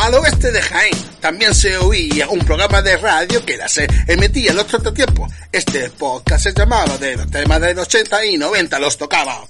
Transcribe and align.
Al 0.00 0.14
oeste 0.14 0.50
de 0.50 0.62
Jaén 0.62 0.96
también 1.20 1.54
se 1.54 1.76
oía 1.76 2.26
un 2.30 2.38
programa 2.38 2.80
de 2.80 2.96
radio 2.96 3.44
que 3.44 3.58
se 3.68 3.86
emitía 4.06 4.52
en 4.52 4.56
los 4.56 4.66
tiempos. 4.94 5.30
Este 5.52 5.90
podcast 5.90 6.44
se 6.44 6.54
llamaba 6.54 6.96
de 6.96 7.18
los 7.18 7.30
temas 7.30 7.60
de 7.60 7.74
los 7.74 7.86
80 7.86 8.24
y 8.24 8.38
90 8.38 8.78
los 8.78 8.96
tocaba. 8.96 9.44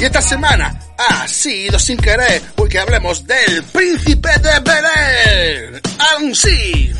Y 0.00 0.04
esta 0.04 0.20
semana 0.20 0.89
ha 1.00 1.26
sido 1.26 1.78
sin 1.78 1.96
querer 1.96 2.42
porque 2.54 2.78
hablemos 2.78 3.26
del 3.26 3.64
príncipe 3.64 4.28
de 4.38 4.60
Bel 4.60 4.84
Air. 4.96 5.82
Aún 5.98 6.34
sí. 6.34 6.92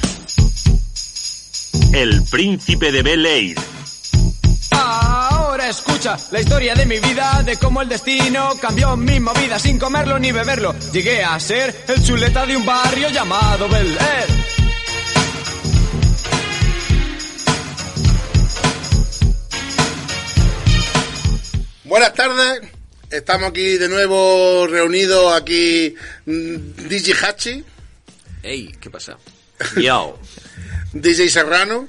El 1.92 2.23
príncipe 2.25 2.91
de 2.92 3.03
Bel 3.03 3.27
Air. 3.27 3.59
Ahora 4.70 5.69
escucha 5.69 6.17
la 6.31 6.41
historia 6.41 6.75
de 6.75 6.87
mi 6.87 6.98
vida, 6.98 7.42
de 7.45 7.57
cómo 7.59 7.83
el 7.83 7.89
destino 7.89 8.55
cambió 8.61 8.97
mi 8.97 9.20
movida 9.20 9.59
sin 9.59 9.79
comerlo 9.79 10.19
ni 10.19 10.33
beberlo. 10.33 10.75
Llegué 10.92 11.23
a 11.23 11.39
ser 11.39 11.85
el 11.89 12.03
chuleta 12.03 12.47
de 12.47 12.57
un 12.57 12.64
barrio 12.64 13.11
llamado 13.11 13.69
Bel 13.69 13.98
Air. 13.98 14.27
Buenas 21.85 22.14
tardes. 22.14 22.80
Estamos 23.11 23.50
aquí 23.50 23.77
de 23.77 23.89
nuevo 23.89 24.66
reunidos 24.69 25.34
aquí 25.34 25.94
mm, 26.27 26.55
DJ 26.89 27.14
Hachi, 27.14 27.64
Ey, 28.42 28.72
¿qué 28.80 28.89
pasa? 28.89 29.19
Yo. 29.77 30.19
DJ 30.92 31.28
Serrano, 31.28 31.89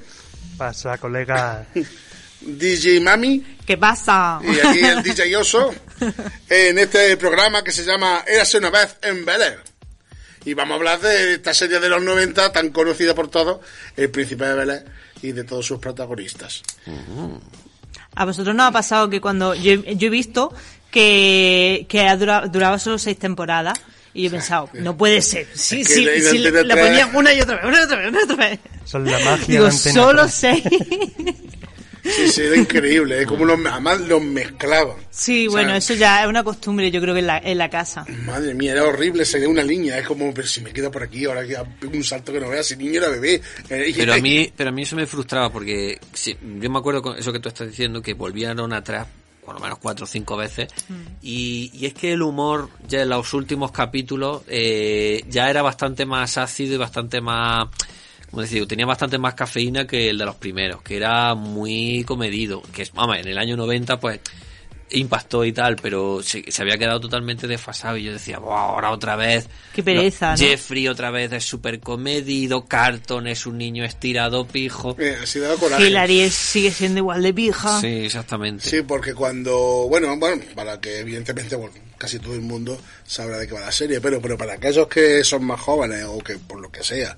Pasa, 0.58 0.98
colega. 0.98 1.66
DJ 2.42 3.00
Mami 3.02 3.58
¿Qué 3.68 3.78
pasa? 3.78 4.40
y 4.44 4.60
aquí 4.68 4.80
el 4.80 5.04
DJ 5.04 5.36
Oso 5.38 5.72
en 6.50 6.80
este 6.80 7.16
programa 7.18 7.64
que 7.64 7.72
se 7.72 7.84
llama 7.86 8.24
Érase 8.28 8.58
una 8.58 8.72
vez 8.72 8.98
en 9.04 9.24
Bel 9.24 9.42
Air. 9.42 9.60
Y 10.44 10.56
vamos 10.56 10.72
a 10.74 10.76
hablar 10.78 11.00
de 11.02 11.36
esta 11.36 11.54
serie 11.54 11.80
de 11.80 11.88
los 11.88 12.02
90 12.02 12.52
tan 12.52 12.70
conocida 12.72 13.14
por 13.14 13.30
todos, 13.30 13.60
El 13.96 14.10
Príncipe 14.10 14.46
de 14.46 14.56
Bel 14.56 14.70
Air 14.72 14.86
y 15.22 15.34
de 15.34 15.44
todos 15.44 15.68
sus 15.68 15.78
protagonistas. 15.80 16.64
A 18.16 18.26
vosotros 18.26 18.56
nos 18.56 18.66
ha 18.68 18.72
pasado 18.72 19.08
que 19.08 19.22
cuando 19.22 19.54
yo, 19.54 19.76
yo 19.76 20.08
he 20.08 20.10
visto 20.10 20.52
que, 20.92 21.86
que 21.90 22.02
ha 22.02 22.16
dura- 22.18 22.48
duraba 22.48 22.78
solo 22.78 22.98
seis 23.00 23.18
temporadas 23.18 23.80
y 24.14 24.24
yo 24.24 24.28
he 24.28 24.32
pensado, 24.32 24.70
no 24.74 24.96
puede 24.98 25.22
ser. 25.22 25.48
Sí, 25.54 25.82
Es 25.82 25.88
que 25.88 25.94
sí, 25.96 26.04
la- 26.06 26.12
sí, 26.30 26.38
la 26.40 26.64
la 26.64 26.76
ponían 26.76 27.16
una 27.16 27.34
y 27.34 27.42
otra 27.42 27.56
vez, 27.56 27.66
una 27.66 27.80
y 27.80 27.84
otra 27.84 27.98
vez, 27.98 28.10
una 28.10 28.20
y 28.20 28.24
otra 28.24 28.36
vez. 28.50 28.60
Son 28.86 29.06
la 29.06 29.20
magia 29.20 29.46
Digo, 29.48 29.66
de 29.66 29.72
solo 29.72 30.22
3. 30.24 30.34
seis. 30.34 30.64
Sí, 32.04 32.28
sí, 32.30 32.42
era 32.42 32.58
increíble, 32.58 33.22
¿eh? 33.22 33.26
como 33.28 33.46
los, 33.46 33.64
además 33.64 34.00
los 34.02 34.24
mezclaban. 34.24 34.96
Sí, 35.12 35.48
O 35.48 35.52
sea, 35.52 35.62
bueno, 35.62 35.76
eso 35.78 35.94
ya 35.94 36.24
es 36.24 36.28
una 36.28 36.44
costumbre, 36.44 36.90
yo 36.90 37.00
creo 37.00 37.14
que 37.14 37.20
en 37.20 37.28
la, 37.28 37.38
en 37.38 37.60
la 37.60 37.70
casa. 37.70 38.04
Madre 38.26 38.56
mía, 38.56 38.72
era 38.72 38.86
horrible, 38.86 39.24
sería 39.24 39.48
una 39.48 39.62
línea, 39.62 40.00
es 40.00 40.08
como, 40.08 40.34
pero 40.34 40.48
si 40.48 40.62
me 40.62 40.74
quedo 40.74 40.90
por 40.90 41.04
aquí, 41.04 41.26
ahora 41.26 41.46
que 41.46 41.56
pego 41.80 41.94
un 41.94 42.04
salto 42.04 42.34
que 42.34 42.40
no 42.40 42.50
veas, 42.50 42.66
si 42.66 42.76
niño 42.76 42.98
era 43.02 43.08
bebé. 43.10 43.40
Eh, 43.70 43.94
Pero 43.96 44.16
a 44.16 44.18
mí, 44.18 44.52
pero 44.58 44.72
a 44.72 44.74
mí 44.74 44.82
eso 44.82 44.96
me 44.96 45.06
frustraba 45.06 45.52
porque 45.52 46.00
sí, 46.12 46.36
yo 46.60 46.70
me 46.72 46.80
acuerdo 46.80 47.04
con 47.04 47.18
eso 47.20 47.32
que 47.32 47.40
tú 47.40 47.50
estás 47.50 47.68
diciendo 47.68 48.02
que 48.02 48.16
volvieron 48.16 48.74
atrás 48.74 49.06
por 49.46 49.56
lo 49.56 49.60
menos 49.60 49.80
cuatro 49.80 50.06
o 50.06 50.08
cinco 50.08 50.38
veces. 50.38 50.70
Y, 51.22 51.72
y 51.74 51.86
es 51.86 51.94
que 51.94 52.14
el 52.14 52.22
humor 52.22 52.70
ya 52.88 53.02
en 53.02 53.10
los 53.10 53.34
últimos 53.34 53.72
capítulos 53.72 54.44
eh, 54.48 55.24
ya 55.30 55.50
era 55.50 55.62
bastante 55.62 56.06
más 56.06 56.38
ácido 56.38 56.76
y 56.76 56.78
bastante 56.78 57.22
más 57.22 57.68
como 58.30 58.44
decir, 58.44 58.66
tenía 58.66 58.86
bastante 58.86 59.18
más 59.18 59.34
cafeína 59.34 59.86
que 59.86 60.10
el 60.10 60.18
de 60.18 60.24
los 60.24 60.36
primeros, 60.36 60.82
que 60.82 60.96
era 60.96 61.36
muy 61.36 62.06
comedido, 62.06 62.62
que 62.74 62.84
es, 62.84 62.94
vamos, 62.94 63.18
en 63.18 63.28
el 63.28 63.38
año 63.38 63.58
90 63.58 64.00
pues 64.00 64.22
impactó 64.92 65.46
y 65.46 65.52
tal, 65.52 65.76
pero 65.76 66.22
se, 66.24 66.52
se 66.52 66.62
había 66.62 66.78
quedado 66.78 67.00
totalmente 67.00 67.48
desfasado 67.48 67.98
y 67.98 68.04
yo 68.04 68.14
decía, 68.14 68.40
"Buah, 68.40 68.60
ahora 68.62 68.92
otra 68.92 69.16
vez. 69.16 69.48
Qué 69.74 69.84
pereza, 69.84 70.32
¿no? 70.32 70.38
Jeffrey 70.38 70.88
otra 70.88 71.12
vez 71.12 71.32
es 71.32 71.44
súper 71.44 71.80
comedido, 71.80 72.66
Carton 72.66 73.28
es 73.28 73.46
un 73.46 73.58
niño 73.58 73.84
estirado, 73.84 74.46
pijo. 74.46 74.96
Eh, 75.00 75.18
así 75.22 75.40
daba 75.40 75.56
coraje. 75.56 75.88
Hillary 75.88 76.30
sigue 76.30 76.72
siendo 76.72 77.00
igual 77.00 77.22
de 77.22 77.34
pija. 77.34 77.80
Sí, 77.80 77.88
exactamente. 78.06 78.70
Sí, 78.70 78.82
porque 78.82 79.14
cuando, 79.14 79.88
bueno, 79.90 80.18
bueno, 80.18 80.42
para 80.56 80.80
que 80.80 81.00
evidentemente 81.00 81.56
bueno, 81.56 81.74
casi 82.02 82.18
todo 82.18 82.34
el 82.34 82.42
mundo 82.42 82.82
sabrá 83.06 83.38
de 83.38 83.46
qué 83.48 83.54
va 83.54 83.60
la 83.62 83.72
serie, 83.72 84.02
pero, 84.02 84.20
pero 84.20 84.36
para 84.38 84.54
aquellos 84.54 84.88
que 84.88 85.24
son 85.24 85.46
más 85.46 85.60
jóvenes 85.60 86.04
o 86.08 86.18
que 86.18 86.36
por 86.40 86.60
lo 86.60 86.72
que 86.72 86.84
sea 86.84 87.16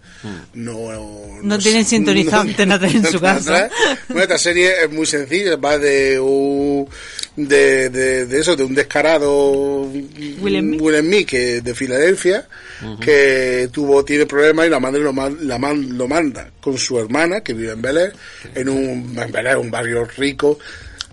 no 0.53 1.39
No 1.41 1.57
tienen 1.57 1.85
sintonizado 1.85 2.41
Antena 2.41 2.77
3 2.77 2.95
en 2.95 3.05
su 3.05 3.19
casa. 3.21 3.69
Bueno, 4.09 4.23
esta 4.23 4.37
serie 4.37 4.83
es 4.83 4.91
muy 4.91 5.05
sencilla, 5.05 5.55
va 5.55 5.77
de 5.77 6.19
un 6.19 6.87
de, 7.37 7.89
de, 7.89 8.25
de 8.25 8.39
eso, 8.41 8.55
de 8.57 8.63
un 8.63 8.75
descarado 8.75 9.83
Will 9.83 10.59
Smith. 10.59 10.81
Will 10.81 10.99
Smith, 10.99 11.27
que 11.29 11.61
de 11.61 11.73
Filadelfia, 11.73 12.45
que 12.99 13.69
tuvo 13.71 14.03
tiene 14.03 14.25
problemas 14.25 14.67
y 14.67 14.69
la 14.69 14.79
madre 14.81 14.99
lo, 14.99 15.13
man- 15.13 15.37
la 15.41 15.57
man- 15.57 15.97
lo 15.97 16.07
manda 16.09 16.51
con 16.59 16.77
su 16.77 16.99
hermana 16.99 17.39
que 17.41 17.53
vive 17.53 17.71
en 17.71 17.81
Bel 17.81 17.97
Air, 17.97 18.13
en 18.53 18.67
un 18.67 19.17
en 19.17 19.31
Bel 19.31 19.47
Air, 19.47 19.57
un 19.57 19.71
barrio 19.71 20.05
rico 20.17 20.59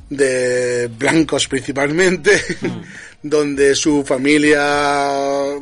de 0.09 0.89
blancos 0.99 1.47
principalmente, 1.47 2.33
donde 3.23 3.75
su 3.75 4.03
familia 4.05 4.63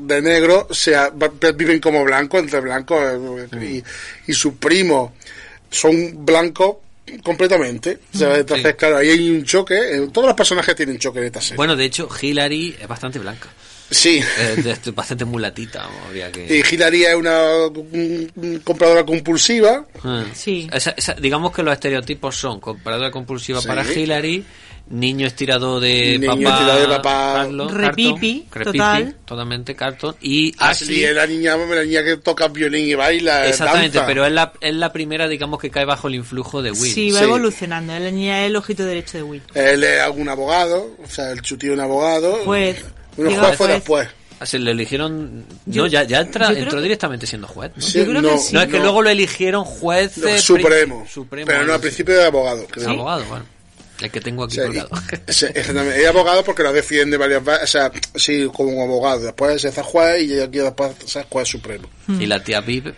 de 0.01 0.23
negro 0.23 0.69
se 0.71 0.93
va- 0.93 1.11
viven 1.55 1.81
como 1.81 2.05
blancos, 2.05 2.41
entre 2.41 2.61
blancos, 2.61 3.03
eh, 3.03 3.83
y, 4.27 4.31
y 4.31 4.35
sus 4.35 4.55
primos 4.55 5.11
son 5.71 6.25
blancos 6.25 6.77
completamente. 7.23 7.99
O 8.15 8.19
sea, 8.19 8.37
entonces, 8.37 8.67
Sí. 8.73 8.77
claro, 8.77 8.99
ahí 8.99 9.09
hay 9.11 9.31
un 9.31 9.45
choque. 9.45 9.75
eh, 9.77 10.09
Todos 10.13 10.29
los 10.29 10.37
personajes 10.37 10.77
tienen 10.77 10.99
choque 10.99 11.19
en 11.21 11.25
esta 11.27 11.41
serie. 11.41 11.57
Bueno, 11.57 11.75
de 11.75 11.85
hecho, 11.85 12.09
Hillary 12.21 12.77
es 12.81 12.87
bastante 12.89 13.19
blanca. 13.19 13.49
sí. 13.91 14.21
Es 14.39 14.85
de- 14.85 14.91
bastante 14.93 15.25
mulatita, 15.25 15.81
vamos, 15.87 16.03
habría 16.09 16.31
que... 16.31 16.45
Y 16.45 16.63
Hillary 16.75 17.05
es 17.07 17.15
una 17.15 17.67
un- 17.67 18.31
un 18.37 18.59
compradora 18.61 19.05
compulsiva. 19.07 19.87
Ah. 20.05 20.25
Sí. 20.35 20.69
Esa- 20.73 20.91
esa- 20.97 21.15
digamos 21.15 21.53
que 21.55 21.63
los 21.63 21.73
estereotipos 21.73 22.37
son 22.37 22.61
compradora 22.61 23.11
compulsiva 23.11 23.61
Sí. 23.63 23.67
para 23.67 23.83
Hillary, 23.91 24.45
niño 24.91 25.27
estirado 25.27 25.81
de 25.81 26.19
Niño 26.19 26.35
papá, 26.35 26.55
estirado 26.57 26.81
de 26.81 26.87
papá. 26.97 27.33
Carlos, 27.35 27.73
Repipi, 27.75 28.47
Carton, 28.51 28.73
total. 28.73 29.17
totalmente 29.25 29.75
Carton, 29.77 30.17
y 30.23 30.55
Ashley 30.59 31.03
Ashley, 31.03 31.05
es 31.05 31.15
la 31.15 31.27
niña, 31.27 31.57
la 31.57 31.85
niña 31.85 32.03
que 32.05 32.17
toca 32.17 32.49
violín 32.49 32.87
y 32.89 32.95
baila. 32.95 33.47
exactamente, 33.47 33.99
danza. 33.99 34.07
pero 34.07 34.25
es 34.25 34.33
la, 34.33 34.53
es 34.61 34.75
la 34.75 34.93
primera, 34.93 35.29
digamos, 35.29 35.61
que 35.61 35.71
cae 35.71 35.85
bajo 35.85 36.09
el 36.09 36.15
influjo 36.15 36.63
de 36.63 36.71
Will. 36.73 36.93
Sí, 36.93 37.11
va 37.11 37.19
Sí. 37.19 37.25
evolucionando. 37.25 37.99
La 37.99 38.11
niña 38.11 38.43
es 38.43 38.47
el 38.51 38.57
ojito 38.57 38.85
derecho 38.85 39.19
de 39.19 39.23
Will. 39.25 39.43
Él 39.55 39.85
es 39.85 40.01
algún 40.01 40.29
abogado, 40.29 40.97
o 41.05 41.09
sea, 41.09 41.31
el 41.33 41.43
chutío 41.43 41.73
es 41.73 41.79
un 41.79 41.85
abogado. 41.85 42.45
Bueno, 42.45 42.79
Digo, 43.17 43.31
juez 43.43 43.57
fue 43.57 43.69
después. 43.69 44.09
Así 44.41 44.57
le 44.57 44.71
eligieron, 44.71 45.45
Yo- 45.67 45.83
no, 45.83 45.89
ya, 45.89 46.05
ya 46.05 46.21
entra- 46.21 46.57
entró 46.57 46.77
que- 46.77 46.83
directamente 46.85 47.27
siendo 47.27 47.49
juez, 47.49 47.73
¿no? 47.75 47.83
Sí, 47.83 47.99
Yo 47.99 48.05
creo 48.07 48.23
que 48.23 48.29
no, 48.29 48.39
sí. 48.39 48.55
No, 48.55 48.61
es 48.63 48.69
que 48.69 48.77
no. 48.77 48.85
luego 48.85 49.03
lo 49.03 49.11
eligieron 49.11 49.65
juez 49.65 50.17
No, 50.17 50.29
eh, 50.29 50.39
supremo, 50.39 51.05
supremo, 51.13 51.47
pero 51.49 51.67
no 51.67 51.75
al 51.75 51.81
principio 51.81 52.15
de 52.15 52.25
abogado. 52.25 52.65
creo. 52.71 52.89
Abogado, 52.91 53.25
bueno. 53.25 53.45
El 54.01 54.11
que 54.11 54.21
tengo 54.21 54.43
O 54.43 54.47
aquí 54.47 54.57
sea, 54.57 54.67
colgado. 54.67 54.91
es 55.27 56.07
abogado 56.07 56.45
porque 56.45 56.63
lo 56.63 56.73
defiende 56.73 57.17
varias 57.17 57.45
veces, 57.45 57.65
o 57.65 57.67
sea, 57.67 57.93
sí, 58.15 58.49
como 58.53 58.83
abogado. 58.83 59.21
Después 59.21 59.61
se 59.61 59.69
hace 59.69 59.83
juez 59.83 60.23
y 60.23 60.41
aquí 60.41 60.59
después 60.59 60.93
se 61.05 61.19
hace 61.19 61.29
juez 61.29 61.49
supremo. 61.49 61.89
Y 62.09 62.27
la 62.27 62.43
tía 62.43 62.61
Viv, 62.61 62.95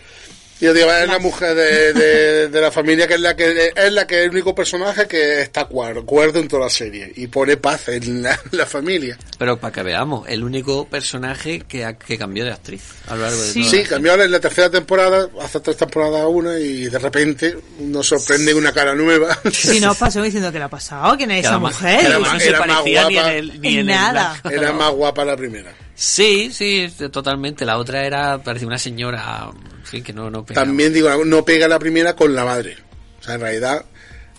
yo 0.61 0.75
digo, 0.75 0.93
es 0.93 1.09
la 1.09 1.19
mujer 1.19 1.55
de, 1.55 1.93
de, 1.93 2.49
de 2.49 2.61
la 2.61 2.71
familia 2.71 3.07
que 3.09 3.15
es 3.15 3.21
la 3.21 3.35
que 3.35 3.73
es 3.75 3.93
la 3.93 4.07
que 4.07 4.19
es 4.21 4.25
el 4.27 4.31
único 4.31 4.55
personaje 4.55 5.07
que 5.07 5.41
está 5.43 5.65
cuerdo, 5.65 6.05
cuerdo 6.05 6.39
en 6.39 6.49
toda 6.49 6.65
la 6.65 6.71
serie 6.71 7.13
y 7.17 7.27
pone 7.29 7.57
paz 7.57 7.89
en 7.89 8.23
la, 8.23 8.39
la 8.53 8.67
familia. 8.67 9.17
Pero 9.39 9.59
para 9.59 9.73
que 9.73 9.83
veamos, 9.83 10.29
el 10.29 10.45
único 10.45 10.87
personaje 10.87 11.61
que, 11.61 11.85
ha- 11.85 11.97
que 11.99 12.19
cambió 12.19 12.45
de 12.45 12.53
actriz 12.53 12.83
a 13.09 13.15
lo 13.17 13.23
largo 13.23 13.41
de 13.41 13.49
Sí. 13.53 13.61
toda 13.61 13.71
Sí, 13.71 13.83
la- 13.83 13.89
cambió 13.89 14.23
en 14.23 14.31
la 14.31 14.41
tercera 14.41 14.71
temporada, 14.71 15.29
hace 15.41 15.61
tres 15.61 15.77
temporadas 15.77 16.25
una 16.29 16.59
y 16.59 16.87
de 16.87 16.99
repente 16.99 17.57
nos 17.81 18.07
sorprende 18.09 18.53
una 18.55 18.73
cara 18.73 18.95
nueva. 18.95 19.39
Si 19.53 19.81
no 19.81 19.95
pasó 19.95 20.21
diciendo 20.23 20.53
que 20.53 20.59
le 20.59 20.65
ha 20.65 20.69
pasado, 20.69 21.17
¿quién 21.17 21.31
es 21.31 21.43
Que 21.43 21.47
esa 21.49 21.59
mujer? 21.59 22.05
Era 22.07 22.19
más- 22.19 22.33
no 22.35 22.41
se 22.41 22.49
era 22.49 22.59
más 22.61 22.69
parecía 22.69 23.09
ni 23.09 23.17
en 23.17 23.23
guapa. 23.23 23.33
el, 23.35 23.61
ni 23.61 23.69
En 23.69 23.75
en 23.75 23.79
el 23.81 23.87
nada. 23.87 24.41
Era 24.51 24.73
más 24.73 24.91
guapa 24.93 25.25
la 25.25 25.37
primera. 25.37 25.73
Sí, 26.03 26.51
sí, 26.51 26.91
totalmente. 27.13 27.67
La 27.67 27.77
otra 27.77 28.07
era, 28.07 28.43
parecía 28.43 28.67
una 28.67 28.79
señora, 28.79 29.51
en 29.81 29.85
fin, 29.85 30.03
que 30.03 30.15
no, 30.15 30.31
no 30.31 30.47
pegaba. 30.47 30.65
También 30.67 30.95
digo, 30.95 31.11
no 31.27 31.45
pega 31.45 31.69
la 31.69 31.79
primera 31.79 32.17
con 32.17 32.35
la 32.35 32.43
madre. 32.43 32.79
O 33.21 33.23
sea, 33.23 33.35
en 33.35 33.43
realidad, 33.43 33.85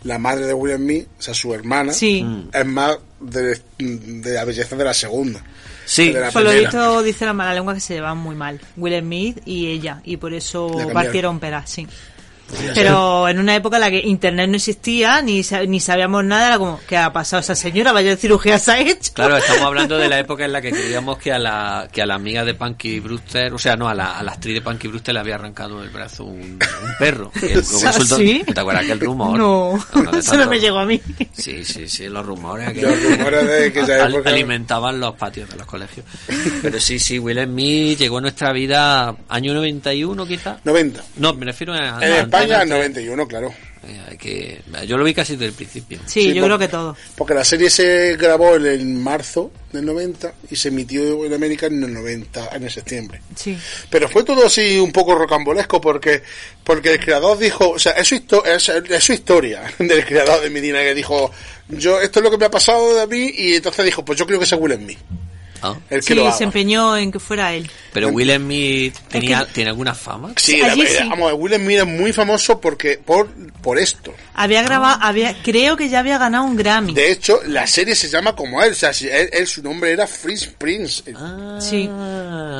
la 0.04 0.18
madre 0.18 0.48
de 0.48 0.56
William 0.56 0.82
Smith, 0.82 1.08
o 1.20 1.22
sea, 1.22 1.36
su 1.36 1.54
hermana, 1.54 1.94
Sí. 1.94 2.26
es 2.52 2.66
más 2.66 2.98
de, 3.20 3.62
de 3.78 4.34
la 4.34 4.44
belleza 4.44 4.76
de 4.76 4.84
la 4.86 4.94
segunda. 4.96 5.44
Sí, 5.86 6.16
Por 6.34 6.42
lo 6.44 6.52
visto 6.52 7.04
dice 7.04 7.26
la 7.26 7.34
mala 7.34 7.54
lengua 7.54 7.76
que 7.76 7.80
se 7.80 7.94
llevan 7.94 8.18
muy 8.18 8.34
mal. 8.34 8.60
Will 8.78 9.00
Smith 9.00 9.42
y 9.46 9.68
ella. 9.68 10.02
Y 10.04 10.18
por 10.18 10.34
eso 10.34 10.72
partieron 10.94 11.40
peras, 11.40 11.70
sí. 11.70 11.88
Pero 12.74 13.28
en 13.28 13.40
una 13.40 13.56
época 13.56 13.78
en 13.78 13.82
la 13.82 13.92
que 13.92 14.00
internet 14.00 14.50
no 14.50 14.56
existía, 14.56 15.22
ni, 15.22 15.42
ni 15.68 15.80
sabíamos 15.80 16.24
nada, 16.24 16.48
era 16.48 16.58
como, 16.58 16.80
¿qué 16.88 16.98
ha 16.98 17.12
pasado 17.14 17.40
esa 17.42 17.56
señora? 17.56 17.92
Vaya 17.92 18.16
cirugía 18.18 18.58
se 18.60 18.72
ha 18.72 18.80
hecho. 18.80 19.14
Claro, 19.14 19.38
estamos 19.38 19.64
hablando 19.64 19.98
de 19.98 20.08
la 20.10 20.20
época 20.20 20.46
en 20.46 20.52
la 20.54 20.62
que 20.62 20.72
creíamos 20.72 21.18
que 21.18 21.32
a 21.32 21.40
la, 21.40 21.88
que 21.92 22.02
a 22.02 22.06
la 22.06 22.16
amiga 22.16 22.44
de 22.46 22.54
Punky 22.54 23.00
Brewster, 23.00 23.54
o 23.54 23.58
sea, 23.58 23.76
no, 23.76 23.88
a 23.88 23.94
la, 23.94 24.18
a 24.18 24.24
la 24.24 24.32
actriz 24.34 24.54
de 24.56 24.62
Punky 24.62 24.88
Brewster 24.88 25.14
le 25.14 25.20
había 25.20 25.36
arrancado 25.36 25.82
el 25.84 25.90
brazo 25.90 26.24
un, 26.26 26.42
un 26.42 26.60
perro. 27.00 27.32
Que 27.32 27.54
¿Ah, 27.56 27.58
resultó- 27.58 28.18
sí? 28.18 28.44
¿Te 28.54 28.60
acuerdas 28.60 28.86
que 28.86 28.92
el 28.94 29.00
rumor? 29.00 29.38
No, 29.38 29.80
eso 30.18 30.36
no 30.38 30.48
me 30.48 30.60
llegó 30.60 30.80
a 30.80 30.86
mí. 30.86 31.02
Sí, 31.34 31.64
sí, 31.66 31.88
sí, 31.88 32.08
los 32.10 32.26
rumores 32.26 32.72
que, 32.74 32.82
Los 32.82 33.02
rumores 33.04 33.48
de 33.48 33.74
que 33.74 33.80
al- 33.82 34.14
época- 34.14 34.30
alimentaban 34.30 35.00
los 35.00 35.16
patios 35.16 35.50
de 35.50 35.58
los 35.58 35.66
colegios. 35.66 36.06
Pero 36.62 36.80
sí, 36.80 37.00
sí, 37.00 37.20
Will 37.20 37.44
Smith 37.44 37.98
llegó 38.00 38.18
a 38.20 38.22
nuestra 38.22 38.52
vida 38.52 39.16
año 39.30 39.54
91 39.54 40.26
quizá. 40.26 40.58
90. 40.64 41.02
No, 41.18 41.34
me 41.34 41.46
refiero 41.46 41.74
a... 41.74 42.00
En 42.06 42.14
a- 42.14 42.30
España, 42.44 42.64
en 42.64 42.70
91, 42.70 43.28
claro. 43.28 43.54
Que, 44.20 44.62
yo 44.88 44.96
lo 44.98 45.04
vi 45.04 45.14
casi 45.14 45.34
desde 45.34 45.48
el 45.48 45.54
principio. 45.54 46.00
Sí, 46.06 46.22
Sí, 46.22 46.34
yo 46.34 46.42
por- 46.42 46.50
creo 46.50 46.60
que 46.60 46.68
todo. 46.68 46.96
Porque 47.16 47.34
la 47.34 47.44
serie 47.44 47.68
se 47.72 48.16
grabó 48.16 48.56
en, 48.56 48.68
el 48.68 48.86
marzo 48.86 49.52
del 49.72 49.86
90 49.86 50.34
y 50.52 50.56
se 50.56 50.68
emitió 50.68 51.26
en 51.26 51.34
América 51.34 51.66
en 51.66 51.82
el 51.84 51.92
90, 51.92 52.50
en 52.56 52.64
el 52.64 52.70
septiembre. 52.70 53.22
Sí. 53.36 53.58
Pero 53.90 54.08
fue 54.08 54.24
todo 54.24 54.46
así 54.46 54.78
un 54.78 54.92
poco 54.92 55.16
rocambolesco 55.16 55.82
porque 55.82 56.22
porque 56.64 56.92
el 56.94 57.00
creador 57.00 57.40
dijo, 57.40 57.72
o 57.72 57.80
sea, 57.80 57.94
es 57.94 58.08
su, 58.08 58.16
histo- 58.16 58.46
es, 58.46 58.70
es 58.70 59.04
su 59.04 59.14
historia 59.14 59.64
del 59.80 60.06
creador 60.06 60.42
de 60.42 60.52
Medina 60.52 60.80
que 60.82 60.94
dijo, 60.94 61.32
yo 61.70 62.00
esto 62.00 62.20
es 62.20 62.24
lo 62.24 62.30
que 62.30 62.38
me 62.38 62.46
ha 62.46 62.52
pasado 62.52 62.96
de 62.96 63.08
mí 63.08 63.34
y 63.36 63.56
entonces 63.56 63.84
dijo, 63.84 64.06
pues 64.06 64.20
yo 64.20 64.28
creo 64.28 64.40
que 64.40 64.46
se 64.46 64.56
Will 64.56 64.76
Smith, 64.76 65.00
Ah. 65.62 65.76
el 65.90 66.00
que 66.00 66.08
Sí, 66.08 66.14
lo 66.16 66.28
haga. 66.28 66.38
se 66.38 66.44
empeñó 66.44 66.98
en 66.98 67.12
que 67.12 67.20
fuera 67.20 67.54
él. 67.54 67.70
Pero 67.94 68.10
Will 68.10 68.34
Smith 68.36 68.96
tenía, 69.10 69.46
que- 69.46 69.54
tiene 69.54 69.70
alguna 69.70 69.94
fama. 69.94 70.34
Sí, 70.38 70.58
la- 70.58 70.74
sí. 70.74 70.84
vamos, 71.10 71.34
Will 71.38 71.56
Smith 71.56 71.78
es 71.80 71.86
muy 71.88 72.14
famoso 72.14 72.60
porque 72.60 72.98
por 73.04 73.30
por 73.62 73.78
esto. 73.78 74.14
Había 74.34 74.64
grabado, 74.64 74.98
había, 75.04 75.36
creo 75.44 75.78
que 75.78 75.88
ya 75.90 76.00
había 76.00 76.18
ganado 76.18 76.46
un 76.46 76.56
Grammy. 76.56 76.94
De 76.96 77.12
hecho, 77.12 77.42
la 77.46 77.68
serie 77.68 77.94
se 77.96 78.10
llama 78.10 78.36
como 78.36 78.62
él, 78.64 78.72
o 78.72 78.76
sea, 78.76 78.92
si 78.92 79.08
él, 79.08 79.30
él- 79.34 79.46
su 79.46 79.62
nombre 79.62 79.92
era 79.92 80.08
Freeze 80.08 80.52
Prince. 80.58 81.04
Ah, 81.16 81.58
Sí. 81.62 81.88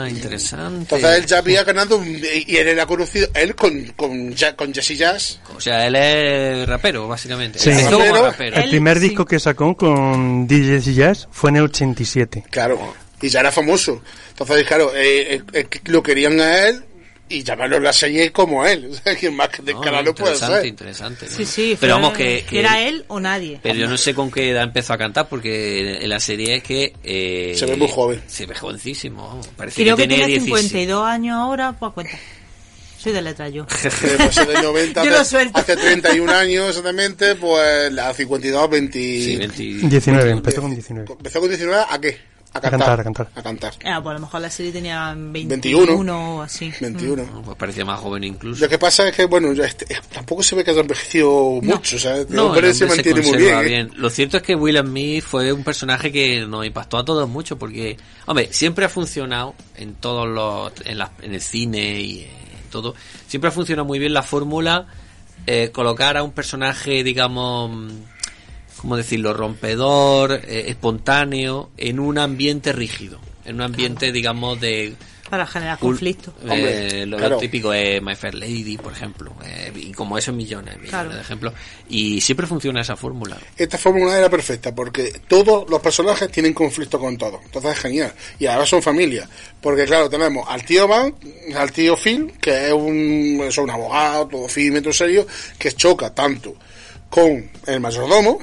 interesante. 0.10 0.96
Entonces 0.96 1.18
él 1.18 1.26
ya 1.26 1.38
había 1.40 1.64
ganado 1.64 2.04
y 2.06 2.56
él 2.56 2.68
era 2.68 2.86
conocido, 2.86 3.28
él 3.34 3.56
con, 3.56 3.86
con, 3.96 4.34
con 4.56 4.74
Jesse 4.74 4.98
Jazz. 4.98 5.40
O 5.56 5.62
sea, 5.62 5.88
él 5.88 5.96
es 5.96 6.68
rapero, 6.68 7.08
básicamente. 7.08 7.60
Sí. 7.60 7.72
Como 7.86 7.98
Rapero. 8.00 8.24
rapero. 8.26 8.56
El 8.58 8.64
Él, 8.64 8.70
primer 8.70 8.98
sí. 9.00 9.10
disco 9.10 9.26
que 9.26 9.40
sacó 9.40 9.76
con 9.76 10.48
DJ 10.48 10.94
Jazz 10.94 11.28
fue 11.32 11.50
en 11.52 11.56
el 11.58 11.64
87. 11.64 12.44
Claro, 12.50 12.91
y 13.22 13.30
ya 13.30 13.40
era 13.42 13.52
famoso. 13.52 14.02
Entonces, 14.30 14.66
claro, 14.68 14.92
eh, 14.96 15.36
eh, 15.36 15.42
eh, 15.54 15.68
lo 15.86 16.02
querían 16.04 16.40
a 16.40 16.68
él 16.68 16.84
y 17.30 17.44
llamarlo 17.44 17.80
la 17.80 17.94
serie 17.94 18.32
como 18.32 18.66
él. 18.66 18.90
O 18.92 18.94
sea, 19.04 19.16
que 19.16 19.32
más 19.32 19.48
que 19.50 19.62
No, 19.62 19.80
no 20.04 20.14
puede 20.14 20.34
interesante, 20.34 20.56
ser. 20.58 20.66
interesante. 20.66 21.28
Sí, 21.30 21.46
sí. 21.46 21.78
Pero 21.80 21.94
vamos, 21.96 22.14
que, 22.14 22.44
que- 22.50 22.60
Era 22.60 22.82
él 22.82 23.06
o 23.08 23.20
nadie. 23.20 23.60
Pero 23.64 23.76
yo 23.76 23.88
no 23.88 23.98
sé 23.98 24.14
con 24.14 24.30
qué 24.30 24.50
edad 24.50 24.64
empezó 24.64 24.94
a 24.94 24.98
cantar, 24.98 25.30
porque 25.30 25.98
en 26.04 26.10
la 26.10 26.20
serie 26.20 26.56
es 26.58 26.64
que... 26.64 26.94
eh, 27.04 27.54
Se 27.58 27.66
ve 27.66 27.76
muy 27.78 27.88
joven. 27.90 28.22
Se 28.28 28.46
ve 28.46 28.54
jovencísimo. 28.56 29.26
vamos. 29.28 29.48
Parece 29.56 29.82
Creo 29.82 29.96
que 29.96 30.08
tiene 30.08 30.26
tiene 30.26 30.40
16. 30.40 30.72
52 30.72 31.06
años 31.06 31.36
ahora, 31.38 31.72
pues 31.80 31.94
cuenta. 31.94 32.18
Soy 32.98 33.14
de 33.14 33.22
letra 33.24 33.50
yo. 33.50 33.66
Que 33.66 33.76
después 33.90 34.38
en 34.38 34.58
el 34.58 34.62
90, 34.64 35.04
Yo 35.06 35.10
lo 35.10 35.20
hace, 35.22 35.30
suelto. 35.32 35.58
hace 35.58 35.76
31 35.76 36.32
años 36.34 36.68
exactamente, 36.70 37.34
pues 37.36 37.92
la 37.94 38.14
52, 38.14 38.70
20... 38.70 39.00
Sí, 39.00 39.38
20 39.38 39.64
19, 39.88 40.30
empezó 40.30 40.62
con 40.62 40.72
19. 40.72 41.12
¿Empezó 41.12 41.40
con 41.40 41.50
19 41.50 41.84
a 41.90 42.00
qué? 42.00 42.20
A 42.54 42.60
cantar. 42.60 43.00
a 43.00 43.04
cantar. 43.04 43.30
A 43.34 43.42
cantar. 43.42 43.74
Ah, 43.86 44.02
pues 44.04 44.12
a 44.12 44.14
lo 44.16 44.20
mejor 44.20 44.42
la 44.42 44.50
serie 44.50 44.74
tenía 44.74 45.14
21, 45.16 45.86
21. 45.88 46.36
o 46.38 46.42
así. 46.42 46.72
21. 46.82 47.24
No, 47.26 47.42
pues 47.44 47.56
parecía 47.58 47.86
más 47.86 48.00
joven 48.00 48.26
incluso. 48.26 48.62
Lo 48.62 48.70
que 48.70 48.78
pasa 48.78 49.08
es 49.08 49.16
que, 49.16 49.24
bueno, 49.26 49.54
ya 49.54 49.64
este- 49.66 49.86
tampoco 50.12 50.44
se 50.44 50.56
ve 50.56 50.64
que 50.66 50.72
haya 50.72 50.82
envejecido 50.82 51.60
mucho, 51.62 51.98
¿sabes? 51.98 52.28
El 52.30 52.36
No, 52.36 52.48
hombre 52.48 52.68
el 52.68 52.76
se 52.76 52.86
mantiene 52.88 53.22
muy 53.22 53.32
conserva 53.32 53.62
bien. 53.62 53.88
¿eh? 53.88 53.92
Lo 53.96 54.10
cierto 54.10 54.36
es 54.38 54.44
que 54.44 54.56
Will 54.56 54.78
Smith 54.80 55.24
fue 55.24 55.54
un 55.54 55.64
personaje 55.64 56.12
que 56.12 56.42
nos 56.46 56.66
impactó 56.66 56.98
a 56.98 57.06
todos 57.06 57.30
mucho 57.30 57.58
porque, 57.58 57.96
hombre, 58.26 58.50
siempre 58.52 58.84
ha 58.84 58.90
funcionado 58.90 59.56
en 59.78 59.94
todos 59.96 60.28
los, 60.28 60.74
en, 60.86 60.98
la- 60.98 61.12
en 61.22 61.34
el 61.34 61.42
cine 61.42 62.02
y 62.02 62.20
en 62.24 62.70
todo, 62.70 62.96
siempre 63.28 63.48
ha 63.48 63.52
funcionado 63.52 63.86
muy 63.86 63.98
bien 64.00 64.14
la 64.14 64.24
fórmula 64.24 64.88
eh, 65.48 65.72
colocar 65.72 66.18
a 66.18 66.24
un 66.24 66.34
personaje, 66.34 67.04
digamos, 67.04 67.72
¿cómo 68.82 68.98
decirlo?, 68.98 69.34
rompedor, 69.34 70.34
eh, 70.34 70.66
espontáneo, 70.68 71.70
en 71.78 72.00
un 72.00 72.18
ambiente 72.18 72.72
rígido, 72.74 73.20
en 73.46 73.56
un 73.56 73.62
ambiente, 73.62 74.12
digamos, 74.12 74.60
de 74.60 74.94
Para 75.30 75.48
generar 75.48 75.80
Cool. 75.80 75.92
conflicto. 75.92 76.34
Eh, 76.44 76.50
Hombre, 76.50 77.06
lo 77.06 77.16
claro. 77.18 77.38
típico 77.38 77.72
es 77.72 78.02
My 78.02 78.16
Fair 78.16 78.36
Lady, 78.36 78.78
por 78.78 78.92
ejemplo. 78.92 79.34
eh, 79.46 79.72
y 79.74 79.92
como 79.94 80.18
eso 80.18 80.34
millones, 80.34 80.74
millones 80.76 80.90
Claro. 80.90 81.14
de 81.16 81.22
ejemplos. 81.22 81.54
Y 81.88 82.20
siempre 82.20 82.46
funciona 82.48 82.82
esa 82.82 82.98
fórmula. 82.98 83.38
Esta 83.56 83.78
fórmula 83.78 84.18
era 84.18 84.30
perfecta 84.30 84.76
porque 84.76 85.22
todos 85.30 85.70
los 85.70 85.80
personajes 85.80 86.30
tienen 86.30 86.54
conflicto 86.54 87.00
con 87.00 87.18
todos. 87.18 87.40
Entonces 87.46 87.72
es 87.72 87.80
genial. 87.80 88.14
Y 88.40 88.48
ahora 88.48 88.66
son 88.66 88.82
familia. 88.84 89.30
Porque 89.62 89.86
claro, 89.86 90.10
tenemos 90.10 90.46
al 90.50 90.66
tío 90.66 90.86
Van, 90.90 91.16
al 91.56 91.72
tío 91.72 91.96
Phil, 91.96 92.34
que 92.42 92.68
es 92.68 92.74
un, 92.74 93.40
es 93.48 93.58
un 93.58 93.70
abogado, 93.70 94.28
todo 94.28 94.50
firme, 94.50 94.82
todo 94.82 94.92
serio, 94.92 95.26
que 95.58 95.72
choca 95.72 96.14
tanto 96.14 96.56
con 97.12 97.48
el 97.68 97.80
mayordomo, 97.82 98.40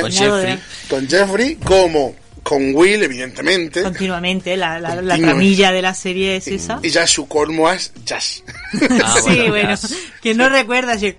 Con 0.00 0.12
Jeffrey. 0.12 0.58
con 0.88 1.08
Jeffrey, 1.08 1.56
como 1.56 2.14
con 2.44 2.74
Will, 2.74 3.02
evidentemente. 3.02 3.82
Continuamente, 3.82 4.56
la, 4.56 4.78
la, 4.78 4.94
la 5.02 5.16
tramilla 5.18 5.72
de 5.72 5.82
la 5.82 5.94
serie 5.94 6.36
es 6.36 6.46
esa. 6.46 6.78
Y 6.82 6.90
ya 6.90 7.06
su 7.06 7.26
colmo 7.26 7.68
es 7.72 7.92
Jazz. 8.04 8.44
Ah, 9.04 9.14
sí, 9.24 9.44
bueno, 9.48 9.72
ya. 9.76 9.88
que 10.20 10.34
no 10.34 10.48
recuerda 10.48 10.98
si 10.98 11.16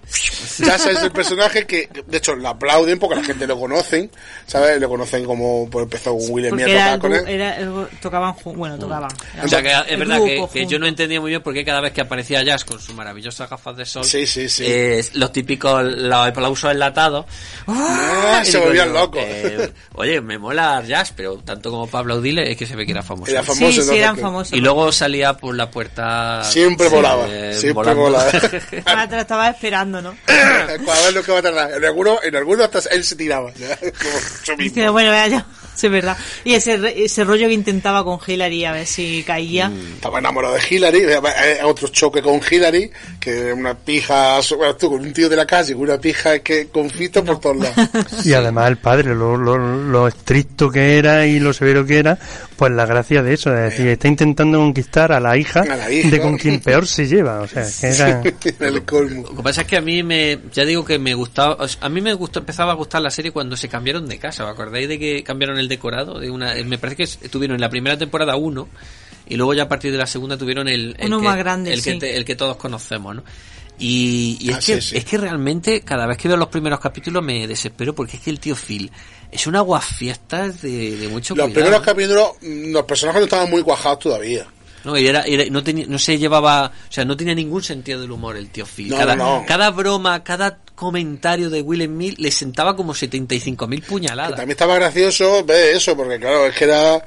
Jazz 0.59 0.87
es 0.87 1.01
el 1.03 1.11
personaje 1.11 1.65
que, 1.65 1.87
de 2.05 2.17
hecho, 2.17 2.35
lo 2.35 2.49
aplauden 2.49 2.99
porque 2.99 3.15
la 3.15 3.23
gente 3.23 3.47
lo 3.47 3.57
conocen, 3.57 4.11
¿sabes? 4.45 4.79
Lo 4.81 4.89
conocen 4.89 5.23
como, 5.23 5.69
pues 5.69 5.83
empezó 5.83 6.11
con 6.17 6.31
Will 6.31 6.49
Smith 6.49 6.49
porque 6.49 6.63
a 6.63 6.67
era, 6.67 6.95
tocar 6.95 6.99
con 6.99 7.13
él. 7.13 7.41
era 7.41 7.87
tocaban 8.01 8.35
bueno 8.43 8.77
tocaban 8.77 9.09
O 9.41 9.47
sea, 9.47 9.61
que 9.61 9.71
es 9.93 9.97
verdad 9.99 10.21
que, 10.21 10.45
que 10.51 10.65
yo 10.67 10.77
no 10.79 10.85
entendía 10.85 11.21
muy 11.21 11.29
bien 11.29 11.41
por 11.41 11.53
qué 11.53 11.63
cada 11.63 11.79
vez 11.79 11.93
que 11.93 12.01
aparecía 12.01 12.43
Jazz 12.43 12.65
con 12.65 12.77
sus 12.77 12.93
maravillosas 12.93 13.49
gafas 13.49 13.77
de 13.77 13.85
sol, 13.85 14.03
Sí, 14.03 14.27
sí, 14.27 14.49
sí. 14.49 14.65
eh, 14.67 15.05
los 15.13 15.31
típicos 15.31 15.81
los 15.81 16.27
aplausos 16.27 16.71
enlatados, 16.71 17.25
Ah, 17.67 18.41
y 18.43 18.45
se 18.51 18.57
volvían 18.57 18.91
locos. 18.91 19.21
eh, 19.25 19.71
oye, 19.93 20.19
me 20.19 20.37
mola 20.37 20.83
Jazz, 20.85 21.13
pero 21.15 21.37
tanto 21.37 21.71
como 21.71 21.87
para 21.87 22.01
aplaudirle 22.01 22.51
es 22.51 22.57
que 22.57 22.65
se 22.65 22.75
ve 22.75 22.85
que 22.85 22.91
era 22.91 23.03
famoso. 23.03 23.31
Era 23.31 23.41
sí 23.41 23.47
famoso, 23.47 23.71
sí 23.71 23.79
entonces, 23.79 23.97
eran 23.97 24.17
famosos 24.17 24.57
Y 24.57 24.61
luego 24.61 24.91
salía 24.91 25.33
por 25.37 25.55
la 25.55 25.71
puerta. 25.71 26.43
Siempre 26.43 26.89
sí, 26.89 26.95
volaba, 26.95 27.27
eh, 27.29 27.53
siempre 27.53 27.93
volaba. 27.93 28.25
Ah, 28.85 29.07
te 29.07 29.15
la 29.15 29.21
estaba 29.21 29.49
esperando 29.49 30.01
no 30.01 30.15
Para 30.25 31.01
ver 31.01 31.13
lo 31.13 31.23
que 31.23 31.31
va 31.31 31.39
a 31.39 31.41
tardar. 31.41 31.71
En 31.73 31.85
algunos, 31.85 32.23
en 32.23 32.35
algunos 32.35 32.65
hasta 32.65 32.89
él 32.93 33.03
se 33.03 33.15
tiraba. 33.15 33.51
Como 33.53 34.19
yo 34.43 34.57
mismo. 34.57 34.75
Dice, 34.75 34.89
bueno 34.89 35.11
vaya 35.11 35.27
ya 35.27 35.45
sí, 35.79 35.87
es 35.87 35.91
verdad 35.91 36.17
y 36.43 36.53
ese, 36.53 36.79
ese 37.03 37.23
rollo 37.23 37.47
que 37.47 37.53
intentaba 37.53 38.03
con 38.03 38.19
Hillary 38.25 38.65
a 38.65 38.71
ver 38.71 38.85
si 38.85 39.23
caía 39.23 39.71
Estaba 39.95 40.19
enamorado 40.19 40.53
de 40.55 40.61
Hillary. 40.69 40.99
eh, 40.99 41.19
eh, 41.43 41.59
Otro 41.63 41.87
choque 41.87 42.21
con 42.21 42.39
Hillary. 42.49 42.91
Que 43.19 43.51
una 43.53 43.73
pija. 43.75 44.39
Bueno, 44.55 44.75
tú 44.75 44.89
con 44.89 45.01
un 45.01 45.13
tío 45.13 45.27
de 45.29 45.35
la 45.35 45.45
calle, 45.45 45.73
con 45.73 45.83
una 45.83 45.97
pija 45.99 46.39
que 46.39 46.67
conflicto 46.67 47.23
por 47.23 47.39
todos 47.39 47.57
lados. 47.57 47.75
Y 48.25 48.33
además 48.33 48.67
el 48.69 48.77
padre, 48.77 49.15
lo, 49.15 49.35
lo, 49.37 49.57
lo 49.57 50.07
estricto 50.07 50.69
que 50.69 50.97
era 50.97 51.25
y 51.25 51.39
lo 51.39 51.53
severo 51.53 51.85
que 51.85 51.97
era, 51.97 52.17
pues 52.57 52.71
la 52.71 52.85
gracia 52.85 53.21
de 53.21 53.33
eso, 53.33 53.53
es 53.55 53.71
decir, 53.71 53.87
está 53.87 54.07
intentando 54.07 54.57
conquistar 54.59 55.11
a 55.11 55.19
la 55.19 55.37
hija, 55.37 55.61
A 55.61 55.75
la 55.75 55.91
hija. 55.91 56.09
de 56.09 56.19
con 56.21 56.37
quien 56.37 56.59
peor 56.59 56.87
se 56.87 57.05
lleva, 57.07 57.41
o 57.41 57.47
sea, 57.47 57.63
que 57.79 57.87
era... 57.87 58.21
El 58.67 58.83
colmo. 58.83 59.23
Lo 59.29 59.35
que 59.37 59.43
pasa 59.43 59.61
es 59.61 59.67
que 59.67 59.77
a 59.77 59.81
mí 59.81 60.03
me, 60.03 60.39
ya 60.53 60.63
digo 60.65 60.83
que 60.85 60.97
me 60.99 61.13
gustaba, 61.13 61.55
o 61.59 61.67
sea, 61.67 61.85
a 61.85 61.89
mí 61.89 62.01
me 62.01 62.13
gustó, 62.13 62.39
empezaba 62.39 62.71
a 62.71 62.75
gustar 62.75 63.01
la 63.01 63.11
serie 63.11 63.31
cuando 63.31 63.55
se 63.57 63.67
cambiaron 63.69 64.07
de 64.07 64.17
casa. 64.19 64.43
¿Os 64.45 64.51
acordáis 64.51 64.87
de 64.87 64.97
que 64.99 65.23
cambiaron 65.23 65.57
el 65.57 65.67
decorado? 65.67 66.19
De 66.19 66.29
una, 66.29 66.53
me 66.65 66.77
parece 66.77 66.95
que 66.97 67.03
estuvieron 67.03 67.55
en 67.55 67.61
la 67.61 67.69
primera 67.69 67.97
temporada 67.97 68.35
uno 68.35 68.67
y 69.27 69.35
luego 69.35 69.53
ya 69.53 69.63
a 69.63 69.67
partir 69.69 69.91
de 69.91 69.97
la 69.97 70.05
segunda 70.07 70.37
tuvieron 70.37 70.67
el, 70.67 70.95
el 70.99 71.07
Uno 71.07 71.19
que, 71.19 71.25
más 71.25 71.37
grande, 71.37 71.73
el, 71.73 71.83
que 71.83 71.93
sí. 71.93 71.99
te- 71.99 72.15
el 72.15 72.23
que 72.25 72.35
todos 72.35 72.57
conocemos, 72.57 73.15
¿no? 73.15 73.23
Y, 73.77 74.37
y 74.39 74.49
es, 74.51 74.55
Ah, 74.55 74.59
que, 74.65 74.81
sí, 74.81 74.89
sí. 74.91 74.97
es 74.97 75.03
que 75.03 75.17
realmente 75.17 75.81
cada 75.81 76.05
vez 76.07 76.17
que 76.17 76.29
veo 76.29 76.37
los 76.37 76.47
primeros 76.47 76.79
capítulos 76.79 77.21
me 77.21 77.45
desespero 77.45 77.93
porque 77.93 78.15
es 78.17 78.23
que 78.23 78.29
el 78.29 78.39
tío 78.39 78.55
Phil 78.55 78.89
es 79.31 79.47
un 79.47 79.55
aguafiestas 79.55 80.61
de, 80.61 80.95
de 80.97 81.07
mucho 81.07 81.35
Los 81.35 81.45
cuidado. 81.47 81.53
primeros 81.53 81.81
capítulos, 81.85 82.29
mm, 82.41 82.71
los 82.71 82.83
personajes 82.85 83.21
no 83.21 83.25
estaban 83.25 83.49
muy 83.49 83.61
cuajados 83.63 83.99
todavía. 83.99 84.45
No, 84.83 84.95
y 84.97 85.07
era, 85.07 85.21
era- 85.23 85.45
no, 85.49 85.63
tenía, 85.63 85.85
no 85.87 85.97
se 85.97 86.17
llevaba, 86.19 86.67
o 86.67 86.91
sea, 86.91 87.05
no 87.05 87.17
tenía 87.17 87.33
ningún 87.33 87.63
sentido 87.63 87.99
del 88.01 88.11
humor 88.11 88.37
el 88.37 88.49
tío 88.49 88.65
Phil. 88.67 88.89
No, 88.89 88.97
cada, 88.97 89.15
no, 89.15 89.43
cada 89.47 89.71
broma, 89.71 90.23
cada 90.23 90.59
comentario 90.75 91.49
de 91.49 91.61
Will 91.63 91.83
Smith 91.85 92.19
le 92.19 92.29
sentaba 92.31 92.75
como 92.75 92.93
75.000 92.93 93.81
Que 93.81 93.87
puñaladas. 93.87 94.31
también 94.35 94.51
estaba 94.51 94.75
gracioso 94.75 95.43
ver 95.43 95.75
eso, 95.75 95.95
porque 95.97 96.19
claro, 96.19 96.45
es 96.45 96.55
que 96.55 96.65
era 96.65 97.03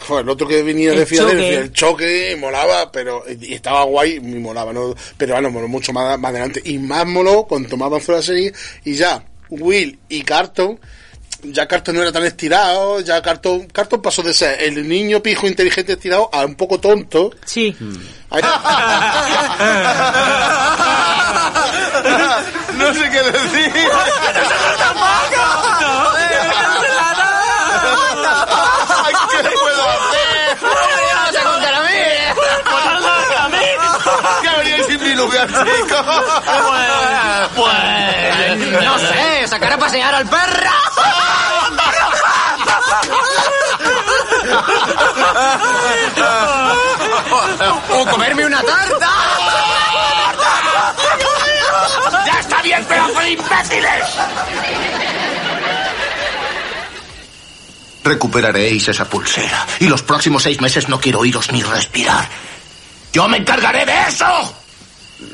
joder, 0.00 0.24
el 0.24 0.30
otro 0.30 0.48
que 0.48 0.62
venía 0.64 0.90
de 0.92 1.02
El 1.02 1.06
Filadelfia, 1.06 1.44
choque. 1.44 1.58
el 1.58 1.72
choque, 1.72 2.36
molaba, 2.40 2.90
pero 2.90 3.22
y 3.28 3.54
estaba 3.54 3.84
guay, 3.84 4.14
y 4.16 4.20
molaba, 4.20 4.72
¿no? 4.72 4.94
Pero 5.16 5.34
bueno, 5.34 5.50
moló 5.50 5.68
mucho 5.68 5.92
más, 5.92 6.18
más 6.18 6.30
adelante. 6.30 6.60
Y 6.64 6.78
más 6.78 7.06
moló 7.06 7.44
cuando 7.44 7.76
más 7.76 7.86
avanzó 7.86 8.12
la 8.12 8.22
serie, 8.22 8.52
y 8.84 8.94
ya, 8.94 9.22
Will 9.50 9.98
y 10.08 10.22
Carton, 10.22 10.80
ya 11.42 11.66
Carton 11.66 11.94
no 11.96 12.02
era 12.02 12.12
tan 12.12 12.24
estirado, 12.24 13.00
ya 13.00 13.20
Carton, 13.22 13.66
Carton 13.68 14.00
pasó 14.02 14.22
de 14.22 14.32
ser 14.34 14.62
el 14.62 14.88
niño 14.88 15.22
pijo 15.22 15.46
inteligente 15.46 15.92
estirado 15.94 16.28
a 16.32 16.44
un 16.44 16.54
poco 16.54 16.78
tonto. 16.80 17.30
Sí. 17.44 17.74
Ahí- 18.30 18.42
No 22.76 22.94
sé 22.94 23.10
qué 23.10 23.22
decir. 23.22 23.72
¿Qué 23.72 23.84
lugar, 35.20 35.48
chico? 35.48 36.04
Pues, 37.56 38.82
no 38.84 38.98
sé, 38.98 39.48
sacar 39.48 39.72
a 39.72 39.78
pasear 39.78 40.14
al 40.14 40.28
perro. 40.28 40.70
O 47.92 48.06
comerme 48.06 48.46
una 48.46 48.62
tarta. 48.62 49.08
¡Ya 52.26 52.40
está 52.40 52.62
bien, 52.62 52.84
pedazo 52.84 53.20
de 53.20 53.30
imbéciles! 53.32 54.04
Recuperaréis 58.02 58.88
esa 58.88 59.04
pulsera. 59.04 59.66
Y 59.78 59.88
los 59.88 60.02
próximos 60.02 60.42
seis 60.42 60.60
meses 60.60 60.88
no 60.88 61.00
quiero 61.00 61.20
oíros 61.20 61.52
ni 61.52 61.62
respirar. 61.62 62.28
¡Yo 63.12 63.28
me 63.28 63.38
encargaré 63.38 63.84
de 63.84 64.08
eso! 64.08 64.54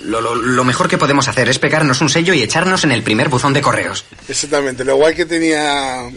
Lo, 0.05 0.21
lo- 0.21 0.35
lo 0.35 0.65
mejor 0.65 0.89
que 0.89 0.99
podemos 0.99 1.29
hacer 1.29 1.49
es 1.49 1.59
pegarnos 1.59 2.01
un 2.01 2.09
sello 2.09 2.35
y 2.35 2.43
echarnos 2.43 2.85
en 2.85 2.93
el 2.93 3.03
primer 3.03 3.29
buzón 3.29 3.53
de 3.53 3.61
correos. 3.63 4.05
Exactamente, 4.29 4.85
lo 4.85 4.97
guay 4.97 5.15
que 5.15 5.27
tenía 5.27 6.09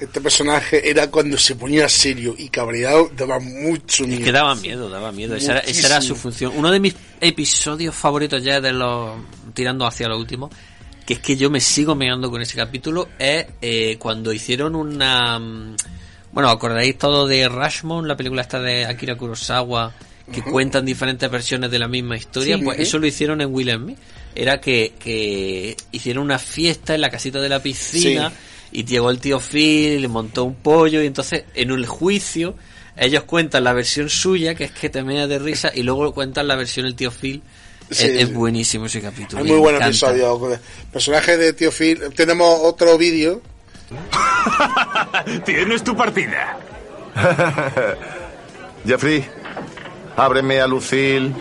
este 0.00 0.20
personaje 0.20 0.88
era 0.88 1.10
cuando 1.10 1.36
se 1.36 1.56
ponía 1.56 1.88
serio 1.88 2.34
y 2.38 2.48
cabreado, 2.48 3.10
daba 3.16 3.38
mucho 3.38 4.04
miedo. 4.04 4.18
Es 4.20 4.24
que 4.24 4.32
daba 4.32 4.54
miedo, 4.54 4.88
daba 4.88 5.12
miedo. 5.12 5.34
Esa 5.36 5.52
era, 5.52 5.60
esa 5.60 5.86
era 5.88 6.00
su 6.00 6.14
función. 6.16 6.52
Uno 6.56 6.70
de 6.70 6.80
mis 6.80 6.94
episodios 7.20 7.94
favoritos 7.94 8.42
ya 8.42 8.60
de 8.60 8.72
los 8.72 9.18
tirando 9.54 9.86
hacia 9.86 10.08
lo 10.08 10.16
último, 10.18 10.48
que 11.04 11.14
es 11.14 11.18
que 11.20 11.36
yo 11.36 11.50
me 11.50 11.60
sigo 11.60 11.94
meando 11.94 12.30
con 12.30 12.40
ese 12.40 12.56
capítulo, 12.56 13.08
es 13.18 13.46
eh, 13.60 13.96
cuando 13.98 14.32
hicieron 14.32 14.74
una... 14.74 15.38
mm, 15.38 15.76
Bueno, 16.32 16.48
acordáis 16.48 16.96
todo 16.96 17.26
de 17.26 17.48
Rashomon, 17.48 18.06
la 18.08 18.16
película 18.16 18.42
esta 18.42 18.60
de 18.60 18.86
Akira 18.86 19.16
Kurosawa, 19.16 19.92
que 20.32 20.42
cuentan 20.42 20.84
diferentes 20.84 21.30
versiones 21.30 21.70
de 21.70 21.78
la 21.78 21.88
misma 21.88 22.16
historia, 22.16 22.56
Sí. 22.56 22.62
pues 22.64 22.78
eso 22.78 22.98
lo 22.98 23.06
hicieron 23.06 23.40
en 23.40 23.52
Will 23.52 23.70
and 23.70 23.84
Me. 23.86 23.96
Era 24.34 24.60
que, 24.60 24.92
que 24.98 25.76
hicieron 25.92 26.24
una 26.24 26.38
fiesta 26.38 26.94
en 26.94 27.00
la 27.00 27.10
casita 27.10 27.40
de 27.40 27.48
la 27.48 27.60
piscina 27.60 28.32
y 28.72 28.84
llegó 28.84 29.10
el 29.10 29.18
tío 29.18 29.40
Phil, 29.40 30.00
le 30.00 30.08
montó 30.08 30.44
un 30.44 30.54
pollo 30.54 31.02
y 31.02 31.06
entonces 31.06 31.44
en 31.54 31.70
el 31.70 31.86
juicio 31.86 32.54
ellos 32.96 33.24
cuentan 33.24 33.64
la 33.64 33.72
versión 33.72 34.08
suya, 34.10 34.54
que 34.54 34.64
es 34.64 34.70
que 34.72 34.88
te 34.90 35.02
meas 35.02 35.28
de 35.28 35.38
risa, 35.38 35.70
y 35.74 35.82
luego 35.82 36.12
cuentan 36.12 36.46
la 36.46 36.54
versión 36.54 36.84
del 36.86 36.94
tío 36.94 37.10
Phil. 37.10 37.42
Sí, 37.90 38.04
es, 38.06 38.22
es 38.22 38.32
buenísimo 38.32 38.86
ese 38.86 39.00
capítulo. 39.00 39.42
Me 39.42 39.50
muy 39.50 39.58
buen 39.58 39.74
encanta. 39.74 39.88
episodio. 40.10 40.58
Personaje 40.92 41.36
de 41.36 41.52
Tío 41.54 41.72
Phil. 41.72 41.98
Tenemos 42.14 42.60
otro 42.62 42.96
vídeo. 42.96 43.42
Tienes 45.44 45.82
tu 45.82 45.96
partida. 45.96 46.56
Jeffrey, 48.86 49.24
ábreme 50.20 50.60
a 50.60 50.66
Lucille. 50.66 51.32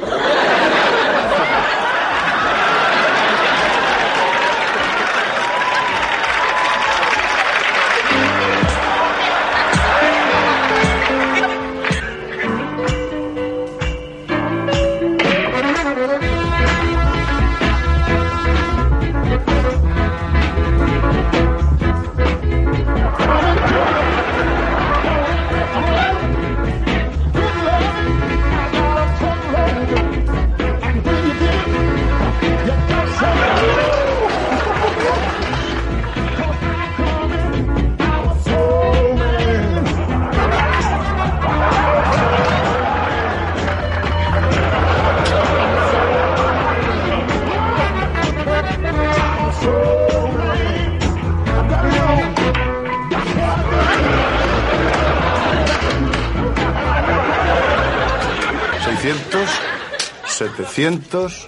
¿700? 60.90 61.48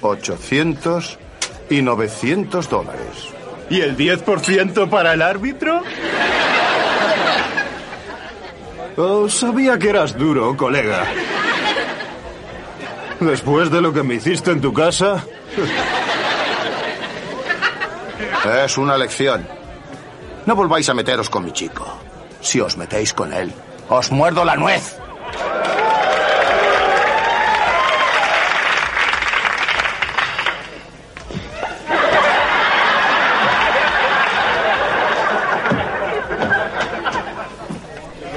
¿800? 0.00 1.18
Y 1.70 1.82
900 1.82 2.68
dólares. 2.68 3.28
¿Y 3.70 3.80
el 3.80 3.96
10% 3.96 4.88
para 4.90 5.14
el 5.14 5.22
árbitro? 5.22 5.82
Oh, 8.96 9.28
sabía 9.28 9.78
que 9.78 9.88
eras 9.88 10.16
duro, 10.18 10.56
colega. 10.56 11.06
Después 13.20 13.70
de 13.70 13.80
lo 13.80 13.92
que 13.92 14.02
me 14.02 14.16
hiciste 14.16 14.50
en 14.50 14.60
tu 14.60 14.72
casa, 14.72 15.24
Es 18.44 18.76
una 18.76 18.98
lección. 18.98 19.46
No 20.46 20.56
volváis 20.56 20.88
a 20.88 20.94
meteros 20.94 21.30
con 21.30 21.44
mi 21.44 21.52
chico. 21.52 21.86
Si 22.40 22.60
os 22.60 22.76
metéis 22.76 23.14
con 23.14 23.32
él, 23.32 23.52
os 23.88 24.10
muerdo 24.10 24.44
la 24.44 24.56
nuez. 24.56 24.96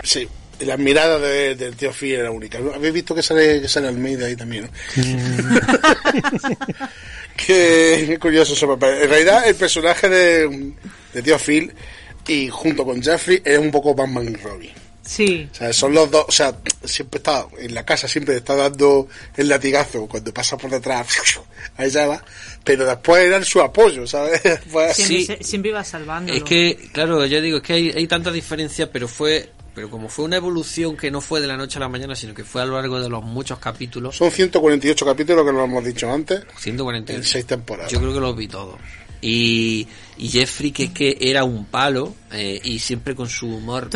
Sí. 0.03 0.29
Y 0.59 0.64
las 0.75 0.79
miradas 0.83 1.21
de- 1.21 1.55
del 1.55 1.75
tío 1.75 1.91
Phil 1.93 2.15
era 2.15 2.31
única. 2.31 2.57
¿Habéis 2.73 2.93
visto 2.93 3.15
que 3.15 3.21
sale, 3.23 3.61
que 3.61 3.67
sale 3.67 3.87
Almeida 3.87 4.25
ahí 4.27 4.35
también? 4.35 4.65
¿no? 4.65 4.69
Qué 7.35 8.17
curioso 8.19 8.53
ese 8.53 8.67
papel. 8.67 9.01
En 9.03 9.09
realidad, 9.09 9.47
el 9.47 9.55
personaje 9.55 10.09
de, 10.09 10.71
de 11.13 11.21
tío 11.21 11.37
Phil 11.37 11.71
y 12.27 12.49
junto 12.49 12.85
con 12.85 13.01
Jeffrey 13.01 13.41
es 13.43 13.57
un 13.57 13.71
poco 13.71 13.93
Batman 13.93 14.29
y 14.29 14.35
Robin. 14.41 14.71
Sí. 15.03 15.47
O 15.51 15.55
sea, 15.55 15.71
son 15.71 15.93
los 15.93 16.09
dos, 16.09 16.25
o 16.27 16.31
sea, 16.31 16.55
siempre 16.83 17.19
está 17.19 17.45
en 17.59 17.75
la 17.75 17.85
casa, 17.85 18.07
siempre 18.07 18.37
está 18.37 18.55
dando 18.55 19.07
el 19.37 19.47
latigazo 19.47 20.07
cuando 20.07 20.33
pasa 20.33 20.57
por 20.57 20.71
detrás, 20.71 21.07
ahí 21.77 21.91
ya 21.91 22.07
va, 22.07 22.25
pero 22.63 22.85
después 22.87 23.23
era 23.23 23.43
su 23.43 23.61
apoyo, 23.61 24.07
¿sabes? 24.07 24.41
Pues, 24.71 24.95
Siempre, 24.95 25.17
Sí. 25.19 25.25
se- 25.27 25.43
siempre 25.43 25.69
iba 25.69 25.83
salvándolo. 25.83 26.35
Es 26.35 26.43
que, 26.43 26.89
claro, 26.91 27.23
yo 27.27 27.39
digo, 27.39 27.57
es 27.57 27.63
que 27.63 27.73
hay, 27.73 27.89
hay 27.91 28.07
tanta 28.07 28.31
diferencia, 28.31 28.91
pero 28.91 29.07
fue 29.07 29.51
pero 29.75 29.89
como 29.89 30.07
fue 30.09 30.25
una 30.25 30.37
evolución 30.37 30.95
que 30.95 31.11
no 31.11 31.21
fue 31.21 31.41
de 31.41 31.47
la 31.47 31.57
noche 31.57 31.77
a 31.77 31.81
la 31.81 31.89
mañana, 31.89 32.15
sino 32.15 32.33
que 32.33 32.43
fue 32.43 32.61
a 32.61 32.65
lo 32.65 32.75
largo 32.75 32.99
de 32.99 33.09
los 33.09 33.23
muchos 33.23 33.59
capítulos, 33.59 34.15
son 34.15 34.31
148 34.31 35.05
capítulos 35.05 35.45
que 35.45 35.51
lo 35.51 35.65
hemos 35.65 35.83
dicho 35.83 36.09
antes, 36.11 36.43
148. 36.57 37.19
en 37.19 37.23
seis 37.23 37.45
temporadas. 37.45 37.91
Yo 37.91 37.99
creo 37.99 38.13
que 38.13 38.19
los 38.21 38.35
vi 38.35 38.47
todos. 38.47 38.79
Y, 39.21 39.87
y 40.17 40.29
Jeffrey, 40.29 40.71
que 40.71 40.83
es 40.85 40.91
que 40.91 41.17
era 41.19 41.43
un 41.43 41.65
palo, 41.65 42.15
eh, 42.31 42.59
y 42.63 42.79
siempre 42.79 43.15
con 43.15 43.27
su 43.27 43.47
humor 43.47 43.89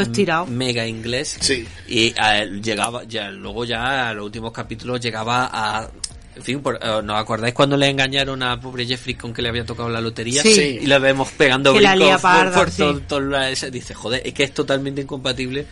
mega 0.48 0.88
inglés. 0.88 1.38
Sí. 1.40 1.68
Y 1.88 2.14
a 2.20 2.40
él 2.40 2.62
llegaba, 2.62 3.04
ya, 3.04 3.30
luego 3.30 3.64
ya 3.64 4.10
a 4.10 4.14
los 4.14 4.26
últimos 4.26 4.52
capítulos 4.52 5.00
llegaba 5.00 5.50
a. 5.52 5.90
En 6.40 6.46
fin, 6.46 6.62
por- 6.62 6.80
eh, 6.82 7.02
¿nos 7.04 7.20
acordáis 7.20 7.54
cuando 7.54 7.76
le 7.76 7.88
engañaron 7.90 8.42
a 8.44 8.58
pobre 8.60 8.86
Jeffrey 8.86 9.14
con 9.16 9.34
que 9.34 9.42
le 9.42 9.50
había 9.50 9.66
tocado 9.66 9.90
la 9.90 10.00
lotería? 10.00 10.42
Sí. 10.42 10.80
Y 10.82 10.86
le 10.88 10.98
vemos 11.00 11.30
pegando 11.32 11.74
Que 11.74 11.82
la 11.82 11.92
brincos 11.92 12.08
lía 12.08 12.16
por- 12.18 12.22
parda, 12.32 12.58
por, 12.60 12.72
sí. 12.72 12.78
todo- 12.78 13.00
todo 13.02 13.20
la- 13.20 13.50
ese- 13.50 13.70
Dice, 13.70 13.94
joder, 13.94 14.22
es 14.26 14.34
que 14.34 14.44
es 14.44 14.54
totalmente 14.54 15.02
incompatible 15.02 15.66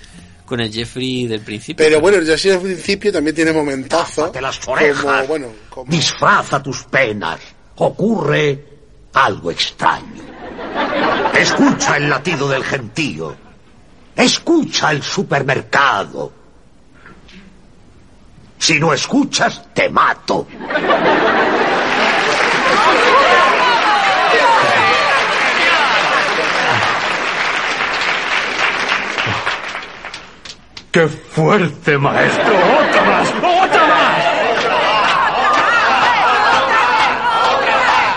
con 0.46 0.60
el 0.60 0.72
Jeffrey 0.72 1.26
del 1.26 1.40
principio. 1.42 1.86
Pero 1.86 2.02
bueno, 2.02 2.22
ya 2.22 2.38
sí 2.38 2.50
al 2.50 2.60
principio 2.60 3.12
también 3.14 3.36
tiene 3.36 3.54
momentazos. 3.54 4.16
Tápate 4.26 4.42
las 4.42 4.68
orejas. 4.68 5.04
Como, 5.04 5.28
bueno, 5.28 5.48
como... 5.70 5.90
Disfraza 5.92 6.62
tus 6.62 6.84
penas. 6.84 7.40
Ocurre 7.78 8.66
algo 9.14 9.50
extraño. 9.52 10.24
Escucha 11.34 11.98
el 11.98 12.10
latido 12.10 12.50
del 12.50 12.64
gentío. 12.64 13.36
Escucha 14.16 14.92
el 14.92 15.02
supermercado. 15.04 16.34
Si 18.68 18.76
no 18.82 18.92
escuchas, 18.92 19.64
te 19.74 19.88
mato. 19.88 20.46
¡Qué 30.92 31.08
fuerte, 31.08 31.98
maestro! 31.98 32.44
¡Otra 32.44 33.04
más! 33.06 33.30
¡Otra 33.38 33.88
más! 33.88 34.24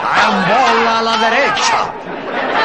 Carambola 0.02 0.98
a 0.98 1.02
la 1.02 1.16
derecha. 1.30 1.92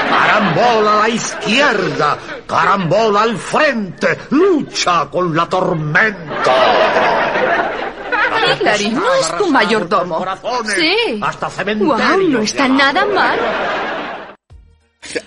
Carambola 0.10 0.92
a 0.92 0.96
la 1.04 1.10
izquierda. 1.10 2.18
Carambola 2.48 3.22
al 3.22 3.38
frente. 3.38 4.18
Lucha 4.32 5.08
con 5.12 5.36
la 5.36 5.46
tormenta. 5.46 7.45
Hillary, 8.60 8.90
¿no 8.90 9.14
es 9.16 9.38
tu 9.38 9.48
mayordomo? 9.52 10.26
Sí. 10.76 11.20
Hasta 11.22 11.48
Wow, 11.48 11.56
cementerios. 11.56 12.30
no 12.30 12.42
está 12.42 12.68
nada 12.68 13.06
mal. 13.06 13.40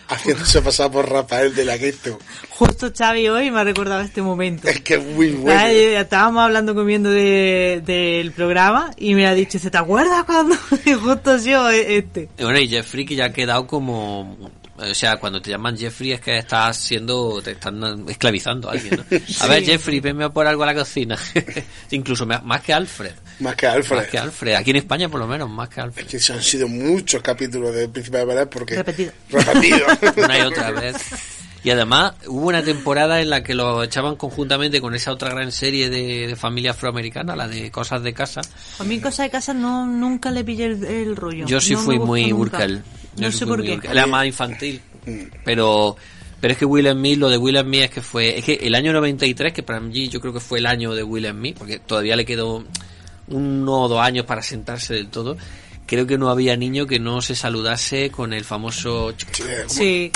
Haciéndose 0.09 0.61
pasar 0.61 0.91
por 0.91 1.09
Rafael 1.09 1.55
de 1.55 1.65
la 1.65 1.77
Gueto. 1.77 2.19
Justo 2.51 2.91
Xavi 2.97 3.29
hoy 3.29 3.51
me 3.53 3.61
ha 3.61 3.65
recordado 3.65 4.01
este 4.01 4.21
momento. 4.23 4.67
Es 4.67 4.81
que 4.81 4.95
es 4.95 5.05
muy 5.05 5.31
bueno. 5.31 5.61
Ah, 5.61 5.71
Estábamos 5.71 6.43
hablando 6.43 6.75
comiendo 6.75 7.11
de- 7.11 7.81
del 7.87 8.33
programa 8.33 8.91
y 8.97 9.15
me 9.15 9.27
ha 9.29 9.35
dicho, 9.35 9.59
¿se 9.61 9.71
te 9.71 9.79
acuerdas 9.79 10.25
cuando 10.25 10.57
Y 10.85 10.93
justo 10.95 11.37
yo 11.39 11.69
este? 11.71 12.29
Y 12.39 12.43
Bueno, 12.43 12.59
y 12.59 12.69
Jeffrey 12.69 13.05
que 13.07 13.15
ya 13.15 13.27
ha 13.27 13.33
quedado 13.33 13.67
como... 13.69 14.37
O 14.79 14.95
sea, 14.95 15.17
cuando 15.17 15.43
te 15.43 15.51
llaman 15.51 15.77
Jeffrey 15.77 16.13
es 16.13 16.21
que 16.21 16.39
estás 16.39 16.77
siendo... 16.77 17.43
Te 17.43 17.53
están 17.53 18.09
esclavizando 18.09 18.69
a 18.69 18.73
alguien, 18.73 18.97
¿no? 18.97 19.05
A 19.41 19.47
ver. 19.47 19.65
Jeffrey, 19.65 20.01
venme 20.01 20.25
a 20.25 20.31
por 20.31 20.47
algo 20.47 20.63
a 20.63 20.67
la 20.67 20.75
cocina. 20.75 21.19
Incluso 21.91 22.27
más 22.27 22.61
que 22.63 22.73
Alfred. 22.73 23.13
Más 23.41 23.57
que 23.57 23.67
Alfred. 23.67 23.97
Más 23.97 24.07
que 24.07 24.19
Alfred. 24.19 24.55
Aquí 24.55 24.71
en 24.71 24.77
España, 24.77 25.09
por 25.09 25.21
lo 25.21 25.27
menos, 25.27 25.51
más 25.51 25.69
que 25.69 25.81
Alfred. 25.81 26.07
Que 26.07 26.21
se 26.21 26.33
han 26.33 26.43
sido 26.43 26.69
muchos 26.69 27.23
capítulos 27.23 27.75
de 27.75 27.89
Príncipe 27.89 28.19
de 28.19 28.25
Bel 28.25 28.49
porque... 28.49 28.77
Repetido. 28.77 29.13
Repetido. 29.31 29.87
Una 30.17 30.39
y 30.39 30.43
otra 30.43 30.71
vez. 30.71 30.97
Y 31.65 31.71
además 31.71 32.15
hubo 32.27 32.47
una 32.47 32.63
temporada 32.63 33.21
en 33.21 33.31
la 33.31 33.43
que 33.43 33.55
lo 33.55 33.83
echaban 33.83 34.17
conjuntamente 34.17 34.81
con 34.81 34.95
esa 34.95 35.13
otra 35.13 35.31
gran 35.31 35.51
serie 35.51 35.91
de, 35.91 36.29
de 36.29 36.37
familia 36.37 36.71
afroamericana, 36.71 37.35
la 37.35 37.49
de 37.49 37.71
Cosas 37.71 38.03
de 38.03 38.15
Casa. 38.15 38.41
A 38.79 38.85
mí 38.85 39.01
cosa 39.01 39.25
de 39.25 39.31
casa 39.31 39.55
no 39.55 39.85
nunca 39.87 40.31
le 40.31 40.45
pillé 40.45 40.67
el, 40.67 40.85
el 40.85 41.17
rollo. 41.17 41.47
Yo 41.47 41.61
sí 41.61 41.75
No 41.75 41.81
fui 41.81 41.99
muy 41.99 42.31
nunca. 42.31 42.67
No 43.21 43.33
sé 43.33 43.47
por 43.47 43.63
qué. 43.63 43.79
Era 43.91 44.07
más 44.07 44.27
infantil. 44.27 44.81
Pero 45.45 45.97
pero 46.41 46.53
es 46.53 46.59
que 46.59 46.65
Will 46.65 46.89
Smith, 46.89 47.19
lo 47.19 47.29
de 47.31 47.37
Will 47.37 47.59
Smith 47.59 47.83
es 47.83 47.91
que 47.91 48.01
fue... 48.01 48.39
Es 48.39 48.45
que 48.45 48.55
el 48.63 48.75
año 48.77 48.93
93, 48.93 49.53
que 49.53 49.65
para 49.65 49.81
mí 49.81 50.09
yo 50.09 50.21
creo 50.21 50.33
que 50.33 50.39
fue 50.39 50.61
el 50.61 50.67
año 50.67 50.95
de 50.95 51.03
Will 51.03 51.27
Smith, 51.29 51.57
porque 51.59 51.81
todavía 51.81 52.15
le 52.15 52.25
quedó 52.25 52.65
uno 53.27 53.73
o 53.83 53.89
dos 53.89 54.01
años 54.01 54.25
para 54.25 54.41
sentarse 54.43 54.95
del 54.95 55.09
todo, 55.09 55.37
creo 55.85 56.07
que 56.07 56.17
no 56.17 56.29
había 56.31 56.57
niño 56.57 56.87
que 56.87 57.01
no 57.01 57.21
se 57.23 57.35
saludase 57.35 58.11
con 58.11 58.33
el 58.33 58.45
famoso... 58.45 59.13
Sí. 59.67 60.13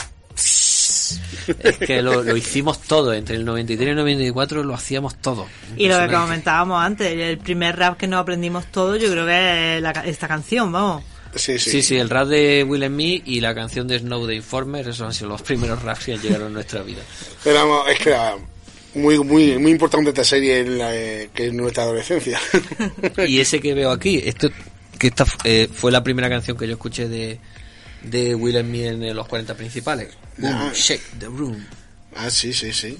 Es 1.59 1.79
que 1.79 2.01
lo, 2.03 2.23
lo 2.23 2.37
hicimos 2.37 2.81
todo, 2.83 3.13
entre 3.13 3.37
el 3.37 3.45
93 3.45 3.87
y 3.87 3.91
el 3.91 3.97
94 3.97 4.63
lo 4.63 4.75
hacíamos 4.75 5.17
todo. 5.17 5.47
Y 5.77 5.89
lo 5.89 5.99
que 5.99 6.07
comentábamos 6.09 6.81
antes, 6.83 7.13
el 7.13 7.39
primer 7.39 7.77
rap 7.77 7.97
que 7.99 8.07
nos 8.07 8.21
aprendimos 8.21 8.67
todos, 8.67 9.01
yo 9.03 9.11
creo 9.11 9.27
que 9.27 9.77
es 9.77 9.83
la 9.83 9.93
ca- 9.93 10.07
esta 10.07 10.29
canción, 10.29 10.71
vamos. 10.73 11.03
Sí, 11.35 11.59
Sí, 11.59 11.83
sí, 11.83 11.97
el 11.97 12.11
rap 12.11 12.29
de 12.29 12.63
Will 12.65 12.85
Smith 12.87 13.23
y 13.27 13.41
la 13.41 13.55
canción 13.55 13.89
de 13.89 13.99
Snow 13.99 14.27
de 14.27 14.35
Informer, 14.37 14.87
esos 14.89 15.01
han 15.07 15.15
sido 15.15 15.29
los 15.31 15.43
primeros 15.49 15.83
raps 15.83 16.05
que 16.07 16.19
llegaron 16.19 16.49
a 16.49 16.51
nuestra 16.51 16.83
vida. 16.83 17.03
Pero 17.43 17.89
es 17.89 17.99
que 17.99 18.09
era 18.11 18.37
muy, 18.95 19.19
muy, 19.19 19.59
muy 19.59 19.71
importante 19.71 20.11
esta 20.11 20.25
serie 20.25 20.61
en 20.61 20.79
la, 20.79 20.95
eh, 20.95 21.31
que 21.35 21.47
es 21.47 21.53
nuestra 21.55 21.85
adolescencia. 21.85 22.39
Y 23.27 23.41
ese 23.41 23.61
que 23.61 23.73
veo 23.75 23.91
aquí, 23.91 24.21
esto 24.25 24.51
que 24.99 25.07
esta 25.09 25.25
eh, 25.45 25.69
fue 25.73 25.91
la 25.91 26.05
primera 26.05 26.29
canción 26.29 26.57
que 26.57 26.67
yo 26.67 26.75
escuché 26.75 27.09
de, 27.09 27.39
de 28.03 28.35
Will 28.35 28.61
Smith 28.61 28.85
en 28.85 29.03
eh, 29.03 29.15
los 29.15 29.27
40 29.27 29.55
principales. 29.55 30.09
Boom, 30.37 30.53
Ah. 30.55 30.71
Shake 30.75 31.03
the 31.19 31.27
Room. 31.27 31.65
ah, 32.17 32.31
sí, 32.31 32.53
sí, 32.53 32.73
sí. 32.73 32.97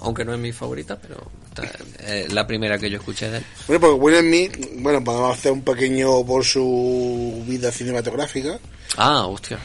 Aunque 0.00 0.24
no 0.24 0.34
es 0.34 0.38
mi 0.40 0.52
favorita, 0.52 0.96
pero 0.98 1.30
eh, 2.00 2.26
la 2.30 2.46
primera 2.46 2.78
que 2.78 2.90
yo 2.90 2.98
escuché 2.98 3.30
de 3.30 3.38
él. 3.38 3.44
Bueno, 3.66 3.80
porque 3.80 4.00
Will 4.00 4.18
Smith, 4.20 4.68
bueno, 4.78 5.02
podemos 5.02 5.36
hacer 5.38 5.52
un 5.52 5.62
pequeño 5.62 6.24
por 6.24 6.44
su 6.44 7.42
vida 7.46 7.70
cinematográfica. 7.72 8.58
Ah, 8.96 9.26
hostia. 9.26 9.58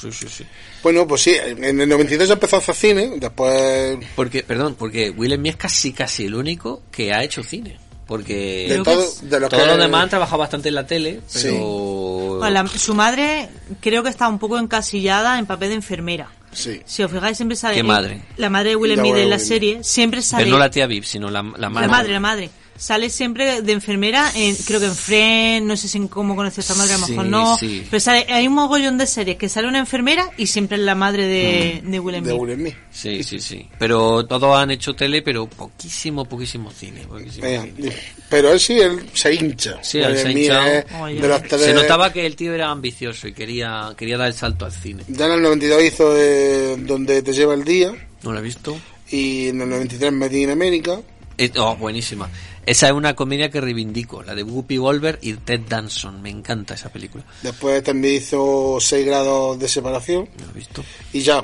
Sí, 0.00 0.12
sí, 0.12 0.26
sí. 0.28 0.44
Bueno, 0.82 1.06
pues 1.06 1.22
sí, 1.22 1.34
en 1.42 1.80
el 1.80 1.88
93 1.88 2.28
empezó 2.30 2.56
a 2.56 2.58
hacer 2.58 2.74
cine, 2.74 3.12
después... 3.16 3.96
Porque, 4.14 4.42
perdón, 4.42 4.74
porque 4.78 5.10
Will 5.10 5.34
Smith 5.34 5.52
es 5.52 5.56
casi 5.56 5.92
casi 5.92 6.26
el 6.26 6.34
único 6.34 6.82
que 6.90 7.12
ha 7.12 7.22
hecho 7.24 7.42
cine. 7.42 7.78
Porque 8.06 8.66
De 8.68 8.78
todo- 8.82 8.96
de 9.22 9.40
los 9.40 9.48
todos 9.48 9.62
que- 9.62 9.68
los 9.68 9.78
demás 9.78 10.02
han 10.02 10.08
trabajado 10.10 10.38
bastante 10.38 10.68
en 10.68 10.74
la 10.74 10.86
tele, 10.86 11.20
Sí. 11.26 11.48
pero... 11.50 12.36
Bueno, 12.38 12.50
la- 12.50 12.66
su 12.68 12.94
madre 12.94 13.48
creo 13.80 14.02
que 14.02 14.10
está 14.10 14.28
un 14.28 14.38
poco 14.38 14.58
encasillada 14.58 15.38
en 15.38 15.46
papel 15.46 15.70
de 15.70 15.76
enfermera. 15.76 16.28
Sí. 16.54 16.80
Si 16.84 17.02
os 17.02 17.10
fijáis, 17.10 17.36
siempre 17.36 17.56
sale. 17.56 17.74
¿Qué 17.74 17.82
madre? 17.82 18.20
La 18.36 18.50
madre 18.50 18.70
de 18.70 18.76
Will 18.76 18.94
Smith 18.94 19.12
en 19.12 19.16
de 19.16 19.26
la 19.26 19.38
serie 19.38 19.84
siempre 19.84 20.22
sale. 20.22 20.44
Pero 20.44 20.56
no 20.56 20.58
la 20.60 20.70
tía 20.70 20.86
Viv, 20.86 21.04
sino 21.04 21.30
la, 21.30 21.42
la 21.42 21.68
madre. 21.68 21.86
La 21.86 21.92
madre, 21.92 22.12
la 22.12 22.20
madre. 22.20 22.50
Sale 22.76 23.08
siempre 23.08 23.62
de 23.62 23.72
enfermera, 23.72 24.32
en, 24.34 24.56
creo 24.56 24.80
que 24.80 24.86
en 24.86 24.94
Friends, 24.96 25.64
no 25.66 25.76
sé 25.76 25.86
si 25.86 25.96
en 25.98 26.08
cómo 26.08 26.34
conoce 26.34 26.60
a 26.60 26.62
esta 26.62 26.74
madre, 26.74 26.94
a 26.94 26.98
lo 26.98 27.06
mejor 27.06 27.24
Sí, 27.24 27.30
no. 27.30 27.56
sí. 27.58 27.86
Pero 27.88 28.00
sale, 28.00 28.26
hay 28.28 28.48
un 28.48 28.54
mogollón 28.54 28.98
de 28.98 29.06
series 29.06 29.36
que 29.36 29.48
sale 29.48 29.68
una 29.68 29.78
enfermera 29.78 30.30
y 30.36 30.48
siempre 30.48 30.76
es 30.76 30.82
la 30.82 30.94
madre 30.96 31.26
de, 31.26 31.82
de 31.84 32.00
Will 32.00 32.16
Smith. 32.16 32.26
De 32.26 32.32
Will 32.34 32.54
Smith. 32.56 32.74
Sí, 32.90 33.22
sí, 33.22 33.38
sí. 33.38 33.68
Pero 33.78 34.26
todos 34.26 34.58
han 34.58 34.72
hecho 34.72 34.92
tele, 34.94 35.22
pero 35.22 35.46
poquísimo, 35.46 36.24
poquísimo 36.24 36.70
cine. 36.72 37.02
poquísimo 37.06 37.46
cine. 37.46 37.92
pero 38.28 38.50
él 38.52 38.58
sí, 38.58 38.72
él 38.80 39.08
se 39.14 39.32
hincha. 39.34 39.78
Sí, 39.82 39.98
él 40.00 40.16
se 40.16 40.20
ha 40.28 40.30
Smith 40.32 40.38
hinchado. 40.38 40.66
es 40.66 40.84
Oye. 41.00 41.20
de 41.20 41.28
los 41.28 41.42
tres- 41.44 41.62
Se 41.62 41.74
notaba 41.74 42.12
que 42.12 42.26
el 42.26 42.34
tío 42.34 42.52
era 42.54 42.70
ambicioso 42.70 43.28
y 43.28 43.32
quería, 43.34 43.94
quería 43.96 44.18
dar 44.18 44.26
el 44.28 44.34
salto 44.34 44.64
al 44.64 44.72
cine. 44.72 45.04
Ya 45.08 45.26
en 45.26 45.32
el 45.32 45.42
92 45.42 45.82
hizo 45.84 46.12
eh, 46.16 46.76
Donde 46.80 47.22
te 47.22 47.32
lleva 47.32 47.54
el 47.54 47.62
día 47.64 47.92
¿No 48.24 48.32
lo 48.32 48.38
he 48.40 48.42
visto? 48.42 48.76
y 49.10 49.48
en 49.48 49.60
el 49.60 49.68
93 49.70 50.12
Made 50.12 50.40
in 50.40 50.50
America. 50.50 51.00
Eh, 51.36 51.50
oh, 51.58 51.74
buenísima. 51.76 52.28
Esa 52.66 52.86
es 52.86 52.92
una 52.92 53.14
comedia 53.14 53.50
que 53.50 53.60
reivindico, 53.60 54.22
la 54.22 54.34
de 54.34 54.42
Whoopi 54.42 54.76
Goldberg 54.76 55.18
y 55.22 55.34
Ted 55.34 55.62
Danson. 55.68 56.22
Me 56.22 56.30
encanta 56.30 56.74
esa 56.74 56.88
película. 56.90 57.24
Después 57.42 57.82
también 57.82 58.16
hizo 58.16 58.78
6 58.80 59.06
grados 59.06 59.58
de 59.58 59.68
separación 59.68 60.28
¿No 60.38 60.46
lo 60.46 60.50
he 60.52 60.54
visto? 60.54 60.84
y 61.12 61.20
ya 61.20 61.42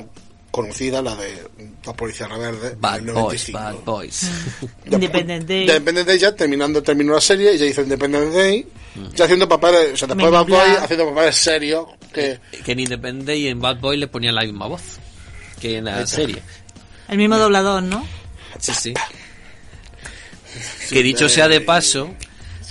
conocida 0.49 1.01
la 1.01 1.15
de 1.15 1.47
La 1.85 1.93
Policía 1.93 2.27
Rebelde. 2.27 2.75
Bad 2.79 3.01
Boys, 3.03 3.49
95. 3.49 3.59
Bad 3.59 3.75
Boys. 3.85 4.31
Independent 4.91 5.47
Day. 5.47 5.61
Independent 5.61 6.07
Day 6.07 6.19
ya 6.19 6.35
terminando 6.35 6.83
terminó 6.83 7.13
la 7.13 7.21
serie, 7.21 7.57
ya 7.57 7.65
hizo 7.65 7.81
Independent 7.81 8.33
Day, 8.33 8.67
ya 9.15 9.25
haciendo 9.25 9.47
papeles, 9.47 9.93
o 9.93 9.97
sea, 9.97 10.07
después 10.09 10.31
Men 10.31 10.33
Bad. 10.33 10.47
Boys 10.47 10.77
haciendo 10.79 11.09
papeles 11.09 11.35
serios 11.37 11.85
que 12.13 12.39
que 12.65 12.71
en 12.73 12.79
Independent 12.81 13.37
y 13.37 13.47
en 13.47 13.61
Bad 13.61 13.79
Boys 13.79 13.99
le 13.99 14.07
ponían 14.07 14.35
la 14.35 14.41
misma 14.41 14.67
voz 14.67 14.81
que 15.61 15.77
en 15.77 15.85
la 15.85 16.05
serie. 16.05 16.41
El 17.07 17.17
mismo 17.17 17.37
doblador, 17.37 17.83
¿no? 17.83 18.05
Sí, 18.59 18.73
sí. 18.73 18.93
Que 20.89 21.03
dicho 21.03 21.29
sea 21.29 21.47
de 21.47 21.61
paso, 21.61 22.13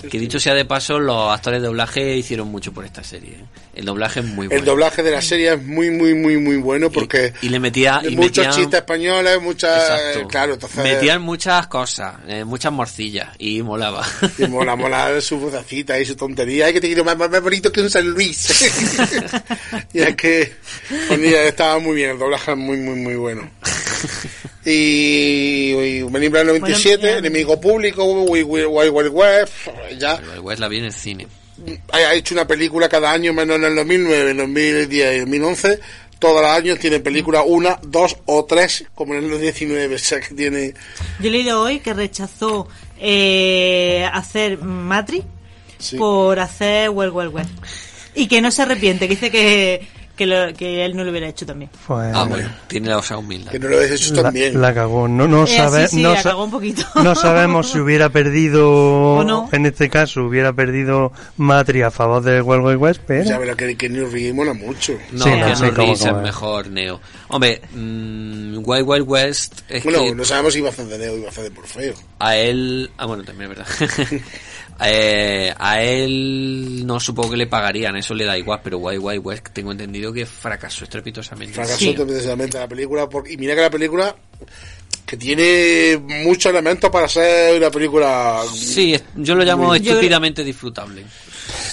que 0.09 0.17
dicho 0.19 0.39
sea 0.39 0.53
de 0.55 0.65
paso, 0.65 0.99
los 0.99 1.31
actores 1.31 1.61
de 1.61 1.67
doblaje 1.67 2.15
hicieron 2.17 2.47
mucho 2.47 2.71
por 2.73 2.85
esta 2.85 3.03
serie. 3.03 3.33
¿eh? 3.33 3.45
El 3.75 3.85
doblaje 3.85 4.19
es 4.19 4.25
muy 4.25 4.47
bueno. 4.47 4.59
el 4.59 4.65
doblaje 4.65 5.01
de 5.03 5.11
la 5.11 5.21
serie 5.21 5.53
es 5.53 5.63
muy 5.63 5.89
muy 5.91 6.13
muy 6.13 6.35
muy 6.37 6.57
bueno 6.57 6.91
porque 6.91 7.33
y 7.41 7.47
le 7.49 7.57
metía 7.59 8.01
y 8.03 8.15
muchos 8.17 8.45
metían- 8.45 8.51
chistes 8.55 8.79
españoles, 8.79 9.41
muchas 9.41 9.77
Exacto. 9.89 10.27
claro, 10.27 10.53
entonces 10.55 10.83
metían 10.83 11.21
muchas 11.21 11.67
cosas, 11.67 12.15
eh, 12.27 12.43
muchas 12.43 12.73
morcillas 12.73 13.29
y 13.39 13.61
molaba. 13.61 14.05
y 14.37 14.45
mola 14.47 14.75
mola 14.75 15.21
su 15.21 15.37
vocecita 15.39 15.97
y 15.99 16.05
su 16.05 16.15
tontería, 16.17 16.65
ay 16.65 16.73
que 16.73 16.81
te 16.81 16.87
quiero 16.87 17.05
más, 17.05 17.17
más, 17.17 17.29
más 17.29 17.41
bonito 17.41 17.71
que 17.71 17.79
un 17.81 17.89
San 17.89 18.07
Luis. 18.07 18.49
y 19.93 19.99
es 19.99 20.15
que 20.17 20.53
ponía, 21.07 21.43
estaba 21.43 21.79
muy 21.79 21.95
bien, 21.95 22.09
el 22.11 22.19
doblaje 22.19 22.51
es 22.51 22.57
muy 22.57 22.77
muy 22.77 22.95
muy 22.95 23.15
bueno. 23.15 23.49
Y, 24.65 25.71
y 25.71 26.03
Menin 26.09 26.31
Black 26.31 26.45
97, 26.45 26.97
Bueno, 26.97 27.17
enemigo 27.17 27.59
público, 27.59 28.03
Wild 28.05 28.47
Wild 28.47 28.91
Wild 28.91 29.11
West, 29.11 29.53
ya 29.97 30.21
El 30.33 30.39
West 30.39 30.59
la 30.59 30.67
vi 30.67 30.77
en 30.77 30.85
el 30.85 30.93
cine. 30.93 31.27
ha 31.91 32.13
hecho 32.13 32.35
una 32.35 32.45
película 32.45 32.87
cada 32.87 33.11
año, 33.11 33.33
menos 33.33 33.57
en 33.57 33.63
el 33.63 33.75
2009, 33.75 34.21
en 34.21 34.29
el 34.29 34.37
2010 34.37 34.91
y 34.91 35.01
el 35.01 35.19
2011. 35.21 35.79
Todos 36.19 36.43
los 36.43 36.51
años 36.51 36.77
tiene 36.77 36.99
película 36.99 37.41
una, 37.41 37.79
dos 37.81 38.15
o 38.27 38.45
tres, 38.45 38.85
como 38.93 39.15
en 39.15 39.23
el 39.23 39.41
19. 39.41 39.95
O 39.95 39.97
sea 39.97 40.19
que 40.19 40.35
tiene. 40.35 40.75
Yo 41.19 41.29
he 41.29 41.31
leído 41.31 41.59
hoy 41.59 41.79
que 41.79 41.95
rechazó 41.95 42.67
eh, 42.99 44.07
hacer 44.13 44.59
Matrix 44.59 45.25
por 45.97 46.39
hacer 46.39 46.91
Well 46.91 47.09
Well 47.09 47.29
Well. 47.29 47.47
Y 48.13 48.27
que 48.27 48.41
no 48.41 48.51
se 48.51 48.61
arrepiente, 48.61 49.07
que 49.07 49.15
dice 49.15 49.31
que, 49.31 49.87
que, 50.15 50.25
lo- 50.25 50.53
que 50.53 50.85
él 50.85 50.95
no 50.95 51.03
lo 51.03 51.11
hubiera 51.11 51.27
hecho 51.27 51.45
también. 51.45 51.69
Pues, 51.87 52.11
Ah, 52.15 52.25
bueno, 52.25 52.49
tiene 52.67 52.89
la 52.89 52.97
osa 52.97 53.17
humildad. 53.17 53.51
Que 53.51 53.59
no 53.59 53.67
lo 53.69 53.77
habéis 53.77 53.91
hecho 53.93 54.13
la, 54.15 54.23
también. 54.23 54.61
la 54.61 54.73
cagó. 54.73 55.07
No, 55.07 55.27
no, 55.27 55.43
Eh, 55.45 55.47
sabe- 55.47 55.87
sí, 55.87 55.97
sí, 55.97 56.01
no, 56.03 56.13
la 56.13 56.21
cagó 56.23 56.43
un 56.45 56.51
poquito. 56.51 56.83
no 57.03 57.15
sabemos 57.15 57.71
si 57.71 57.79
hubiera 57.79 58.09
perdido, 58.09 58.69
O 58.71 59.23
no. 59.23 59.49
en 59.51 59.65
este 59.65 59.89
caso, 59.89 60.23
hubiera 60.23 60.53
perdido 60.53 61.11
Matri 61.37 61.81
a 61.81 61.91
favor 61.91 62.21
de 62.23 62.41
Wild 62.41 62.63
Wild 62.65 62.77
West, 62.81 63.01
pero... 63.07 63.23
Ya 63.23 63.37
verás 63.37 63.55
que, 63.55 63.75
que 63.75 63.89
New 63.89 64.07
mola 64.33 64.53
mucho. 64.53 64.93
No, 65.11 65.23
Sí, 65.23 65.29
no, 65.31 65.35
Keanu 65.37 65.55
sí, 65.55 65.71
cómo, 65.75 65.93
es 65.93 66.13
mejor 66.23 66.67
Neo. 66.67 66.99
Hombre, 67.29 67.61
mm, 67.73 68.57
Wild 68.65 68.87
Wild 68.87 69.05
West 69.07 69.61
es 69.69 69.83
Bueno, 69.83 70.03
que 70.03 70.15
no 70.15 70.25
sabemos 70.25 70.53
si 70.53 70.59
iba 70.59 70.69
a 70.69 70.71
hacer 70.71 70.85
de 70.85 70.97
Neo 70.97 71.13
o 71.13 71.17
iba 71.17 71.27
a 71.27 71.29
hacer 71.29 71.43
de 71.45 71.49
Morfeo. 71.51 71.93
a 72.19 72.35
él... 72.35 72.91
Ah, 72.97 73.05
bueno, 73.05 73.23
también 73.23 73.51
es 73.51 73.57
verdad. 73.57 73.67
Eh, 74.83 75.53
a 75.57 75.81
él 75.81 76.83
no 76.85 76.99
supongo 76.99 77.31
que 77.31 77.37
le 77.37 77.47
pagarían, 77.47 77.95
eso 77.97 78.13
le 78.13 78.25
da 78.25 78.37
igual, 78.37 78.61
pero 78.63 78.77
Wild 78.79 79.01
Wild 79.03 79.21
West 79.25 79.47
tengo 79.53 79.71
entendido 79.71 80.11
que 80.11 80.25
fracasó 80.25 80.83
estrepitosamente. 80.85 81.53
Fracasó 81.53 81.77
Sí. 81.77 81.93
precisamente 81.97 82.57
la 82.57 82.67
película. 82.67 83.07
y 83.29 83.37
mira 83.37 83.55
que 83.55 83.61
la 83.61 83.69
película 83.69 84.15
que 85.05 85.17
tiene 85.17 85.97
muchos 86.23 86.51
elementos 86.51 86.89
para 86.89 87.07
ser 87.07 87.57
una 87.57 87.69
película. 87.69 88.41
Sí, 88.53 88.95
yo 89.17 89.35
lo 89.35 89.43
llamo 89.43 89.75
estúpidamente 89.75 90.43
disfrutable. 90.43 91.03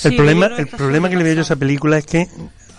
El 0.04 0.16
problema, 0.16 0.46
el 0.46 0.56
que 0.68 0.76
problema 0.76 1.08
que 1.08 1.16
le 1.16 1.22
veo 1.24 1.34
yo 1.34 1.40
a 1.40 1.42
esa 1.42 1.56
película 1.56 1.98
es 1.98 2.06
que 2.06 2.26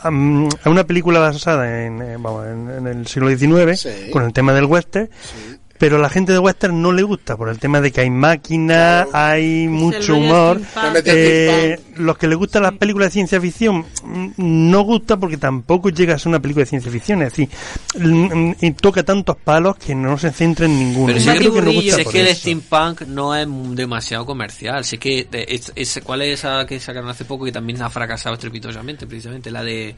a 0.02 0.10
una 0.10 0.84
película 0.86 1.20
basada 1.20 1.86
en, 1.86 2.02
eh, 2.02 2.15
vamos, 2.20 2.46
en, 2.48 2.70
en 2.70 2.88
el 2.88 3.08
siglo 3.08 3.30
XIX, 3.36 3.80
Sí. 3.80 3.89
con 4.12 4.24
el 4.24 4.32
tema 4.34 4.54
del 4.54 4.65
western, 4.65 5.10
pero 5.80 5.96
a 5.96 6.00
la 6.00 6.10
gente 6.10 6.32
de 6.34 6.38
western 6.39 6.80
no 6.82 6.92
le 6.92 7.02
gusta 7.02 7.36
por 7.36 7.50
el 7.50 7.58
tema 7.58 7.82
de 7.82 7.92
que 7.92 8.02
hay 8.02 8.10
máquinas, 8.12 9.08
hay 9.13 9.68
mucho 9.68 10.18
humor. 10.18 10.62
Eh, 11.06 11.80
los 11.96 12.18
que 12.18 12.28
les 12.28 12.38
gustan 12.38 12.63
las 12.63 12.74
películas 12.74 13.08
de 13.08 13.12
ciencia 13.13 13.42
ficción 13.42 13.86
mm, 14.04 14.28
no 14.38 14.82
gusta 14.82 15.18
porque 15.18 15.38
tampoco 15.38 15.89
llega 15.89 16.15
a 16.15 16.20
ser 16.20 16.28
una 16.30 16.39
película 16.39 16.63
de 16.65 16.70
ciencia 16.70 16.92
ficción, 16.92 17.22
es 17.24 17.32
decir, 17.32 17.50
mm, 17.98 18.52
y 18.62 18.72
toca 18.74 19.04
tantos 19.04 19.38
palos 19.38 19.78
que 19.78 19.96
no 19.96 20.18
se 20.18 20.32
centra 20.32 20.65
en 20.65 20.78
ninguno. 20.78 21.08
Pero 21.13 21.20
Yo 21.20 21.34
creo 21.36 21.54
que 21.54 21.62
no 21.62 21.72
gusta 21.72 21.96
Si 21.96 22.00
es 22.02 22.04
por 22.04 22.13
que 22.13 22.22
el 22.22 22.28
eso. 22.28 22.39
steampunk 22.42 23.02
no 23.08 23.36
es 23.36 23.48
demasiado 23.76 24.26
comercial. 24.26 24.84
Si 24.84 24.98
es 24.98 25.00
que 25.00 25.28
es- 25.32 25.72
es- 25.76 26.02
¿cuál 26.04 26.22
es 26.24 26.39
esa 26.39 26.65
que 26.65 26.80
sacaron 26.80 27.10
hace 27.10 27.26
poco 27.26 27.46
que 27.46 27.52
también 27.54 27.82
ha 27.82 27.89
fracasado 27.89 28.36
estrepitosamente? 28.36 29.08
Precisamente 29.08 29.50
la 29.50 29.63
de 29.63 29.96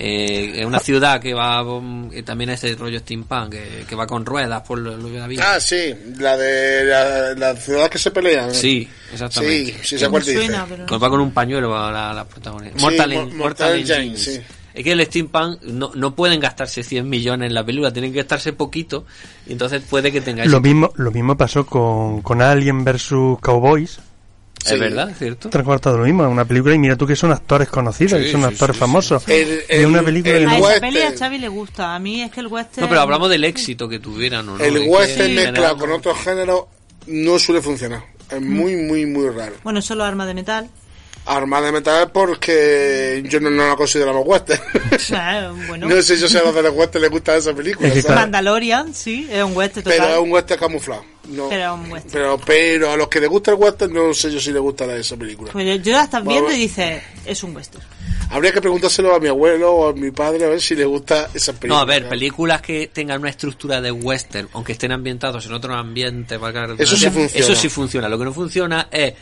eh, 0.00 0.64
una 0.64 0.78
ciudad 0.78 1.20
que 1.20 1.34
va 1.34 1.60
um, 1.64 2.08
que 2.08 2.22
también 2.22 2.50
es 2.50 2.62
el 2.62 2.78
rollo 2.78 3.00
steampunk 3.00 3.50
que, 3.50 3.84
que 3.88 3.96
va 3.96 4.06
con 4.06 4.24
ruedas 4.24 4.62
por 4.62 4.78
lo, 4.78 4.96
la 4.96 5.26
vida. 5.26 5.42
Ah, 5.44 5.58
sí, 5.58 5.92
la 6.18 6.36
de 6.36 6.84
la, 6.84 7.34
la 7.34 7.56
ciudad 7.56 7.90
que 7.90 7.98
se 7.98 8.12
pelean. 8.12 8.54
sí, 8.54 8.60
sí, 8.60 8.88
exactamente. 9.12 9.74
sí, 9.82 9.96
me 9.96 10.18
dice. 10.20 10.34
suena, 10.34 10.66
pero 10.68 10.86
Pues 10.86 11.02
va 11.02 11.10
con 11.10 11.20
un 11.20 11.32
pañuelo 11.32 11.76
a 11.76 11.90
la, 11.90 12.12
la 12.14 12.24
protagonista. 12.24 12.78
Sí, 12.78 12.84
Mortal, 12.84 13.10
Mortal 13.34 13.78
Mortal 13.78 14.16
sí. 14.16 14.40
Es 14.72 14.84
que 14.84 14.92
el 14.92 15.04
steampunk 15.04 15.62
no, 15.62 15.90
no 15.96 16.14
pueden 16.14 16.38
gastarse 16.38 16.84
100 16.84 17.08
millones 17.08 17.48
en 17.48 17.54
la 17.54 17.66
película, 17.66 17.92
tienen 17.92 18.12
que 18.12 18.18
gastarse 18.18 18.52
poquito 18.52 19.04
y 19.48 19.52
entonces 19.52 19.82
puede 19.82 20.12
que 20.12 20.20
tengáis... 20.20 20.48
Lo 20.48 20.60
mismo, 20.60 20.92
lo 20.94 21.10
mismo 21.10 21.36
pasó 21.36 21.66
con, 21.66 22.22
con 22.22 22.40
Alien 22.40 22.84
versus 22.84 23.40
Cowboys. 23.40 23.98
Es 24.64 24.72
Sí. 24.72 24.78
verdad, 24.78 25.12
¿cierto? 25.16 25.48
Tres 25.50 25.64
cuartos 25.64 25.92
de 25.92 25.98
lo 25.98 26.04
mismo, 26.04 26.28
una 26.28 26.44
película 26.44 26.74
y 26.74 26.78
mira 26.78 26.96
tú 26.96 27.06
que 27.06 27.16
son 27.16 27.32
actores 27.32 27.68
conocidos, 27.68 28.18
Sí, 28.18 28.26
que 28.26 28.32
son 28.32 28.42
sí, 28.42 28.46
actores 28.48 28.76
sí, 28.76 28.80
famosos. 28.80 29.22
El- 29.28 29.86
una 29.86 30.02
película 30.02 30.34
el 30.36 30.48
A 30.48 30.58
esa 30.58 30.80
peli 30.80 31.00
a 31.00 31.16
Xavi 31.16 31.38
le 31.38 31.48
gusta. 31.48 31.94
A 31.94 31.98
mí 31.98 32.22
es 32.22 32.30
que 32.30 32.40
el 32.40 32.48
western... 32.48 32.82
No, 32.82 32.88
pero 32.88 33.00
hablamos 33.00 33.30
del 33.30 33.44
éxito 33.44 33.88
que 33.88 33.98
tuvieran, 33.98 34.48
¿o 34.48 34.58
¿no? 34.58 34.64
El 34.64 34.76
Es 34.76 34.88
western 34.88 35.34
mezclado 35.34 35.76
con 35.78 35.90
otros 35.92 36.18
géneros 36.18 36.64
no 37.06 37.38
suele 37.38 37.62
funcionar. 37.62 38.02
Es 38.30 38.40
Mm. 38.42 38.52
muy, 38.52 38.76
muy, 38.76 39.06
muy 39.06 39.28
raro. 39.30 39.54
Bueno, 39.64 39.80
solo 39.80 40.04
arma 40.04 40.26
de 40.26 40.34
metal. 40.34 40.68
Armada 41.28 41.66
de 41.66 41.72
metal 41.72 42.10
porque 42.10 43.22
yo 43.28 43.38
no, 43.40 43.50
no 43.50 43.68
la 43.68 43.76
consideramos 43.76 44.22
western. 44.26 44.60
Ah, 45.14 45.52
bueno. 45.68 45.88
no 45.88 46.02
sé 46.02 46.16
yo 46.16 46.28
si 46.28 46.36
a 46.36 46.42
los 46.42 46.54
de 46.54 46.62
los 46.62 46.74
western 46.74 47.02
les 47.02 47.10
gusta 47.10 47.36
esa 47.36 47.54
película. 47.54 47.88
Es 47.88 47.94
que 47.94 48.02
¿sabes? 48.02 48.16
Mandalorian, 48.16 48.94
sí, 48.94 49.28
es 49.30 49.42
un 49.42 49.56
western 49.56 49.84
total. 49.84 49.98
Pero 49.98 50.14
es 50.14 50.20
un 50.20 50.32
western 50.32 50.60
camuflado. 50.60 51.04
No. 51.28 51.48
Pero 51.48 51.74
es 51.74 51.80
un 51.80 51.92
western. 51.92 52.12
Pero, 52.12 52.40
pero 52.44 52.92
a 52.92 52.96
los 52.96 53.08
que 53.08 53.20
les 53.20 53.28
gusta 53.28 53.52
el 53.52 53.58
western 53.58 53.92
no 53.92 54.14
sé 54.14 54.30
yo 54.30 54.40
si 54.40 54.52
les 54.52 54.60
gusta 54.60 54.84
esa 54.96 55.16
película. 55.16 55.52
Pues 55.52 55.66
yo, 55.66 55.74
yo 55.76 55.92
la 55.92 56.04
estás 56.04 56.24
viendo 56.24 56.50
y 56.50 56.56
dices, 56.56 57.02
es 57.24 57.42
un 57.42 57.54
western. 57.54 57.84
Habría 58.30 58.52
que 58.52 58.60
preguntárselo 58.60 59.14
a 59.14 59.20
mi 59.20 59.28
abuelo 59.28 59.72
o 59.72 59.88
a 59.88 59.92
mi 59.94 60.10
padre 60.10 60.44
a 60.44 60.48
ver 60.48 60.60
si 60.60 60.74
les 60.74 60.86
gusta 60.86 61.30
esa 61.32 61.52
película. 61.52 61.76
No, 61.76 61.80
a 61.80 61.84
ver, 61.86 62.08
películas 62.08 62.60
que 62.60 62.88
tengan 62.88 63.20
una 63.20 63.30
estructura 63.30 63.80
de 63.80 63.90
western, 63.90 64.48
aunque 64.52 64.72
estén 64.72 64.92
ambientados 64.92 65.46
en 65.46 65.52
otro 65.52 65.74
ambiente, 65.74 66.36
valga 66.36 66.66
la 66.66 66.74
Eso 66.74 66.96
sí 66.96 67.08
funciona. 67.08 67.46
Eso 67.46 67.54
sí 67.54 67.68
funciona. 67.68 68.08
Lo 68.08 68.18
que 68.18 68.24
no 68.24 68.32
funciona 68.34 68.88
es 68.90 69.14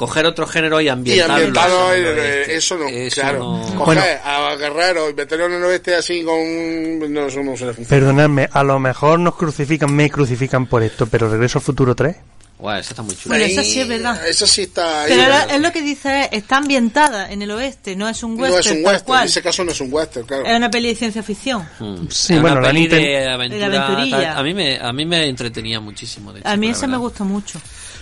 coger 0.00 0.24
otro 0.24 0.46
género 0.46 0.80
y 0.80 0.86
Y 0.86 0.88
ambientarlo. 0.88 1.34
ambientado, 1.34 1.92
en 1.92 2.00
en- 2.00 2.06
el 2.06 2.18
oeste. 2.18 2.56
eso 2.56 2.78
no, 2.78 2.88
Eso 2.88 3.20
claro. 3.20 3.38
no- 3.38 3.74
Coger 3.76 3.98
Bueno. 3.98 4.02
a 4.24 4.56
Guerrero 4.56 5.10
y 5.10 5.12
meterlo 5.12 5.44
en 5.44 5.52
el 5.52 5.64
oeste 5.64 5.94
así 5.94 6.24
con... 6.24 7.12
No, 7.12 7.26
eso 7.26 7.42
no. 7.42 7.52
Perdonadme, 7.86 8.48
a 8.50 8.62
lo 8.64 8.78
mejor 8.78 9.18
nos 9.20 9.36
crucifican, 9.36 9.92
me 9.94 10.08
crucifican 10.08 10.64
por 10.64 10.82
esto, 10.82 11.06
pero 11.06 11.28
Regreso 11.28 11.58
al 11.58 11.64
Futuro 11.64 11.94
3. 11.94 12.16
Guau, 12.58 12.78
esa 12.78 12.90
está 12.90 13.02
muy 13.02 13.14
chula. 13.14 13.36
Bueno, 13.36 13.44
esa 13.44 13.62
sí 13.62 13.80
es 13.80 13.88
verdad. 13.88 14.26
Eso 14.26 14.46
sí 14.46 14.62
está 14.62 15.02
ahí. 15.02 15.12
Pero 15.14 15.54
es 15.54 15.60
lo 15.60 15.70
que 15.72 15.82
dice, 15.82 16.30
está 16.32 16.56
ambientada 16.58 17.30
en 17.30 17.42
el 17.42 17.50
oeste, 17.50 17.94
no 17.96 18.08
es 18.08 18.22
un 18.22 18.36
no 18.36 18.42
western 18.42 18.60
es 18.60 18.70
un 18.80 18.84
western, 18.86 19.04
cual. 19.04 19.22
en 19.22 19.28
ese 19.28 19.42
caso 19.42 19.64
no 19.64 19.72
es 19.72 19.80
un 19.82 19.92
western, 19.92 20.26
claro. 20.26 20.44
Es 20.46 20.56
una 20.56 20.70
peli 20.70 20.88
de 20.88 20.94
ciencia 20.94 21.22
ficción. 21.22 21.66
Mm. 21.78 22.08
Sí, 22.08 22.34
Es 22.34 22.40
bueno, 22.40 22.56
una 22.58 22.66
la 22.66 22.72
peli 22.72 22.86
de 22.86 23.28
aventura. 23.28 23.68
De 23.68 23.76
aventurilla. 23.78 24.18
tal. 24.30 24.38
A 24.38 24.42
mí 24.42 24.54
me, 24.54 24.78
a 24.78 24.92
mí 24.94 25.04
me 25.06 25.26
entretenía 25.28 25.78
muchísimo. 25.80 26.32
De 26.32 26.40
A 26.44 26.56
mí 26.56 26.68
esa 26.70 26.86
me 26.86 26.96
gusta 26.96 27.22
mucho. 27.24 27.60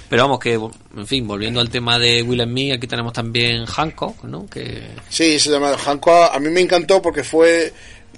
Pero 0.09 0.23
vamos, 0.23 0.39
que, 0.39 0.55
en 0.55 1.07
fin, 1.07 1.27
volviendo 1.27 1.61
al 1.61 1.69
tema 1.69 1.99
de 1.99 2.23
Will 2.23 2.47
Me, 2.47 2.73
aquí 2.73 2.87
tenemos 2.87 3.13
también 3.13 3.67
Hancock, 3.67 4.25
¿no? 4.25 4.47
Que 4.47 4.89
Sí, 5.09 5.39
se 5.39 5.51
llama 5.51 5.77
Hancock. 5.77 6.35
A 6.35 6.39
mí 6.39 6.49
me 6.49 6.61
encantó 6.61 7.03
porque 7.03 7.23
fue, 7.23 7.73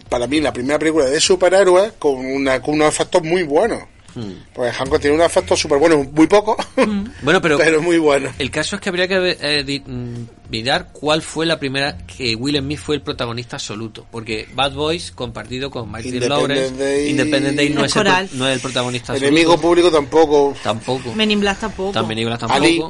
para 0.09 0.27
mí, 0.27 0.41
la 0.41 0.53
primera 0.53 0.79
película 0.79 1.07
de 1.07 1.21
superhéroes 1.21 1.93
con, 1.99 2.25
una, 2.25 2.63
con 2.63 2.75
unos 2.75 2.89
efectos 2.89 3.23
muy 3.23 3.43
buenos. 3.43 3.83
Hmm. 4.15 4.33
Porque 4.55 4.71
Hancock 4.73 5.01
tiene 5.01 5.17
unos 5.17 5.27
efectos 5.27 5.59
súper 5.61 5.79
buenos, 5.79 6.11
muy 6.13 6.27
pocos, 6.27 6.57
Bueno, 7.23 7.41
pero, 7.41 7.59
pero 7.59 7.81
muy 7.83 7.99
buenos. 7.99 8.33
el 8.39 8.51
caso 8.51 8.77
es 8.77 8.83
que 8.83 8.89
habría 8.89 9.07
que 9.09 9.37
eh, 9.41 9.83
mm, 9.87 10.51
mirar 10.51 10.89
cuál 10.93 11.23
fue 11.23 11.47
la 11.47 11.59
primera 11.59 11.97
que 12.07 12.35
Will 12.35 12.59
Smith 12.59 12.79
fue 12.79 12.97
el 12.97 13.03
protagonista 13.03 13.57
absoluto. 13.57 14.07
Porque 14.11 14.49
Bad 14.55 14.73
Boys, 14.75 15.13
compartido 15.13 15.71
con 15.71 15.87
Michael 15.91 16.15
Independence 16.15 16.49
Lawrence, 16.49 16.77
Day- 16.85 17.11
Independent 17.11 17.57
Day 17.57 17.71
no 17.71 17.85
Es 17.85 17.97
el, 17.97 18.05
no 18.39 18.49
es 18.49 18.55
el 18.57 18.61
protagonista 18.61 19.13
absoluto. 19.13 19.29
Enemigo 19.35 19.59
público 19.61 19.91
tampoco. 19.91 20.55
Tampoco. 20.63 21.13
Men 21.15 21.31
in 21.31 21.41
Black 21.41 21.61
tampoco. 21.61 21.93
También 21.93 22.19
Nicolas 22.19 22.39
tampoco. 22.41 22.61
Ali. 22.61 22.83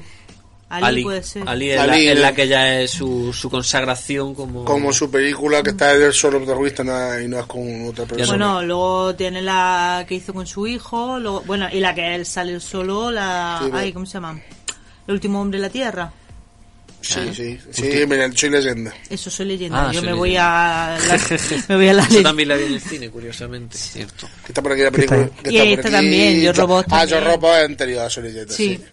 Ali, 0.71 1.03
puede 1.03 1.23
ser. 1.23 1.43
Ali 1.49 1.71
es, 1.73 1.81
Ali, 1.81 2.07
la, 2.07 2.13
es 2.13 2.19
la 2.21 2.33
que 2.35 2.47
ya 2.49 2.81
es 2.81 2.93
su, 2.93 3.33
su 3.33 3.51
consagración 3.51 4.35
como... 4.35 4.65
Como 4.65 4.93
su 4.93 5.11
película 5.11 5.63
que 5.65 5.71
está 5.71 5.93
él 5.93 6.13
solo 6.13 6.39
protagonista 6.39 6.83
y 7.23 7.27
no 7.29 7.41
es 7.41 7.47
con 7.47 7.89
otra 7.89 8.05
persona. 8.07 8.29
Bueno, 8.29 8.63
luego 8.63 9.15
tiene 9.17 9.43
la 9.43 10.05
que 10.09 10.15
hizo 10.15 10.33
con 10.33 10.47
su 10.47 10.67
hijo, 10.69 11.19
luego, 11.19 11.43
bueno, 11.47 11.69
y 11.73 11.81
la 11.81 11.93
que 11.95 12.15
él 12.15 12.25
sale 12.25 12.61
solo, 12.61 13.11
la... 13.11 13.61
Sí, 13.65 13.71
ay, 13.75 13.93
¿cómo 13.93 14.07
se 14.07 14.15
llama? 14.15 14.41
El 15.09 15.15
último 15.15 15.41
hombre 15.41 15.59
de 15.59 15.63
la 15.67 15.71
tierra. 15.71 16.13
sí, 17.01 17.19
sí, 17.35 17.59
sí, 17.73 17.91
mira, 18.09 18.31
soy 18.33 18.51
leyenda. 18.51 18.95
Eso 19.09 19.29
soy 19.29 19.47
leyenda. 19.47 19.89
Ah, 19.89 19.93
Yo 19.93 20.01
soy 20.01 20.09
me 20.11 20.15
voy 20.15 20.29
leyenda. 20.31 20.95
a 20.95 20.99
la, 21.01 21.19
me 21.69 21.77
voy 21.77 21.89
a 21.89 21.93
la 21.95 22.03
Yo 22.03 22.09
leyenda. 22.11 22.29
también 22.29 22.49
la 22.49 22.57
vi 22.57 22.65
en 22.67 22.73
el 22.75 22.81
cine, 22.81 23.11
curiosamente, 23.11 23.77
cierto. 23.77 24.29
Que 24.45 24.53
está 24.53 24.63
por 24.63 24.73
aquí 24.73 24.83
la 24.83 24.91
película. 24.93 25.23
está 25.23 25.43
que 25.43 25.51
Y 25.51 25.57
está 25.57 25.65
por 25.65 25.79
esta 25.79 25.89
aquí. 25.89 25.97
también, 25.97 26.41
Yo, 26.43 26.53
Robot 26.53 26.87
Ah, 26.91 27.05
Yo. 27.07 27.21
Robot 27.21 27.57
es 27.59 27.65
anterior 27.65 28.05
a 28.05 28.11
Soy 28.11 28.23
leyenda, 28.23 28.55
Sí. 28.55 28.77
sí. 28.77 28.85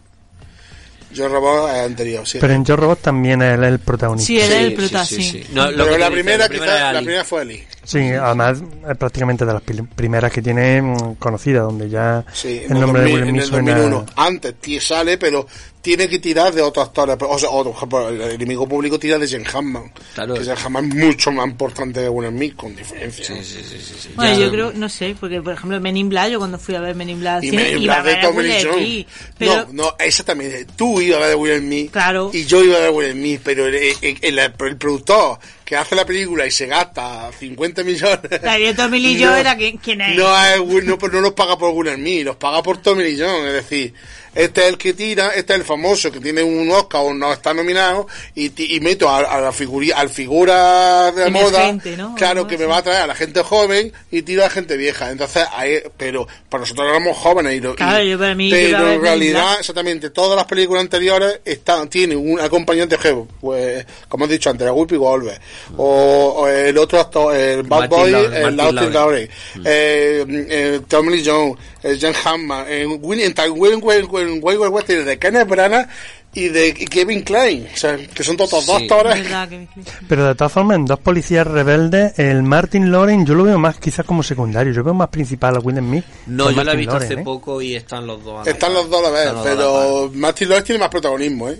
Yo 1.11 1.27
Robot 1.29 1.69
es 1.69 1.75
anterior, 1.85 2.27
sí. 2.27 2.37
Pero 2.41 2.53
en 2.53 2.65
Yo 2.65 2.75
Robot 2.75 3.01
también 3.01 3.41
él 3.41 3.63
es 3.63 3.69
el 3.69 3.79
protagonista. 3.79 4.27
Sí, 4.27 4.39
él 4.39 4.51
es 4.51 4.57
el 4.59 4.69
Sí, 4.69 4.75
prota, 4.75 5.05
sí, 5.05 5.15
sí. 5.15 5.23
sí, 5.23 5.31
sí. 5.43 5.47
No, 5.53 5.71
lo 5.71 5.77
Pero 5.85 5.91
que 5.93 5.97
la 5.99 6.11
primera, 6.11 6.37
la 6.37 6.49
quizás, 6.49 6.59
primera 6.59 6.79
la 6.79 6.89
Ali. 6.89 7.05
primera 7.05 7.23
fue 7.23 7.41
Ali. 7.41 7.63
Sí, 7.87 7.99
además 7.99 8.61
es 8.89 8.97
prácticamente 8.97 9.45
de 9.45 9.53
las 9.53 9.61
primeras 9.95 10.29
que 10.29 10.41
tiene 10.41 10.81
mm, 10.81 11.13
conocida, 11.15 11.61
donde 11.61 11.89
ya 11.89 12.25
Sí, 12.33 12.63
el 12.67 12.77
nombre 12.77 13.03
de 13.03 13.11
2000, 13.11 13.13
Will 13.13 13.23
en 13.23 13.29
Smith 13.29 13.41
el 13.43 13.47
suena... 13.47 13.71
2001. 13.79 14.05
Antes 14.17 14.55
tí- 14.61 14.79
sale, 14.81 15.17
pero 15.17 15.47
tiene 15.81 16.09
que 16.09 16.19
tirar 16.19 16.53
de 16.53 16.61
otros 16.61 16.85
actores. 16.85 17.15
O 17.21 17.39
sea, 17.39 17.49
otro, 17.49 18.09
el 18.09 18.19
enemigo 18.31 18.67
público 18.67 18.99
tira 18.99 19.17
de 19.17 19.25
Jen 19.25 19.45
Hammond. 19.53 19.89
Claro. 20.15 20.33
Que 20.33 20.43
Jen 20.43 20.55
Hammond 20.65 20.91
es 20.97 21.05
mucho 21.05 21.31
más 21.31 21.47
importante 21.47 22.01
que 22.01 22.09
Will 22.09 22.27
Smith, 22.29 22.55
con 22.57 22.75
diferencia. 22.75 23.23
Sí, 23.25 23.41
sí, 23.41 23.63
sí, 23.63 23.77
sí, 23.79 23.93
sí. 23.97 24.09
Bueno, 24.17 24.33
Ya- 24.33 24.39
yo 24.45 24.51
creo, 24.51 24.73
no 24.73 24.89
sé, 24.89 25.15
porque 25.17 25.41
por 25.41 25.53
ejemplo 25.53 25.79
Men 25.79 25.95
in 25.95 26.09
Black, 26.09 26.31
yo 26.31 26.39
cuando 26.39 26.59
fui 26.59 26.75
a 26.75 26.81
ver 26.81 26.93
Men 26.93 27.09
in 27.11 27.21
Black, 27.21 27.41
Y 27.45 27.51
cine, 27.51 27.63
Men 27.63 27.77
in 27.77 27.83
iba 27.83 27.95
a 27.95 28.01
Black 28.01 28.15
de 28.17 28.27
Tommy 28.27 28.37
Will 28.39 28.67
Jones. 28.69 29.05
pero 29.37 29.55
No, 29.67 29.73
no, 29.83 29.95
esa 29.97 30.25
también. 30.25 30.67
Tú 30.75 30.99
ibas 30.99 31.21
a 31.23 31.27
ver 31.27 31.35
Will 31.37 31.59
Smith. 31.59 31.91
Claro. 31.91 32.31
Y 32.33 32.43
yo 32.43 32.61
iba 32.65 32.75
a 32.75 32.79
ver 32.81 32.89
Will 32.91 33.11
Smith, 33.13 33.41
pero 33.45 33.65
el, 33.67 33.75
el- 33.75 34.17
el- 34.21 34.39
el 34.39 34.77
productor 34.77 35.39
que 35.67 35.75
hace 35.75 35.95
la 35.95 36.05
película 36.05 36.45
y 36.45 36.51
se 36.51 36.65
gasta 36.65 37.29
50 37.37 37.83
millones. 37.83 38.21
de 38.31 38.73
Tommy 38.73 39.01
Lee 39.01 39.21
Jones 39.21 39.41
era 39.41 39.57
quién, 39.57 39.75
quién 39.75 39.99
es. 39.99 40.15
No, 40.15 40.33
es 40.41 40.85
no, 40.85 40.97
pues 40.97 41.11
no 41.11 41.19
los 41.19 41.33
paga 41.33 41.57
por 41.57 41.71
Will 41.71 41.93
Smith, 41.93 42.23
los 42.23 42.37
paga 42.37 42.63
por 42.63 42.77
Tommy 42.77 43.03
Lee 43.03 43.17
Jones. 43.19 43.47
Es 43.47 43.53
decir, 43.53 43.93
Este 44.37 44.61
es 44.61 44.67
el 44.67 44.77
que 44.77 44.93
tira, 44.93 45.29
este 45.35 45.53
es 45.53 45.59
el 45.59 45.65
famoso 45.65 46.11
que 46.11 46.19
tiene 46.19 46.43
un 46.43 46.69
Oscar 46.71 47.01
o 47.03 47.13
no 47.13 47.33
está 47.33 47.53
nominado 47.53 48.07
y, 48.35 48.49
ti- 48.49 48.75
y 48.75 48.79
meto 48.79 49.09
a, 49.09 49.19
a 49.19 49.41
la 49.41 49.51
figura, 49.51 49.97
al 49.97 50.09
figura 50.09 51.11
de 51.11 51.29
moda, 51.29 51.71
¿no? 51.97 52.15
claro, 52.15 52.47
que 52.47 52.57
me 52.57 52.65
va 52.65 52.77
a 52.77 52.81
traer 52.83 53.01
a 53.01 53.07
la 53.07 53.15
gente 53.15 53.41
joven 53.41 53.91
y 54.11 54.21
tiro 54.21 54.41
a 54.43 54.45
la 54.45 54.49
gente 54.51 54.77
vieja. 54.77 55.11
Entonces, 55.11 55.43
ahí, 55.53 55.79
pero 55.97 56.27
para 56.49 56.61
nosotros 56.61 56.87
éramos 56.89 57.17
jóvenes 57.17 57.53
y, 57.55 57.59
lo- 57.59 57.75
Claro, 57.75 58.03
y- 58.03 58.09
yo 58.11 58.19
para 58.19 58.35
mí, 58.35 58.51
a 58.51 58.55
pero 58.55 58.91
en 58.91 59.01
realidad, 59.01 59.55
exactamente, 59.59 60.09
todas 60.11 60.35
las 60.35 60.45
películas 60.45 60.81
anteriores 60.83 61.39
están, 61.43 61.89
tienen 61.89 62.17
un 62.17 62.39
acompañante 62.39 62.97
jefe, 62.97 63.23
pues, 63.41 63.85
como 64.07 64.25
he 64.25 64.27
dicho 64.27 64.49
antes, 64.49 64.65
la 64.65 64.73
Whoopi 64.73 64.95
Goldberg, 64.95 65.39
o, 65.77 66.35
o 66.39 66.47
el 66.47 66.77
otro 66.77 66.99
actor, 66.99 67.35
el 67.35 67.63
Bad 67.63 67.89
Martin 67.89 67.97
Boy, 67.97 68.13
el 68.13 68.55
Martin 68.55 68.57
Lawrence. 68.57 68.91
Lawrence, 68.93 69.31
eh, 69.65 70.25
eh, 70.49 70.81
Tommy 70.87 71.17
Lee 71.17 71.23
Jones, 71.25 71.55
Jan 71.99 72.13
Hammond, 72.25 72.67
Winnie, 73.01 73.25
en 73.25 73.33
Will- 73.51 74.39
Will 74.41 74.69
West, 74.69 74.89
de 74.89 75.17
Kenneth 75.19 75.47
Branagh 75.47 75.87
y 76.33 76.49
de 76.49 76.73
Kevin 76.73 77.21
Klein, 77.23 77.67
o 77.73 77.77
sea, 77.77 77.97
que 77.97 78.23
son 78.23 78.37
todos. 78.37 78.65
¿Verdad 78.67 79.47
que- 79.49 79.67
Pero 80.07 80.27
de 80.27 80.35
todas 80.35 80.51
formas, 80.51 80.75
en 80.77 80.85
dos 80.85 80.99
policías 80.99 81.47
rebeldes, 81.47 82.17
el 82.19 82.43
Martin 82.43 82.91
Lawrence 82.91 83.25
yo 83.27 83.33
lo 83.35 83.43
veo 83.45 83.57
más 83.57 83.77
quizás 83.79 84.05
como 84.05 84.21
secundario. 84.23 84.71
Yo 84.73 84.83
veo 84.83 84.93
más 84.93 85.09
principal 85.09 85.55
a 85.55 85.59
Will 85.59 85.77
Smith. 85.77 86.05
No, 86.27 86.49
que 86.49 86.55
yo 86.55 86.63
la 86.63 86.73
he 86.73 86.75
Martin 86.75 86.79
visto 86.79 86.95
hace 86.97 87.13
¿eh? 87.15 87.23
poco 87.23 87.61
y 87.61 87.75
están 87.75 88.05
los 88.05 88.23
dos. 88.23 88.41
a 88.41 88.45
la 88.45 88.51
Están 88.51 88.73
par. 88.73 88.81
los 88.83 88.89
dos 88.89 88.99
a 88.99 89.03
la 89.03 89.09
vez, 89.11 89.33
dos 89.33 89.41
pero 89.43 90.11
Martin 90.13 90.49
Lawrence 90.49 90.65
tiene 90.67 90.79
más 90.79 90.89
protagonismo, 90.89 91.49
¿eh? 91.49 91.59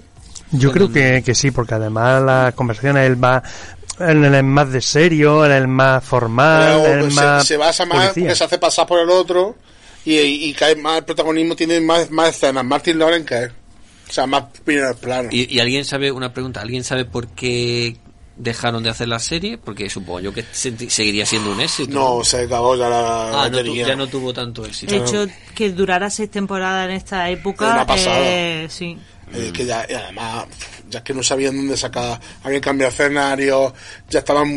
Yo 0.52 0.72
creo 0.72 0.92
que, 0.92 1.24
que 1.26 1.36
sí, 1.36 1.52
porque 1.52 1.74
además 1.74 2.22
las 2.24 2.54
conversaciones 2.54 3.06
él 3.08 3.22
va 3.22 3.44
él 4.00 4.24
es 4.26 4.44
más 4.44 4.72
de 4.72 4.80
serio, 4.80 5.44
él 5.44 5.52
es 5.52 5.58
el 5.58 5.68
más 5.68 6.04
formal, 6.04 6.84
se, 7.10 7.16
más 7.16 7.48
se 7.48 7.58
basa 7.58 7.84
más 7.86 8.10
porque 8.14 8.36
se 8.36 8.44
hace 8.44 8.58
pasar 8.60 8.86
por 8.86 9.00
el 9.00 9.10
otro 9.10 9.56
y, 10.06 10.18
y 10.18 10.54
cae 10.54 10.76
más 10.76 11.00
el 11.00 11.06
protagonismo 11.06 11.56
tiene 11.56 11.80
más, 11.82 12.10
más 12.12 12.30
escenas 12.30 12.64
Martin 12.64 12.98
Lawrence 13.00 13.26
que 13.26 13.36
él 13.44 13.52
o 14.10 14.12
sea 14.14 14.26
más 14.28 14.46
primer 14.64 14.96
plano 14.96 15.30
¿Y, 15.32 15.54
y 15.56 15.60
alguien 15.60 15.84
sabe, 15.86 16.12
una 16.12 16.32
pregunta, 16.34 16.62
¿alguien 16.62 16.84
sabe 16.84 17.04
por 17.06 17.28
qué 17.30 17.98
dejaron 18.38 18.84
de 18.84 18.90
hacer 18.92 19.08
la 19.08 19.20
serie? 19.20 19.58
Porque 19.58 19.90
supongo 19.90 20.20
yo 20.22 20.34
que 20.34 20.46
se- 20.52 20.90
seguiría 20.90 21.26
siendo 21.26 21.52
un 21.52 21.60
éxito. 21.60 21.92
no 21.94 22.24
se 22.24 22.42
acabó 22.44 22.76
ya 22.76 22.88
la 22.88 23.44
Ah, 23.46 23.50
no 23.50 23.64
tu- 23.64 23.76
ya 23.76 23.96
no 23.96 24.08
tuvo 24.08 24.32
tanto 24.32 24.64
éxito. 24.66 24.94
De 24.94 25.00
hecho, 25.00 25.26
que 25.56 25.72
durara 25.72 26.10
seis 26.10 26.30
temporadas 26.32 26.86
en 26.88 26.96
esta 26.96 27.30
Es 27.30 27.40
época, 27.40 27.66
una 27.74 27.86
pasada. 27.86 28.20
eh, 28.22 28.68
sí. 28.70 28.98
Eh, 29.34 29.52
que 29.54 29.66
ya 29.66 29.86
y 29.90 29.94
además 29.94 30.46
ya 30.90 31.00
es 31.00 31.04
que 31.04 31.14
no 31.14 31.24
sabían 31.24 31.56
dónde 31.56 31.76
sacar 31.78 32.20
habían 32.44 32.62
cambiado 32.62 32.92
escenario 32.92 33.74
ya 34.10 34.20
estaban 34.20 34.48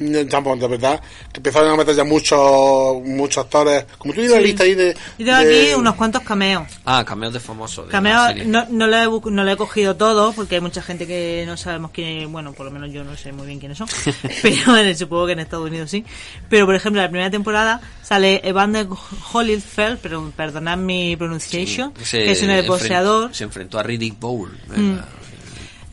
mm, 0.00 0.28
tampoco 0.28 0.56
de 0.56 0.68
verdad 0.68 1.00
que 1.32 1.38
empezaron 1.38 1.70
a 1.72 1.76
meter 1.76 1.94
ya 1.94 2.04
muchos 2.04 3.02
muchos 3.04 3.44
actores 3.44 3.84
como 3.98 4.12
tú 4.14 4.20
tienes 4.20 4.32
la 4.32 4.38
Sí. 4.42 4.44
lista 4.48 4.64
ahí 4.64 4.74
de, 4.74 4.94
Yo 5.18 5.26
tengo 5.26 5.38
de- 5.38 5.62
aquí 5.62 5.74
unos 5.74 5.94
cuantos 5.94 6.22
cameos. 6.22 6.66
Ah, 6.84 7.04
cameos 7.04 7.32
de 7.32 7.40
famosos. 7.40 7.86
de 7.86 7.92
la 7.92 7.98
Cameos, 7.98 8.26
serie. 8.28 8.44
no, 8.44 8.66
no, 8.70 8.86
lo 8.86 8.96
he, 8.96 9.30
no 9.30 9.44
lo 9.44 9.50
he 9.50 9.56
cogido 9.56 9.96
todo 9.96 10.32
porque 10.32 10.56
hay 10.56 10.60
mucha 10.60 10.82
gente 10.82 11.06
que 11.06 11.44
no 11.46 11.56
sabemos 11.56 11.90
quién 11.92 12.30
bueno, 12.32 12.52
por 12.52 12.66
lo 12.66 12.72
menos 12.72 12.92
yo 12.92 13.04
no 13.04 13.16
sé 13.16 13.32
muy 13.32 13.46
bien 13.46 13.58
quiénes 13.60 13.78
son, 13.78 13.88
pero 14.42 14.76
en- 14.76 14.96
supongo 14.96 15.26
que 15.26 15.32
en 15.32 15.38
Estados 15.40 15.66
Unidos 15.68 15.90
sí. 15.90 16.04
Pero 16.48 16.66
por 16.66 16.74
ejemplo, 16.74 17.00
en 17.00 17.06
la 17.06 17.10
primera 17.10 17.30
temporada 17.30 17.80
sale 18.02 18.40
Evander 18.44 18.86
Holyfield, 19.32 19.98
pero 20.02 20.30
perdonad 20.36 20.76
mi 20.76 21.16
pronunciation, 21.16 21.92
que 21.92 22.30
es 22.32 22.42
un 22.42 22.66
boxeador. 22.66 23.34
Se 23.34 23.44
enfrentó 23.44 23.78
a 23.78 23.82
Riddick 23.82 24.18
Bowl. 24.18 24.50
Mm. 24.74 24.96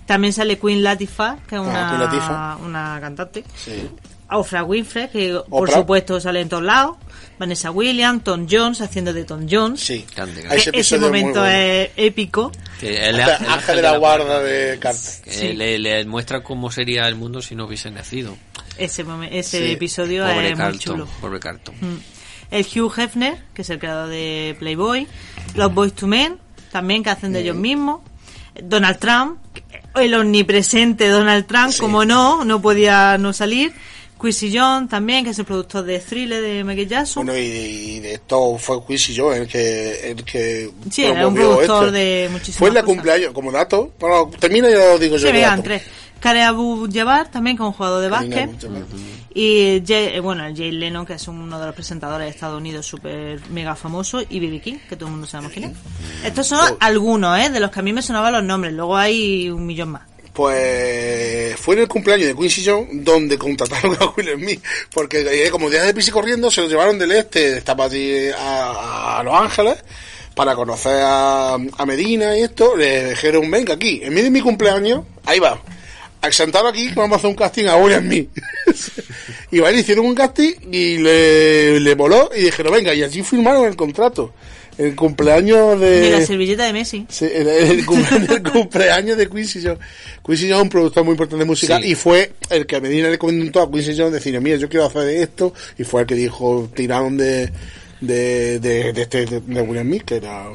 También 0.09 0.33
sale 0.33 0.57
Queen 0.57 0.81
Latifah, 0.83 1.37
que 1.47 1.55
es 1.55 1.61
Ah, 1.63 2.57
una, 2.59 2.65
una 2.65 2.97
cantante. 2.99 3.43
sí. 3.55 3.87
Oprah 4.31 4.63
Winfrey, 4.63 5.09
que 5.09 5.39
por 5.49 5.69
supuesto 5.71 6.19
sale 6.19 6.41
en 6.41 6.49
todos 6.49 6.63
lados. 6.63 6.97
Vanessa 7.37 7.69
Williams, 7.69 8.23
Tom 8.23 8.47
Jones, 8.49 8.81
haciendo 8.81 9.13
de 9.13 9.23
Tom 9.23 9.45
Jones. 9.49 9.79
sí 9.81 10.05
Grande, 10.15 10.33
Ese 10.33 10.41
grande. 10.41 10.57
Ese, 10.57 10.69
episodio 10.71 11.05
es 11.05 11.11
muy 11.11 11.19
momento 11.21 11.39
bueno. 11.41 11.55
es 11.55 11.89
épico. 11.95 12.51
Que 12.79 12.99
Ángel- 12.99 13.15
el 13.15 13.21
Ángel 13.49 13.75
de 13.75 13.81
la 13.83 13.97
guarda 13.97 14.39
de 14.41 14.79
Carter 14.79 15.55
le, 15.55 15.77
le 15.79 16.05
muestra 16.05 16.41
cómo 16.43 16.71
sería 16.71 17.07
el 17.07 17.15
mundo 17.15 17.41
si 17.43 17.55
no 17.55 17.65
hubiese 17.65 17.89
nacido. 17.91 18.35
Ese, 18.79 19.05
momen- 19.05 19.29
ese 19.31 19.65
Sí. 19.65 19.71
episodio 19.73 20.25
Pobre 20.25 20.51
es 20.51 20.57
muy 20.57 20.77
chulo. 20.79 21.07
Pobre 21.21 21.39
Carlton. 21.39 21.75
Mm. 21.79 21.97
El 22.51 22.65
Hugh 22.65 22.93
Hefner, 22.97 23.37
que 23.53 23.61
es 23.61 23.69
el 23.69 23.77
creador 23.79 24.09
de 24.09 24.55
Playboy. 24.59 25.07
Los 25.55 25.71
Boys 25.73 25.93
to 25.93 26.07
Men, 26.07 26.37
también 26.71 27.03
que 27.03 27.09
hacen 27.11 27.31
de 27.33 27.41
ellos 27.41 27.55
mismos. 27.55 28.01
Donald 28.61 28.97
Trump, 28.99 29.39
el 29.95 30.13
omnipresente 30.13 31.07
Donald 31.07 31.45
Trump, 31.47 31.73
como 31.79 32.05
no, 32.05 32.43
no 32.45 32.61
podía 32.61 33.17
no 33.17 33.33
salir. 33.33 33.73
Quincy 34.21 34.51
Jones 34.53 34.89
también, 34.89 35.23
que 35.23 35.29
es 35.31 35.39
el 35.39 35.45
productor 35.45 35.85
de 35.85 35.97
Thriller 35.99 36.41
de 36.41 36.61
Michael 36.65 36.89
Jackson. 36.89 37.25
Bueno, 37.25 37.39
y, 37.39 37.43
y 37.45 37.99
de 38.01 38.15
esto 38.15 38.57
fue 38.57 38.85
Quincy 38.85 39.13
yo 39.13 39.31
el 39.33 39.47
que, 39.47 40.11
el 40.11 40.25
que 40.25 40.69
Sí, 40.91 41.05
era 41.05 41.25
un 41.25 41.33
productor 41.35 41.85
este. 41.85 41.97
de 41.97 42.29
muchísimas 42.29 42.57
Fue 42.59 42.69
la 42.69 42.81
cosas. 42.81 42.95
cumpleaños, 42.95 43.31
como 43.33 43.49
dato. 43.49 43.93
Bueno, 43.97 44.29
termina 44.37 44.69
y 44.69 44.73
ya 44.73 44.77
lo 44.89 44.99
digo 44.99 45.15
yo. 45.15 45.21
Sí, 45.21 45.27
el 45.27 45.33
vean, 45.33 45.51
dato. 45.51 45.63
tres. 45.63 45.83
Kare 46.19 46.41
Jabbar, 46.93 47.29
también 47.31 47.55
con 47.57 47.71
jugador 47.71 48.01
de 48.01 48.09
básquet. 48.09 48.49
Y 49.33 49.81
Jay- 49.85 50.15
eh, 50.15 50.19
bueno, 50.19 50.43
Jay 50.55 50.71
Leno, 50.71 51.05
que 51.05 51.13
es 51.13 51.27
uno 51.27 51.59
de 51.59 51.65
los 51.67 51.75
presentadores 51.75 52.25
de 52.25 52.31
Estados 52.31 52.57
Unidos 52.57 52.85
súper 52.85 53.39
mega 53.49 53.75
famoso, 53.75 54.21
y 54.27 54.39
B.B. 54.39 54.59
King, 54.59 54.77
que 54.89 54.95
todo 54.95 55.05
el 55.05 55.11
mundo 55.13 55.27
sabemos 55.27 55.51
quién 55.53 55.65
es. 55.65 56.25
Estos 56.25 56.47
son 56.47 56.59
Oh. 56.73 56.77
algunos, 56.79 57.37
¿eh? 57.39 57.49
De 57.49 57.59
los 57.59 57.71
que 57.71 57.79
a 57.79 57.83
mí 57.83 57.93
me 57.93 58.01
sonaban 58.01 58.33
los 58.33 58.43
nombres. 58.43 58.73
Luego 58.73 58.97
hay 58.97 59.49
un 59.49 59.65
millón 59.65 59.89
más. 59.89 60.01
Pues 60.33 61.55
fue 61.59 61.75
en 61.75 61.81
el 61.81 61.87
cumpleaños 61.87 62.27
de 62.27 62.35
Quincy 62.35 62.63
Jones 62.65 62.87
donde 63.05 63.37
contrataron 63.37 63.95
a 63.99 64.05
Will 64.17 64.29
Smith. 64.35 64.63
Porque 64.93 65.21
eh, 65.45 65.49
como 65.51 65.69
días 65.69 65.85
de 65.85 65.93
pis 65.93 66.07
y 66.07 66.11
corriendo 66.11 66.49
se 66.51 66.61
lo 66.61 66.67
llevaron 66.67 66.97
del 66.97 67.11
este, 67.11 67.57
estaba 67.57 67.85
allí 67.85 68.29
a, 68.37 69.19
a 69.19 69.23
Los 69.23 69.33
Ángeles 69.35 69.77
para 70.35 70.55
conocer 70.55 71.01
a, 71.03 71.53
a 71.55 71.85
Medina 71.85 72.37
y 72.37 72.41
esto. 72.41 72.75
Le 72.75 73.11
dijeron, 73.11 73.49
venga 73.51 73.73
aquí, 73.75 73.99
en 74.03 74.09
medio 74.09 74.25
de 74.25 74.31
mi 74.31 74.41
cumpleaños, 74.41 75.03
ahí 75.25 75.39
va. 75.39 75.59
Sentado 76.31 76.67
aquí 76.67 76.89
que 76.89 76.95
vamos 76.95 77.15
a 77.15 77.17
hacer 77.17 77.29
un 77.29 77.35
casting 77.35 77.65
a 77.65 77.75
Will 77.77 77.95
Smith. 77.99 78.29
y 79.51 79.59
le 79.59 79.79
hicieron 79.79 80.05
un 80.05 80.15
casting 80.15 80.53
y 80.71 80.97
le, 80.97 81.79
le 81.79 81.95
voló 81.95 82.29
y 82.35 82.41
dijeron, 82.41 82.73
venga, 82.73 82.93
y 82.93 83.03
allí 83.03 83.23
firmaron 83.23 83.65
el 83.65 83.75
contrato. 83.75 84.33
El 84.77 84.95
cumpleaños 84.95 85.77
de... 85.79 85.99
De 85.99 86.09
la 86.11 86.21
servilleta 86.25 86.65
de 86.65 86.71
Messi. 86.71 87.05
Sí, 87.09 87.25
el, 87.25 87.47
el 87.49 87.85
cumple- 87.85 88.31
el 88.35 88.43
cumpleaños 88.43 89.17
de 89.17 89.27
Quincy 89.29 89.61
Jones. 89.61 89.79
Quincy 90.25 90.43
Jones 90.43 90.57
es 90.57 90.63
un 90.63 90.69
productor 90.69 91.03
muy 91.03 91.11
importante 91.13 91.55
Sí. 91.55 91.91
y 91.91 91.95
fue 91.95 92.31
el 92.49 92.65
que 92.65 92.77
a 92.77 92.79
Medina 92.79 93.09
le 93.09 93.17
comentó 93.17 93.61
a 93.61 93.69
Quincy 93.69 93.97
Jones 93.97 94.13
decir, 94.13 94.39
mira, 94.39 94.55
yo 94.55 94.69
quiero 94.69 94.85
hacer 94.85 95.09
esto 95.09 95.53
y 95.77 95.83
fue 95.83 96.01
el 96.01 96.07
que 96.07 96.15
dijo, 96.15 96.69
tiraron 96.73 97.17
de 97.17 97.51
de, 97.99 98.59
de, 98.59 98.93
de 98.93 99.01
este 99.01 99.25
de, 99.25 99.41
de 99.41 99.61
Will 99.61 99.81
Smith, 99.81 100.03
que 100.05 100.15
era 100.15 100.45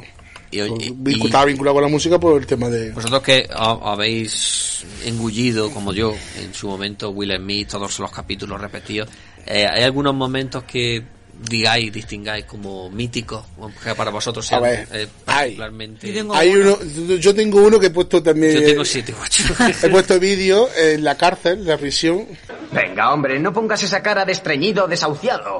Y, 0.55 0.61
oye, 0.61 0.85
y- 0.85 0.89
vincu- 0.91 1.25
estaba 1.25 1.45
vinculado 1.45 1.75
con 1.75 1.83
la 1.83 1.89
música 1.89 2.19
por 2.19 2.39
el 2.39 2.47
tema 2.47 2.69
de 2.69 2.91
Vosotros 2.91 3.21
que 3.21 3.47
ha- 3.53 3.79
habéis 3.91 4.83
engullido, 5.03 5.69
como 5.71 5.93
yo, 5.93 6.13
en 6.41 6.53
su 6.53 6.67
momento, 6.67 7.09
Will 7.09 7.35
Smith, 7.37 7.69
todos 7.69 7.99
los 7.99 8.11
capítulos 8.11 8.59
repetidos, 8.61 9.09
eh, 9.45 9.67
¿hay 9.67 9.83
algunos 9.83 10.13
momentos 10.15 10.63
que 10.63 11.03
digáis, 11.49 11.91
distingáis 11.91 12.45
como 12.45 12.89
míticos, 12.89 13.43
que 13.83 13.93
para 13.93 14.09
vosotros 14.09 14.45
A 14.45 14.49
sean 14.49 14.61
ver, 14.63 14.87
eh, 14.93 15.07
hay. 15.25 15.35
particularmente... 15.55 16.07
Yo 16.07 16.13
tengo 16.13 16.33
Hay 16.33 16.55
uno. 16.55 16.77
yo 17.19 17.35
tengo 17.35 17.61
uno 17.61 17.77
que 17.77 17.87
he 17.87 17.89
puesto 17.89 18.23
también. 18.23 18.53
Yo 18.53 18.63
tengo 18.65 18.85
siete, 18.85 19.13
ocho. 19.21 19.43
He 19.83 19.89
puesto 19.89 20.17
vídeo 20.17 20.69
en 20.77 21.03
la 21.03 21.15
cárcel, 21.17 21.59
en 21.59 21.67
la 21.67 21.77
prisión. 21.77 22.25
Venga, 22.71 23.11
hombre, 23.13 23.37
no 23.37 23.51
pongas 23.51 23.83
esa 23.83 24.01
cara 24.01 24.23
de 24.23 24.31
estreñido 24.31 24.87
desahuciado. 24.87 25.59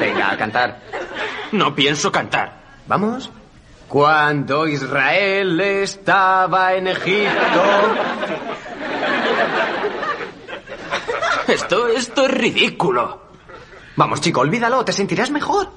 Venga, 0.00 0.32
a 0.32 0.36
cantar. 0.36 0.80
No 1.52 1.72
pienso 1.74 2.10
cantar. 2.10 2.60
¿Vamos? 2.88 3.30
Cuando 3.88 4.66
Israel 4.66 5.60
estaba 5.60 6.74
en 6.74 6.88
Egipto. 6.88 7.62
Esto, 11.46 11.86
esto 11.88 12.26
es 12.26 12.30
ridículo. 12.32 13.20
Vamos, 13.94 14.20
chico, 14.20 14.40
olvídalo, 14.40 14.84
te 14.84 14.92
sentirás 14.92 15.30
mejor. 15.30 15.68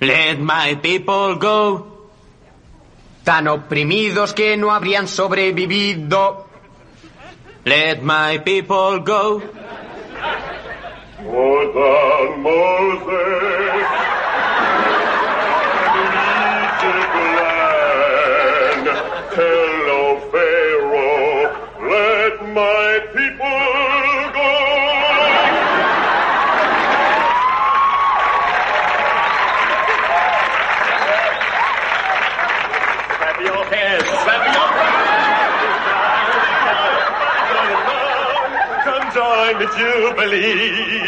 Let 0.00 0.38
my 0.38 0.76
people 0.76 1.36
go. 1.38 2.08
Tan 3.22 3.48
oprimidos 3.48 4.32
que 4.32 4.56
no 4.56 4.72
habrían 4.72 5.06
sobrevivido. 5.06 6.46
Let 7.64 8.00
my 8.00 8.38
people 8.38 9.00
go. 9.04 9.42
Hello, 11.22 12.20
my 22.60 23.00
people 23.16 23.56
go. 24.36 24.50
Clap 33.16 33.38
your 33.40 33.62
hands, 33.72 34.08
clap 34.24 34.42
your 34.56 34.68
hands. 34.76 35.20
Come 38.84 39.06
join 39.16 39.54
the 39.60 39.68
Jubilee. 39.78 41.00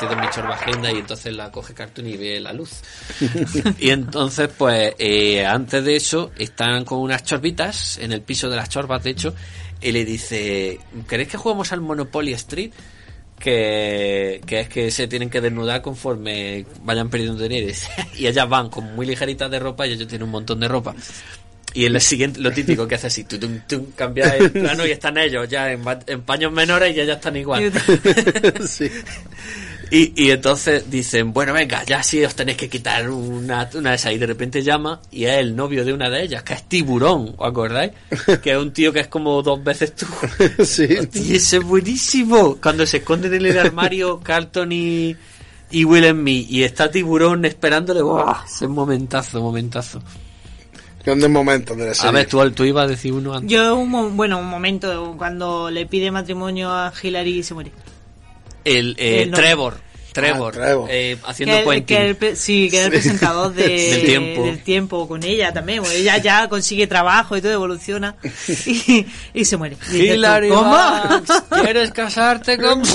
Vistazo, 0.00 0.06
que 0.06 0.06
ha 0.06 0.08
sido 0.08 0.16
Michor 0.16 0.48
Bajenda 0.48 0.92
y 0.92 0.98
entonces 0.98 1.34
la 1.34 1.50
coge 1.50 1.74
Cartoon 1.74 2.06
y 2.06 2.16
ve 2.16 2.40
la 2.40 2.52
luz. 2.52 2.80
y 3.78 3.90
entonces, 3.90 4.48
pues, 4.56 4.94
eh, 4.98 5.44
antes 5.44 5.84
de 5.84 5.96
eso, 5.96 6.32
están 6.38 6.84
con 6.84 6.98
unas 6.98 7.24
chorbitas 7.24 7.98
en 7.98 8.12
el 8.12 8.22
piso 8.22 8.48
de 8.48 8.56
las 8.56 8.68
chorbas, 8.68 9.02
de 9.02 9.10
hecho, 9.10 9.34
y 9.80 9.92
le 9.92 10.04
dice, 10.04 10.78
¿queréis 11.08 11.28
que 11.28 11.36
juguemos 11.36 11.72
al 11.72 11.80
Monopoly 11.80 12.32
Street? 12.32 12.72
Que, 13.38 14.42
que 14.44 14.60
es 14.60 14.68
que 14.68 14.90
se 14.90 15.08
tienen 15.08 15.30
que 15.30 15.40
desnudar 15.40 15.80
conforme 15.80 16.66
vayan 16.82 17.08
perdiendo 17.08 17.42
dinero. 17.42 17.72
Y 18.14 18.26
ellas 18.26 18.46
van 18.46 18.68
con 18.68 18.94
muy 18.94 19.06
ligeritas 19.06 19.50
de 19.50 19.58
ropa 19.58 19.86
y 19.86 19.92
ellos 19.92 20.08
tienen 20.08 20.24
un 20.24 20.30
montón 20.30 20.60
de 20.60 20.68
ropa. 20.68 20.94
Y 21.72 21.86
en 21.86 21.94
el 21.94 22.00
siguiente, 22.00 22.40
lo 22.40 22.50
típico 22.50 22.86
que 22.86 22.96
hace 22.96 23.06
así, 23.06 23.24
tutum, 23.24 23.60
tum, 23.66 23.86
cambia 23.94 24.36
el 24.36 24.50
plano 24.50 24.84
y 24.86 24.90
están 24.90 25.16
ellos 25.16 25.48
ya 25.48 25.70
en, 25.72 25.82
en 26.06 26.22
paños 26.22 26.52
menores 26.52 26.94
y 26.96 27.00
ellas 27.00 27.16
están 27.16 27.36
igual. 27.36 27.72
Y, 29.90 30.12
y 30.14 30.30
entonces 30.30 30.88
dicen, 30.90 31.32
bueno, 31.32 31.52
venga, 31.52 31.82
ya 31.84 32.02
sí 32.02 32.24
os 32.24 32.34
tenéis 32.36 32.56
que 32.58 32.68
quitar 32.68 33.10
una, 33.10 33.68
una 33.74 33.90
de 33.90 33.96
esas. 33.96 34.12
Y 34.12 34.18
de 34.18 34.26
repente 34.26 34.62
llama 34.62 35.00
y 35.10 35.24
es 35.24 35.38
el 35.38 35.56
novio 35.56 35.84
de 35.84 35.92
una 35.92 36.08
de 36.08 36.22
ellas, 36.22 36.42
que 36.44 36.54
es 36.54 36.62
Tiburón, 36.68 37.34
¿os 37.36 37.48
acordáis? 37.48 37.92
Que 38.42 38.52
es 38.52 38.56
un 38.58 38.72
tío 38.72 38.92
que 38.92 39.00
es 39.00 39.08
como 39.08 39.42
dos 39.42 39.62
veces 39.64 39.94
tú. 39.96 40.06
Sí. 40.64 40.86
Y 41.14 41.34
ese 41.34 41.56
es 41.58 41.64
buenísimo. 41.64 42.56
Cuando 42.62 42.86
se 42.86 42.98
esconden 42.98 43.34
en 43.34 43.46
el 43.46 43.58
armario 43.58 44.20
Carlton 44.24 44.70
y, 44.72 45.16
y 45.72 45.84
Will 45.84 46.04
and 46.04 46.20
Me 46.22 46.32
y 46.32 46.62
está 46.62 46.90
Tiburón 46.90 47.44
esperándole, 47.44 48.02
¡buah! 48.02 48.44
Ese 48.46 48.66
es 48.66 48.70
momentazo, 48.70 49.40
momentazo. 49.40 50.00
Grandes 51.04 51.30
momentos 51.30 51.76
de 51.78 51.86
la 51.86 51.90
A 51.92 51.94
serie. 51.94 52.12
ver, 52.12 52.26
tú, 52.26 52.50
tú 52.52 52.62
ibas 52.64 52.84
a 52.84 52.88
decir 52.88 53.12
uno 53.12 53.34
antes. 53.34 53.50
Yo, 53.50 53.74
un, 53.74 53.88
mo- 53.88 54.10
bueno, 54.10 54.38
un 54.38 54.46
momento, 54.46 55.14
cuando 55.16 55.70
le 55.70 55.86
pide 55.86 56.10
matrimonio 56.10 56.70
a 56.70 56.92
Hillary 57.02 57.38
y 57.38 57.42
se 57.42 57.54
muere. 57.54 57.72
El, 58.64 58.94
eh, 58.98 59.22
El 59.22 59.30
novio. 59.30 59.42
Trevor. 59.44 59.80
Trevor. 60.12 60.54
Ah, 60.56 60.60
Trevor. 60.60 60.88
eh, 60.90 61.16
haciendo 61.24 61.54
que, 61.86 61.96
el 62.10 62.36
sí, 62.36 62.68
que 62.68 62.78
era 62.78 62.86
el 62.86 62.92
Sí. 62.92 62.98
presentador 62.98 63.54
de- 63.54 63.68
Del 63.68 64.04
tiempo. 64.04 64.42
del 64.44 64.58
tiempo 64.62 65.06
con 65.08 65.22
ella 65.22 65.52
también. 65.52 65.82
ella 65.94 66.18
ya 66.18 66.48
consigue 66.48 66.86
trabajo 66.88 67.36
y 67.36 67.40
todo, 67.40 67.52
evoluciona 67.52 68.16
y, 68.66 69.06
y 69.34 69.44
se 69.44 69.56
muere. 69.56 69.76
Y 69.92 69.98
Hilary 70.10 70.48
¿Cómo? 70.48 70.76
¿quieres 71.62 71.92
casarte 71.92 72.58
con...? 72.58 72.82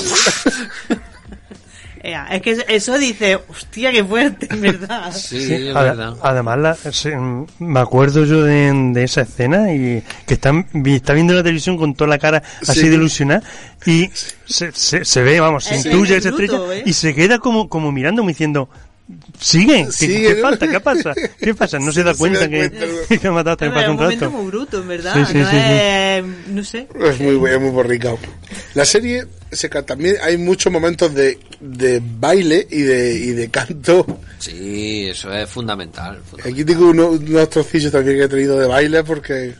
Ea, 2.08 2.26
es 2.30 2.40
que 2.40 2.56
eso 2.68 2.96
dice, 2.98 3.36
hostia, 3.48 3.90
qué 3.90 4.04
fuerte, 4.04 4.46
en 4.50 4.60
verdad. 4.60 5.10
Sí, 5.12 5.44
Sí, 5.44 5.54
es 5.54 5.74
verdad. 5.74 6.14
además, 6.22 6.58
la- 6.58 6.74
se- 6.92 7.16
me 7.58 7.80
acuerdo 7.80 8.24
yo 8.24 8.44
de, 8.44 8.72
de 8.92 9.02
esa 9.02 9.22
escena 9.22 9.72
y 9.74 10.02
que 10.24 10.34
está, 10.34 10.52
vi- 10.72 10.94
está 10.94 11.14
viendo 11.14 11.34
la 11.34 11.42
televisión 11.42 11.76
con 11.76 11.94
toda 11.94 12.08
la 12.10 12.18
cara 12.18 12.42
así 12.62 12.80
Sí. 12.82 12.88
de 12.88 12.94
ilusionada 12.94 13.42
y 13.84 14.08
se, 14.44 14.70
se, 14.72 15.04
se 15.04 15.22
ve, 15.22 15.40
vamos, 15.40 15.64
se 15.64 15.76
intuye 15.76 16.14
es 16.16 16.20
esa 16.24 16.28
estrella 16.28 16.58
¿eh? 16.74 16.82
y 16.86 16.92
se 16.92 17.12
queda 17.14 17.40
como, 17.40 17.68
como 17.68 17.90
mirando, 17.90 18.22
como 18.22 18.28
diciendo, 18.28 18.68
sigue, 19.40 19.84
¿qué, 19.86 19.92
Sigue, 19.92 20.28
qué 20.28 20.34
¿no? 20.34 20.40
falta? 20.42 20.68
¿Qué 20.68 20.80
pasa? 20.80 21.14
¿Qué 21.38 21.54
pasa? 21.54 21.78
No 21.78 21.92
se 21.92 22.02
da 22.02 22.12
se 22.12 22.18
cuenta 22.18 22.40
da 22.40 22.48
que, 22.48 22.70
cuenta, 22.70 22.86
que 23.20 23.28
ha 23.28 23.32
matado 23.32 23.56
Pero 23.56 23.72
también 23.72 23.72
es 23.72 23.74
pasa 23.74 23.90
un 23.90 23.96
momento 23.96 24.24
rato. 24.26 24.36
muy 24.36 24.46
bruto, 24.50 24.80
en 24.82 24.88
verdad. 24.88 25.14
Sí, 25.14 25.32
sí, 25.32 25.38
no 25.38 25.44
sí, 25.50 25.56
sí. 25.56 25.62
es, 25.62 26.24
no 26.48 26.64
sé. 26.64 26.88
Es 27.00 27.20
muy, 27.20 27.50
es 27.50 27.60
muy 27.60 27.70
borricao. 27.70 28.18
La 28.74 28.84
serie 28.84 29.26
se 29.52 29.68
también 29.68 30.16
hay 30.22 30.36
muchos 30.36 30.72
momentos 30.72 31.14
de, 31.14 31.38
de 31.60 32.02
baile 32.18 32.66
y 32.70 32.82
de, 32.82 33.14
y 33.14 33.30
de 33.30 33.48
canto. 33.48 34.04
Sí, 34.38 35.06
eso 35.08 35.32
es 35.32 35.48
fundamental. 35.48 36.20
fundamental. 36.22 36.52
Aquí 36.52 36.64
tengo 36.64 36.90
uno- 36.90 37.08
unos 37.10 37.50
trocillos 37.50 37.92
también 37.92 38.18
que 38.18 38.24
he 38.24 38.28
tenido 38.28 38.58
de 38.58 38.66
baile 38.66 39.02
porque 39.04 39.54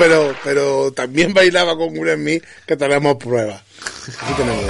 pero 0.00 0.34
pero 0.42 0.92
también 0.92 1.34
bailaba 1.34 1.76
con 1.76 1.96
Will 1.96 2.08
en 2.08 2.24
mí 2.24 2.40
que 2.66 2.76
tenemos 2.76 3.16
pruebas. 3.16 3.62
Aquí 4.22 4.32
tenemos 4.34 4.64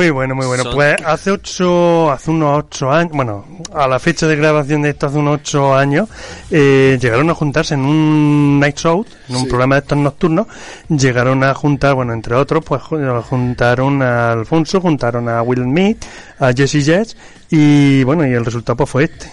Muy 0.00 0.08
bueno, 0.08 0.34
muy 0.34 0.46
bueno. 0.46 0.62
Son- 0.62 0.72
Pues 0.74 0.96
hace 1.04 1.30
ocho, 1.30 2.10
hace 2.10 2.30
unos 2.30 2.60
ocho 2.64 2.90
años, 2.90 3.12
bueno, 3.12 3.44
a 3.74 3.86
la 3.86 3.98
fecha 3.98 4.26
de 4.26 4.34
grabación 4.34 4.80
de 4.80 4.88
esto, 4.90 5.08
hace 5.08 5.18
unos 5.18 5.40
ocho 5.40 5.74
años, 5.76 6.08
eh, 6.50 6.96
llegaron 6.98 7.28
a 7.28 7.34
juntarse 7.34 7.74
en 7.74 7.80
un 7.80 8.58
night 8.58 8.78
show, 8.78 9.04
en 9.28 9.36
un 9.36 9.42
Sí. 9.42 9.48
programa 9.48 9.74
de 9.74 9.80
estos 9.82 9.98
nocturnos, 9.98 10.46
llegaron 10.88 11.44
a 11.44 11.52
juntar, 11.52 11.94
bueno, 11.96 12.14
entre 12.14 12.34
otros, 12.34 12.64
pues 12.64 12.80
ju- 12.80 13.22
juntaron 13.24 14.00
a 14.00 14.32
Alfonso, 14.32 14.80
juntaron 14.80 15.28
a 15.28 15.42
Will 15.42 15.64
Smith, 15.64 16.02
a 16.38 16.50
Jesse 16.54 16.82
Jets, 16.82 17.14
y 17.50 18.02
bueno, 18.04 18.26
y 18.26 18.32
el 18.32 18.42
resultado 18.46 18.76
pues 18.78 18.88
fue 18.88 19.04
este. 19.04 19.30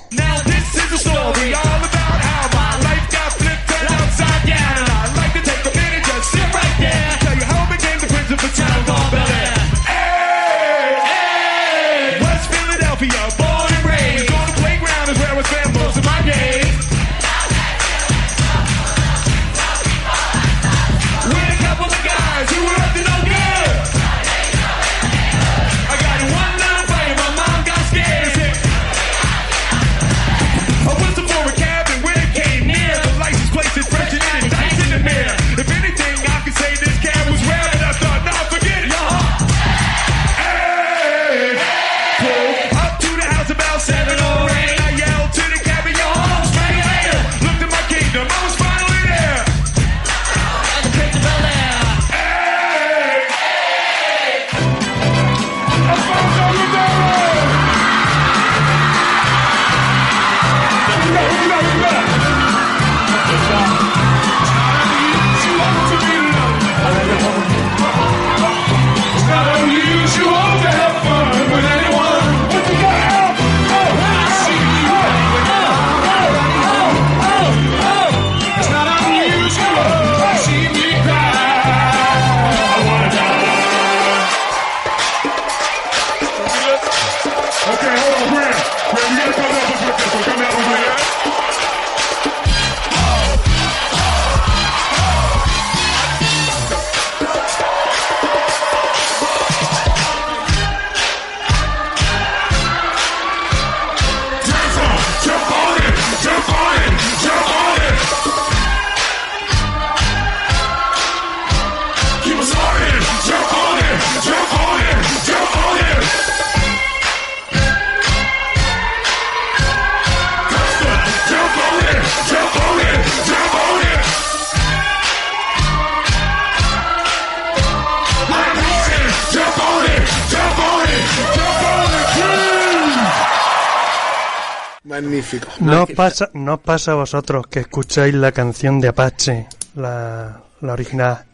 Magnífico. 135.01 135.47
¿No 135.59 135.83
os 135.83 135.91
pasa, 135.91 136.29
no 136.33 136.57
pasa 136.57 136.93
a 136.93 136.95
vosotros 136.95 137.45
que 137.47 137.59
escucháis 137.59 138.15
la 138.15 138.31
canción 138.31 138.79
de 138.79 138.87
Apache, 138.87 139.47
la, 139.75 140.41
la 140.61 140.73
original? 140.73 141.26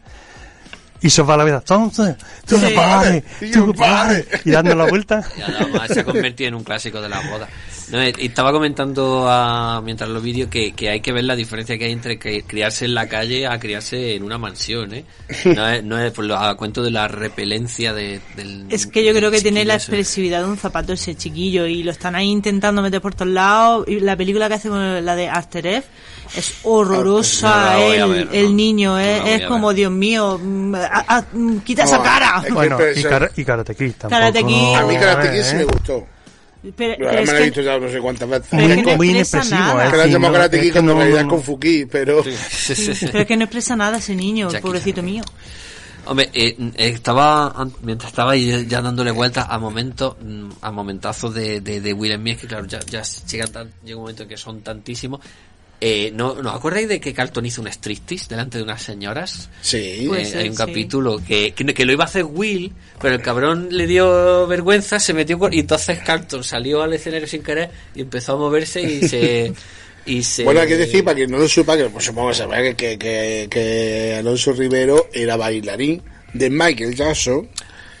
Y 1.04 1.10
se 1.10 1.22
va 1.22 1.36
la 1.36 1.44
vida, 1.44 1.58
entonces, 1.58 2.16
tú 2.46 2.56
Sí. 2.58 3.46
Y 3.46 3.50
tú 3.52 3.74
pares, 3.74 4.26
y 4.44 4.50
dando 4.50 4.74
la 4.74 4.86
vuelta. 4.86 5.22
Y 5.38 5.42
además 5.42 5.88
se 5.92 6.00
ha 6.00 6.04
convertido 6.04 6.48
en 6.48 6.54
un 6.54 6.64
clásico 6.64 7.00
de 7.00 7.08
las 7.10 7.30
bodas. 7.30 7.48
No, 7.90 8.02
y 8.02 8.12
estaba 8.18 8.50
comentando 8.50 9.26
a- 9.28 9.82
mientras 9.84 10.08
los 10.08 10.22
vídeos 10.22 10.48
que, 10.48 10.72
que 10.72 10.88
hay 10.88 11.00
que 11.00 11.12
ver 11.12 11.24
la 11.24 11.36
diferencia 11.36 11.76
que 11.76 11.84
hay 11.84 11.92
entre 11.92 12.18
criarse 12.18 12.86
en 12.86 12.94
la 12.94 13.06
calle 13.06 13.46
a 13.46 13.60
criarse 13.60 14.14
en 14.14 14.22
una 14.22 14.38
mansión, 14.38 14.94
¿eh? 14.94 15.04
No 15.44 15.68
es, 15.68 15.84
no 15.84 15.98
es 16.00 16.10
por 16.12 16.24
lo, 16.24 16.36
a 16.38 16.56
cuento 16.56 16.82
de 16.82 16.90
la 16.90 17.06
repelencia 17.06 17.92
de, 17.92 18.20
del... 18.36 18.64
Es 18.70 18.86
que 18.86 19.04
yo 19.04 19.12
creo 19.12 19.30
que 19.30 19.42
tiene 19.42 19.66
la 19.66 19.74
expresividad 19.74 20.40
de 20.40 20.48
un 20.48 20.56
zapato 20.56 20.94
ese 20.94 21.14
chiquillo 21.14 21.66
y 21.66 21.82
lo 21.82 21.90
están 21.90 22.14
ahí 22.14 22.30
intentando 22.30 22.80
meter 22.80 23.02
por 23.02 23.14
todos 23.14 23.30
lados. 23.30 23.86
Y 23.86 24.00
la 24.00 24.16
película 24.16 24.48
que 24.48 24.54
hace 24.54 24.70
con 24.70 25.04
la 25.04 25.14
de 25.14 25.28
After 25.28 25.66
F 25.66 25.86
es 26.36 26.54
horrorosa. 26.62 27.48
No 27.48 27.54
la 27.70 27.76
voy 27.86 27.96
a 27.96 28.04
el, 28.04 28.10
ver, 28.10 28.28
el 28.32 28.44
no. 28.46 28.50
niño 28.56 28.90
No 28.92 28.98
es, 29.00 29.22
es 29.26 29.42
a 29.44 29.48
como, 29.48 29.72
Dios 29.72 29.92
mío, 29.92 30.38
mm, 30.42 30.74
ah, 30.76 31.04
ah, 31.08 31.24
mm, 31.32 31.58
quita 31.58 31.84
esa 31.84 31.98
No, 31.98 32.02
cara. 32.02 32.38
es 32.40 32.46
que 32.46 32.52
Bueno, 32.52 32.76
y, 32.76 32.94
pero- 32.94 33.08
Kara- 33.10 33.30
y 33.36 33.44
Karate 33.44 33.74
Kid 33.74 33.92
tampoco. 33.92 34.10
Karate 34.10 34.44
Kid. 34.44 34.74
A 34.74 34.86
mí 34.86 34.96
Karate 34.96 35.30
Kid 35.30 35.38
¿eh? 35.40 35.44
sí 35.44 35.56
me 35.56 35.64
gustó. 35.64 36.06
Pero, 36.62 36.74
Pero 36.76 36.96
pero 36.96 37.08
además 37.10 37.28
es 37.28 37.32
la 37.34 37.40
he 37.40 37.44
visto 37.44 37.60
ya 37.60 37.78
no 37.78 37.88
sé 37.90 38.00
cuántas 38.00 38.28
veces. 38.28 38.46
Pero 38.50 38.62
es 38.62 38.76
que 38.76 38.82
no 38.90 38.96
muy 38.96 39.10
expresa 39.10 39.36
inexpresivo, 39.36 39.58
nada. 39.74 39.86
¿eh? 39.86 39.90
Que 39.90 40.08
llamo 40.12 40.26
no, 40.28 40.32
Karate 40.32 40.56
es 40.56 40.62
Kid 40.62 40.72
cuando 40.72 40.92
no- 40.94 40.98
realidad 40.98 41.20
es 41.20 41.26
no- 41.26 41.30
con 41.32 41.42
Fuki, 41.42 41.86
pero... 41.86 42.22
pero 43.02 43.18
es 43.20 43.26
que 43.26 43.36
no 43.36 43.44
expresa 43.44 43.76
nada 43.76 43.98
ese 43.98 44.14
niño, 44.14 44.48
Jackie 44.50 44.62
pobrecito 44.62 45.02
mío. 45.02 45.22
Hombre, 46.06 46.28
eh, 46.34 46.54
eh, 46.58 46.88
estaba 46.88 47.66
mientras 47.82 48.12
estaba 48.12 48.32
ahí 48.32 48.66
ya 48.66 48.82
dándole 48.82 49.10
vueltas 49.10 49.46
a 49.48 49.58
momentos, 49.58 50.16
mm, 50.22 50.50
a 50.60 50.70
momentazos 50.70 51.32
de, 51.34 51.60
de, 51.62 51.80
de 51.80 51.92
Will 51.94 52.14
Smith, 52.16 52.40
que 52.40 52.46
claro, 52.46 52.66
ya, 52.66 52.78
ya 52.80 53.02
llegan 53.26 53.52
tan, 53.52 53.70
llega 53.82 53.96
un 53.96 54.02
momento 54.02 54.22
en 54.24 54.28
que 54.28 54.36
son 54.36 54.60
tantísimos. 54.60 55.20
Eh, 55.86 56.12
¿no, 56.14 56.40
¿No 56.40 56.48
os 56.48 56.56
acordáis 56.56 56.88
de 56.88 56.98
que 56.98 57.12
Carlton 57.12 57.44
hizo 57.44 57.60
un 57.60 57.68
striptease 57.68 58.28
delante 58.30 58.56
de 58.56 58.64
unas 58.64 58.80
señoras? 58.80 59.50
Sí. 59.60 60.08
Eh, 60.16 60.24
ser, 60.24 60.38
hay 60.38 60.48
un 60.48 60.56
sí. 60.56 60.62
capítulo 60.64 61.20
que, 61.22 61.52
que, 61.52 61.74
que 61.74 61.84
lo 61.84 61.92
iba 61.92 62.04
a 62.04 62.06
hacer 62.06 62.24
Will, 62.24 62.72
pero 63.02 63.16
el 63.16 63.20
cabrón 63.20 63.68
le 63.70 63.86
dio 63.86 64.46
vergüenza, 64.46 64.98
se 64.98 65.12
metió 65.12 65.38
con, 65.38 65.52
y 65.52 65.58
entonces 65.58 65.98
Carlton 65.98 66.42
salió 66.42 66.82
al 66.82 66.94
escenario 66.94 67.26
sin 67.26 67.42
querer 67.42 67.68
y 67.94 68.00
empezó 68.00 68.32
a 68.32 68.36
moverse 68.36 68.80
y 68.80 69.06
se... 69.06 69.52
Y 70.06 70.22
se 70.22 70.44
Bueno, 70.44 70.60
hay 70.60 70.68
que 70.68 70.76
decir, 70.76 71.02
para 71.02 71.16
quien 71.16 71.30
no 71.30 71.38
lo 71.38 71.48
sepa, 71.48 71.78
que 71.78 71.86
pues, 71.86 72.04
supongo 72.04 72.28
que 72.28 72.34
sabrá 72.34 72.62
que, 72.62 72.76
que, 72.76 72.98
que, 72.98 73.48
que 73.50 74.16
Alonso 74.18 74.52
Rivero 74.52 75.08
era 75.14 75.38
bailarín 75.38 76.02
de 76.34 76.50
Michael 76.50 76.94
Jackson. 76.94 77.48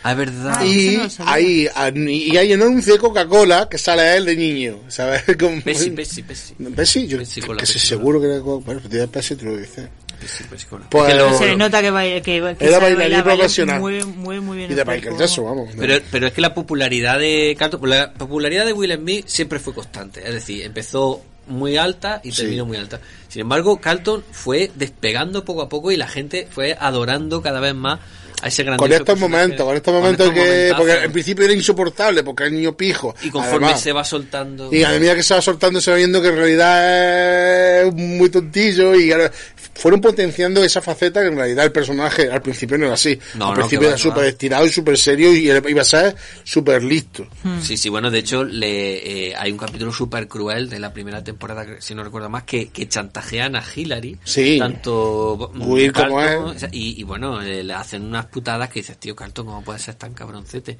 Ah, 0.06 0.12
es 0.12 0.16
verdad. 0.18 0.64
y, 0.64 0.98
hay, 1.24 1.68
y 2.08 2.36
hay 2.36 2.52
un 2.52 2.60
anuncio 2.62 2.92
de 2.92 2.98
Coca-Cola 2.98 3.68
que 3.70 3.78
sale 3.78 4.02
a 4.02 4.16
él 4.18 4.26
de 4.26 4.36
niño, 4.36 4.80
¿sabes? 4.88 5.22
Como- 5.40 5.62
Pepsi, 5.62 5.90
Pepsi, 5.90 6.22
Pepsi. 6.22 6.54
Pepsi, 6.76 7.06
yo 7.06 7.18
que 7.18 7.24
seguro 7.66 8.20
que 8.20 8.26
era 8.26 8.38
Coca-Cola. 8.40 8.64
Bueno, 8.66 8.80
pues 8.82 8.90
tiene 8.90 9.08
Pepsi, 9.08 9.34
te 9.36 9.44
lo 9.46 9.56
dice. 9.56 9.88
Pepsi, 10.20 10.44
Pepsi 10.44 10.66
con 10.66 10.80
la- 10.82 10.90
Pues- 10.90 11.04
Es 11.08 11.10
que 11.14 11.18
lo- 11.18 11.38
Se 11.38 11.46
le 11.46 11.56
nota 11.56 11.80
que, 11.80 11.90
baila, 11.90 12.16
que, 12.20 12.22
que 12.22 12.64
Era 12.66 12.78
bailarín 12.78 12.98
bailar, 12.98 13.24
baila 13.24 13.24
profesional. 13.38 13.80
Muy, 13.80 14.04
muy, 14.04 14.40
muy 14.40 14.58
bien. 14.58 14.70
Y 14.70 14.74
de 14.74 14.82
el 14.82 14.86
Michael. 14.88 15.16
Jackson, 15.18 15.44
vamos. 15.46 15.70
Pero, 15.76 16.04
pero 16.10 16.26
es 16.26 16.32
que 16.34 16.40
la 16.42 16.52
popularidad 16.54 17.18
de 17.18 17.56
la 17.82 18.12
popularidad 18.12 18.66
de 18.66 18.72
Will 18.74 18.92
Smith 18.94 19.24
siempre 19.26 19.58
fue 19.58 19.72
constante. 19.72 20.20
Es 20.26 20.34
decir, 20.34 20.64
empezó 20.64 21.22
muy 21.46 21.76
alta 21.78 22.20
y 22.24 22.30
Sí. 22.32 22.42
terminó 22.42 22.64
muy 22.66 22.76
alta. 22.76 23.00
Sin 23.28 23.40
embargo, 23.42 23.78
Carlton 23.80 24.22
fue 24.32 24.70
despegando 24.74 25.44
poco 25.44 25.62
a 25.62 25.68
poco 25.68 25.90
y 25.92 25.96
la 25.96 26.08
gente 26.08 26.46
fue 26.50 26.76
adorando 26.78 27.42
cada 27.42 27.60
vez 27.60 27.74
más 27.74 28.00
a 28.42 28.48
ese 28.48 28.62
gran 28.62 28.76
con 28.76 28.92
estos 28.92 29.18
momentos, 29.18 29.64
con 29.66 29.76
estos 29.76 29.94
momentos 29.94 30.30
que, 30.30 30.72
porque 30.76 31.04
en 31.04 31.12
principio 31.12 31.44
era 31.44 31.54
insoportable, 31.54 32.22
porque 32.22 32.44
era 32.44 32.52
niño 32.52 32.76
pijo. 32.76 33.14
Y 33.22 33.30
conforme 33.30 33.66
Además, 33.66 33.80
se 33.80 33.92
va 33.92 34.04
soltando. 34.04 34.72
Y 34.72 34.82
a 34.82 34.90
medida 34.90 35.14
que 35.14 35.22
se 35.22 35.34
va 35.34 35.42
soltando 35.42 35.80
se 35.80 35.90
va 35.90 35.96
viendo 35.96 36.20
que 36.20 36.28
en 36.28 36.36
realidad 36.36 37.82
es 37.82 37.94
muy 37.94 38.28
tontillo 38.28 38.94
y 38.94 39.12
ahora 39.12 39.30
fueron 39.74 40.00
potenciando 40.00 40.62
esa 40.62 40.80
faceta 40.80 41.20
que 41.20 41.28
en 41.28 41.36
realidad 41.36 41.64
el 41.64 41.72
personaje 41.72 42.30
al 42.30 42.42
principio 42.42 42.78
no 42.78 42.86
era 42.86 42.94
así. 42.94 43.18
No, 43.34 43.46
al 43.46 43.50
no, 43.50 43.56
principio 43.56 43.88
era 43.88 43.98
súper 43.98 44.24
estirado 44.24 44.66
y 44.66 44.70
súper 44.70 44.96
serio 44.98 45.32
y 45.32 45.50
iba 45.50 45.82
a 45.82 45.84
ser 45.84 46.16
súper 46.42 46.82
listo. 46.82 47.26
Sí, 47.62 47.76
sí, 47.76 47.88
bueno, 47.88 48.10
de 48.10 48.18
hecho 48.18 48.44
le, 48.44 49.28
eh, 49.28 49.34
hay 49.36 49.52
un 49.52 49.58
capítulo 49.58 49.92
súper 49.92 50.28
cruel 50.28 50.68
de 50.68 50.78
la 50.78 50.92
primera 50.92 51.22
temporada, 51.22 51.66
si 51.78 51.94
no 51.94 52.04
recuerdo 52.04 52.28
más, 52.28 52.44
que, 52.44 52.68
que 52.68 52.88
chantajean 52.88 53.56
a 53.56 53.64
Hillary. 53.74 54.18
Sí. 54.24 54.58
Tanto 54.58 55.50
Will 55.54 55.92
como 55.92 56.54
sea, 56.54 56.68
Y, 56.72 57.00
y 57.00 57.02
bueno, 57.02 57.42
eh, 57.42 57.64
le 57.64 57.74
hacen 57.74 58.04
putadas 58.26 58.68
que 58.68 58.80
dices, 58.80 58.98
tío, 58.98 59.14
Carlton, 59.16 59.46
¿cómo 59.46 59.62
puede 59.62 59.78
ser 59.78 59.94
tan 59.94 60.14
cabroncete? 60.14 60.78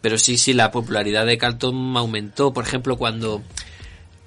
Pero 0.00 0.18
sí, 0.18 0.38
sí, 0.38 0.52
la 0.52 0.70
popularidad 0.70 1.26
de 1.26 1.38
Carlton 1.38 1.96
aumentó. 1.96 2.52
Por 2.52 2.64
ejemplo, 2.64 2.96
cuando, 2.96 3.42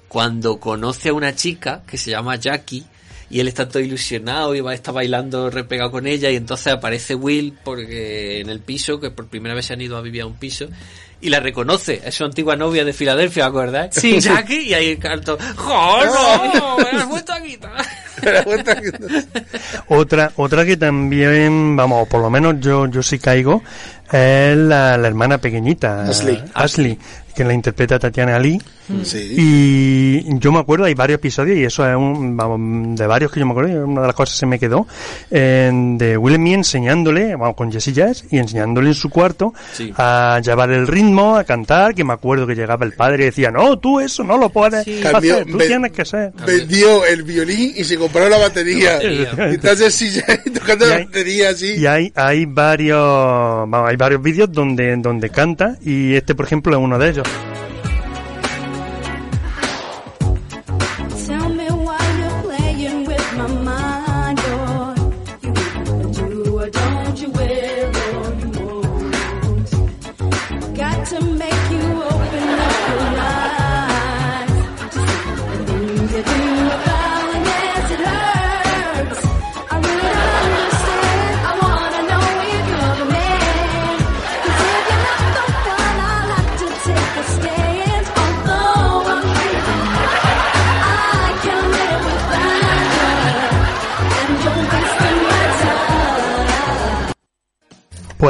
cuando 0.08 0.58
conoce 0.58 1.10
a 1.10 1.14
una 1.14 1.34
chica 1.34 1.82
que 1.86 1.96
se 1.96 2.10
llama 2.10 2.36
Jackie, 2.36 2.84
y 3.30 3.40
él 3.40 3.48
está 3.48 3.68
todo 3.68 3.82
ilusionado 3.82 4.54
y 4.54 4.60
va, 4.60 4.74
está 4.74 4.92
bailando 4.92 5.50
repegado 5.50 5.90
con 5.90 6.06
ella 6.06 6.30
y 6.30 6.36
entonces 6.36 6.72
aparece 6.72 7.14
Will 7.14 7.54
porque 7.64 8.40
en 8.40 8.48
el 8.48 8.60
piso, 8.60 9.00
que 9.00 9.10
por 9.10 9.28
primera 9.28 9.54
vez 9.54 9.66
se 9.66 9.72
han 9.72 9.80
ido 9.80 9.96
a 9.96 10.02
vivir 10.02 10.22
a 10.22 10.26
un 10.26 10.34
piso, 10.34 10.68
y 11.24 11.30
la 11.30 11.40
reconoce, 11.40 12.02
es 12.04 12.14
su 12.14 12.22
antigua 12.22 12.54
novia 12.54 12.84
de 12.84 12.92
Filadelfia, 12.92 13.46
¿acordáis? 13.46 13.94
Sí. 13.94 14.20
Jackie, 14.20 14.60
y 14.68 14.74
ahí 14.74 14.98
¡Oh, 15.58 16.00
no! 16.04 16.76
¡Me 16.92 16.98
has 16.98 17.08
vuelto 17.08 17.32
a 17.32 17.40
quitar! 17.40 17.72
Otra, 19.88 20.32
otra 20.36 20.64
que 20.64 20.78
también, 20.78 21.76
vamos, 21.76 22.08
por 22.08 22.22
lo 22.22 22.30
menos 22.30 22.54
yo, 22.58 22.86
yo 22.86 23.02
sí 23.02 23.18
caigo, 23.18 23.62
es 24.10 24.56
la, 24.56 24.96
la 24.96 25.08
hermana 25.08 25.38
pequeñita. 25.38 26.04
Ashley. 26.08 26.42
Ashley, 26.54 26.98
que 27.34 27.44
la 27.44 27.52
interpreta 27.54 27.98
Tatiana 27.98 28.36
Ali. 28.36 28.60
Sí. 29.02 29.34
Y 29.38 30.38
yo 30.38 30.52
me 30.52 30.58
acuerdo, 30.58 30.84
hay 30.84 30.94
varios 30.94 31.16
episodios, 31.16 31.56
y 31.56 31.64
eso 31.64 31.88
es 31.88 31.96
un, 31.96 32.36
vamos, 32.36 32.98
de 32.98 33.06
varios 33.06 33.32
que 33.32 33.40
yo 33.40 33.46
me 33.46 33.52
acuerdo, 33.52 33.86
una 33.86 34.02
de 34.02 34.06
las 34.08 34.16
cosas 34.16 34.34
que 34.34 34.40
se 34.40 34.46
me 34.46 34.58
quedó, 34.58 34.86
eh, 35.30 35.70
de 35.72 36.16
Will 36.18 36.34
Smith 36.36 36.54
enseñándole, 36.54 37.34
vamos, 37.34 37.56
con 37.56 37.72
Jessie 37.72 37.92
Jazz, 37.94 38.24
y 38.30 38.38
enseñándole 38.38 38.88
en 38.88 38.94
su 38.94 39.08
cuarto 39.08 39.54
Sí. 39.72 39.92
a 39.96 40.38
llevar 40.44 40.70
el 40.70 40.86
ritmo, 40.86 41.36
a 41.36 41.44
cantar, 41.44 41.94
que 41.94 42.04
me 42.04 42.12
acuerdo 42.12 42.46
que 42.46 42.54
llegaba 42.54 42.84
el 42.84 42.92
padre 42.92 43.22
y 43.22 43.26
decía, 43.26 43.50
no, 43.50 43.78
tú 43.78 44.00
eso 44.00 44.22
no 44.22 44.36
lo 44.36 44.50
puedes 44.50 44.80
hacer, 44.80 45.00
Cambió, 45.02 45.44
tú 45.46 45.56
ve- 45.56 45.66
tienes 45.66 45.92
que 45.92 46.04
ser. 46.04 46.32
Vendió 46.46 47.06
el 47.06 47.22
violín 47.22 47.72
y 47.76 47.84
se 47.84 47.96
compró 47.96 48.28
la 48.28 48.36
batería. 48.38 48.98
La 49.02 49.30
batería. 49.30 49.50
y 49.50 49.54
está 49.54 49.72
así 49.86 50.20
tocando 50.52 50.84
Y 50.84 50.88
la 50.90 50.94
hay- 50.96 51.04
batería 51.06 51.48
así. 51.50 51.72
Y 51.74 51.86
hay, 51.86 52.12
hay 52.14 52.44
varios, 52.44 52.98
vamos, 52.98 53.88
hay 53.88 53.96
varios 53.96 54.22
vídeos 54.22 54.52
donde, 54.52 54.94
donde 54.96 55.30
canta 55.30 55.76
y 55.82 56.14
este, 56.14 56.34
por 56.34 56.44
ejemplo, 56.44 56.76
es 56.76 56.82
uno 56.82 56.98
de 56.98 57.08
ellos. 57.10 57.23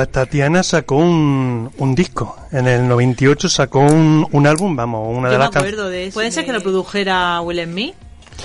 Pues 0.04 0.12
Tatiana 0.12 0.62
sacó 0.62 0.96
un, 0.96 1.70
un 1.78 1.94
disco. 1.94 2.36
En 2.52 2.66
el 2.66 2.86
98 2.86 3.48
sacó 3.48 3.80
un, 3.80 4.26
un 4.30 4.46
álbum, 4.46 4.76
vamos, 4.76 5.16
una 5.16 5.30
de 5.30 5.38
me 5.38 5.44
las 5.44 5.56
acuerdo 5.56 5.88
de 5.88 6.08
eso. 6.08 6.14
¿Puede 6.14 6.30
ser 6.30 6.44
que 6.44 6.52
lo 6.52 6.60
produjera 6.60 7.40
Will 7.40 7.64
Smith? 7.64 7.94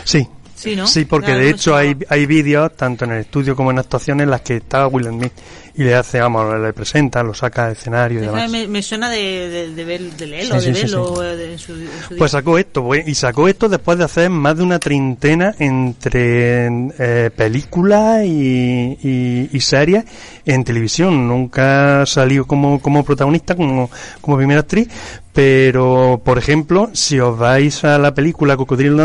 Sí. 0.06 0.30
Sí, 0.60 0.76
¿no? 0.76 0.86
Sí, 0.88 1.06
porque 1.06 1.28
Claro, 1.28 1.40
de 1.40 1.50
hecho 1.52 1.74
hay, 1.76 1.96
hay 2.10 2.26
vídeos, 2.26 2.76
tanto 2.76 3.06
en 3.06 3.12
el 3.14 3.20
estudio 3.22 3.56
como 3.56 3.72
en 3.72 3.80
actuaciones, 3.80 4.26
en 4.26 4.30
las 4.32 4.42
que 4.42 4.58
está 4.58 4.88
Will 4.88 5.06
Smith 5.06 5.32
y 5.76 5.84
le 5.84 5.96
hace, 5.96 6.20
vamos, 6.20 6.60
le 6.60 6.74
presenta, 6.74 7.24
lo 7.24 7.34
saca 7.34 7.68
al 7.68 7.72
escenario 7.72 8.20
y 8.22 8.26
demás. 8.26 8.52
me, 8.52 8.68
me 8.68 8.82
suena 8.84 9.10
de, 9.10 9.48
de, 9.50 9.74
de, 9.74 9.84
ver, 9.86 10.02
de 10.02 10.26
leerlo, 10.28 10.60
Sí, 10.60 10.68
de 10.72 10.76
sí, 10.76 10.82
verlo 10.82 11.24
eh, 11.24 11.38
de- 11.38 11.52
en 11.54 11.60
su, 11.60 11.72
en 11.74 11.88
su 12.06 12.16
Pues 12.18 12.32
sacó 12.32 12.58
esto, 12.58 12.84
pues, 12.84 13.08
y 13.08 13.16
sacó 13.16 13.48
esto 13.48 13.70
después 13.70 13.98
de 13.98 14.04
hacer 14.04 14.30
más 14.30 14.58
de 14.58 14.64
una 14.64 14.80
treintena 14.80 15.56
entre 15.60 16.68
eh, 17.00 17.30
películas 17.34 18.26
y, 18.26 18.98
y, 19.02 19.50
y 19.54 19.62
series 19.62 20.04
en 20.46 20.66
televisión. 20.66 21.26
Nunca 21.28 22.06
salió 22.06 22.46
como, 22.46 22.82
como 22.82 23.06
protagonista, 23.06 23.56
como, 23.56 23.90
como 24.20 24.36
primera 24.36 24.60
actriz, 24.60 24.90
pero, 25.34 26.22
por 26.26 26.38
ejemplo, 26.38 26.90
si 26.92 27.20
os 27.20 27.38
vais 27.38 27.84
a 27.86 27.98
la 27.98 28.14
película 28.14 28.58
Cocodrilo 28.58 28.96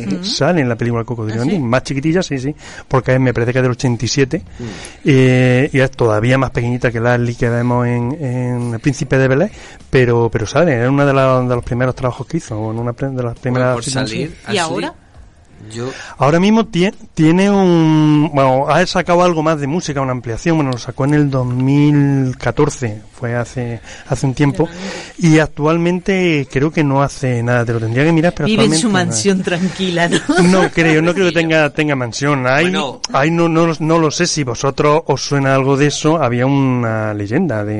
Dundee, 0.00 0.16
Ujú. 0.16 0.24
Sale 0.24 0.60
en 0.62 0.68
la 0.68 0.76
película 0.76 1.04
Cocodrilo 1.04 1.42
¿Ah, 1.42 1.44
sí? 1.44 1.58
Más 1.58 1.82
chiquitilla, 1.82 2.22
sí, 2.22 2.38
sí, 2.38 2.54
porque 2.88 3.14
es- 3.14 3.20
me 3.20 3.32
parece 3.34 3.52
que 3.52 3.58
es 3.58 3.62
del 3.62 3.72
87 3.72 4.42
eh, 5.04 5.70
y 5.72 5.78
es 5.80 5.90
todavía 5.90 6.38
más 6.38 6.50
pequeñita 6.50 6.90
que 6.90 7.00
la 7.00 7.16
Lee 7.18 7.34
que 7.34 7.48
vemos 7.48 7.86
en, 7.86 8.12
en 8.24 8.74
El 8.74 8.80
Príncipe 8.80 9.18
de 9.18 9.28
Belén, 9.28 9.50
pero 9.90 10.28
pero 10.30 10.46
sale, 10.46 10.82
es 10.82 10.88
uno 10.88 11.04
de, 11.06 11.12
los- 11.12 11.48
de 11.48 11.54
los 11.54 11.64
primeros 11.64 11.94
trabajos 11.94 12.26
que 12.26 12.38
hizo, 12.38 12.54
en 12.70 12.78
una 12.78 12.92
de 12.92 13.22
las 13.22 13.38
primeras 13.38 13.74
por 13.74 13.84
salir, 13.84 14.34
¿Y 14.52 14.58
ahora? 14.58 14.94
Yo, 15.70 15.90
Ahora 16.18 16.40
mismo 16.40 16.64
tie- 16.66 16.94
tiene 17.14 17.50
un. 17.50 18.30
Bueno, 18.34 18.66
ha 18.68 18.84
sacado 18.86 19.22
algo 19.22 19.42
más 19.42 19.60
de 19.60 19.66
música, 19.66 20.00
una 20.00 20.12
ampliación. 20.12 20.56
Bueno, 20.56 20.72
lo 20.72 20.78
sacó 20.78 21.04
en 21.04 21.14
el 21.14 21.30
2014, 21.30 23.00
fue 23.18 23.34
hace 23.34 23.80
hace 24.08 24.26
un 24.26 24.34
tiempo. 24.34 24.68
Y 25.18 25.38
actualmente 25.38 26.46
creo 26.50 26.70
que 26.70 26.82
no 26.84 27.02
hace 27.02 27.42
nada, 27.42 27.64
te 27.64 27.72
lo 27.72 27.80
tendría 27.80 28.04
que 28.04 28.12
mirar, 28.12 28.32
pero 28.36 28.46
Vive 28.46 28.64
en 28.64 28.74
su 28.74 28.88
no. 28.88 28.94
mansión 28.94 29.42
tranquila, 29.42 30.08
¿no? 30.08 30.18
No 30.42 30.70
creo, 30.70 31.00
no 31.02 31.14
creo 31.14 31.26
que 31.26 31.32
tenga, 31.40 31.70
tenga 31.70 31.94
mansión. 31.94 32.46
Hay, 32.46 32.72
hay 33.12 33.30
no, 33.30 33.48
no, 33.48 33.66
lo- 33.66 33.76
no 33.80 33.98
lo 33.98 34.10
sé 34.10 34.26
si 34.26 34.44
vosotros 34.44 35.02
os 35.06 35.20
suena 35.22 35.54
algo 35.54 35.76
de 35.76 35.86
eso. 35.86 36.22
Había 36.22 36.46
una 36.46 37.14
leyenda 37.14 37.64
de. 37.64 37.74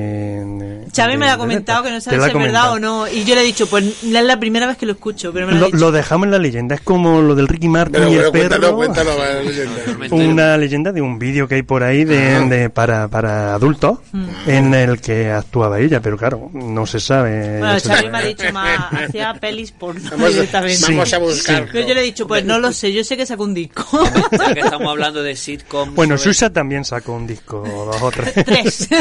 de- 0.44 0.86
de- 0.86 1.16
me 1.18 1.26
lo 1.26 1.32
ha 1.32 1.38
comentado 1.38 1.82
que 1.82 1.90
no 1.90 2.00
sabe 2.00 2.18
si 2.20 2.28
es 2.28 2.34
verdad 2.34 2.72
o 2.72 2.78
no. 2.78 3.06
Y 3.08 3.24
yo 3.24 3.34
le 3.34 3.42
he 3.42 3.44
dicho, 3.44 3.66
pues 3.66 3.84
es 3.84 4.04
la 4.04 4.38
primera 4.38 4.66
vez 4.66 4.76
que 4.76 4.86
lo 4.86 4.92
escucho, 4.92 5.32
pero 5.32 5.46
me 5.46 5.52
lo, 5.52 5.58
ha 5.58 5.60
Lo, 5.62 5.66
dicho. 5.66 5.78
lo 5.78 5.92
dejamos 5.92 6.26
en 6.26 6.30
la 6.30 6.38
leyenda, 6.38 6.74
es 6.74 6.80
como 6.80 7.20
lo 7.20 7.34
del 7.34 7.48
Ricky 7.48 7.68
Martin 7.72 7.92
Pero, 7.94 8.08
y 8.10 8.14
el 8.16 8.30
pero 8.30 8.48
perro. 8.48 8.76
cuéntanos, 8.76 9.14
cuéntanos 9.16 10.12
una 10.12 10.56
leyenda 10.56 10.92
de 10.92 11.00
un 11.02 11.18
vídeo 11.18 11.48
que 11.48 11.56
hay 11.56 11.62
por 11.62 11.82
ahí 11.82 12.04
de, 12.04 12.34
Ah. 12.36 12.40
de- 12.48 12.70
para, 12.70 13.08
para 13.08 13.54
adultos 13.54 13.98
Mm. 14.12 14.28
en 14.48 14.74
el 14.74 15.00
que 15.00 15.30
actuaba 15.30 15.80
ella, 15.80 16.00
pero 16.00 16.16
claro, 16.16 16.50
no 16.52 16.86
se 16.86 17.00
sabe. 17.00 17.58
Bueno, 17.58 17.78
Xavi 17.80 18.08
me 18.10 18.18
ha 18.18 18.22
dicho 18.22 18.52
más, 18.52 18.92
hacía 18.92 19.34
pelis 19.34 19.72
porno 19.72 20.00
Vamos 20.10 20.26
a- 20.26 20.30
directamente. 20.30 20.82
vamos 20.88 21.12
a 21.12 21.18
buscarlo. 21.18 21.68
Pero 21.72 21.88
yo 21.88 21.94
le 21.94 22.00
he 22.00 22.04
dicho, 22.04 22.26
pues 22.26 22.44
no 22.44 22.58
lo 22.58 22.72
sé, 22.72 22.92
yo 22.92 23.02
sé 23.04 23.16
que 23.16 23.26
sacó 23.26 23.44
un 23.44 23.54
disco. 23.54 23.84
que 24.54 24.60
estamos 24.60 24.88
hablando 24.90 25.22
de 25.22 25.34
sitcoms. 25.36 25.94
Bueno, 25.94 26.16
sobre- 26.18 26.32
Xuxa 26.34 26.50
también 26.50 26.84
sacó 26.84 27.14
un 27.14 27.26
disco, 27.26 27.62
dos 27.66 28.02
o 28.02 28.10
tres. 28.10 28.88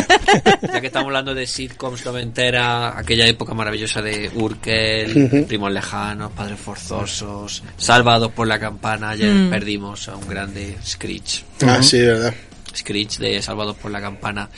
Ya 0.71 0.79
que 0.79 0.87
estamos 0.87 1.07
hablando 1.07 1.33
de 1.35 1.45
sitcoms 1.47 2.05
noventera, 2.05 2.97
aquella 2.97 3.25
época 3.27 3.53
maravillosa 3.53 4.01
de 4.01 4.29
Urkel, 4.35 5.25
Ujú. 5.25 5.47
Primos 5.47 5.71
Lejanos, 5.71 6.31
Padres 6.31 6.59
Forzosos, 6.59 7.63
Salvados 7.77 8.31
por 8.31 8.47
la 8.47 8.59
Campana, 8.61 9.09
ayer 9.09 9.33
Mm. 9.33 9.49
perdimos 9.49 10.07
a 10.07 10.15
un 10.15 10.27
grande 10.27 10.77
Screech. 10.85 11.43
Ah, 11.67 11.83
sí, 11.83 11.99
verdad. 11.99 12.33
Screech 12.73 13.17
de 13.17 13.41
Salvados 13.41 13.75
por 13.75 13.91
la 13.91 13.99
Campana. 13.99 14.49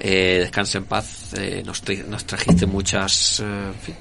Eh, 0.00 0.38
descansa 0.42 0.78
en 0.78 0.84
paz. 0.84 1.34
eh, 1.36 1.62
nos, 1.66 1.84
tra- 1.84 2.04
nos 2.06 2.24
trajiste 2.24 2.64
muchas 2.64 3.40
eh, 3.40 3.44
en 3.44 3.74
fin, 3.74 3.94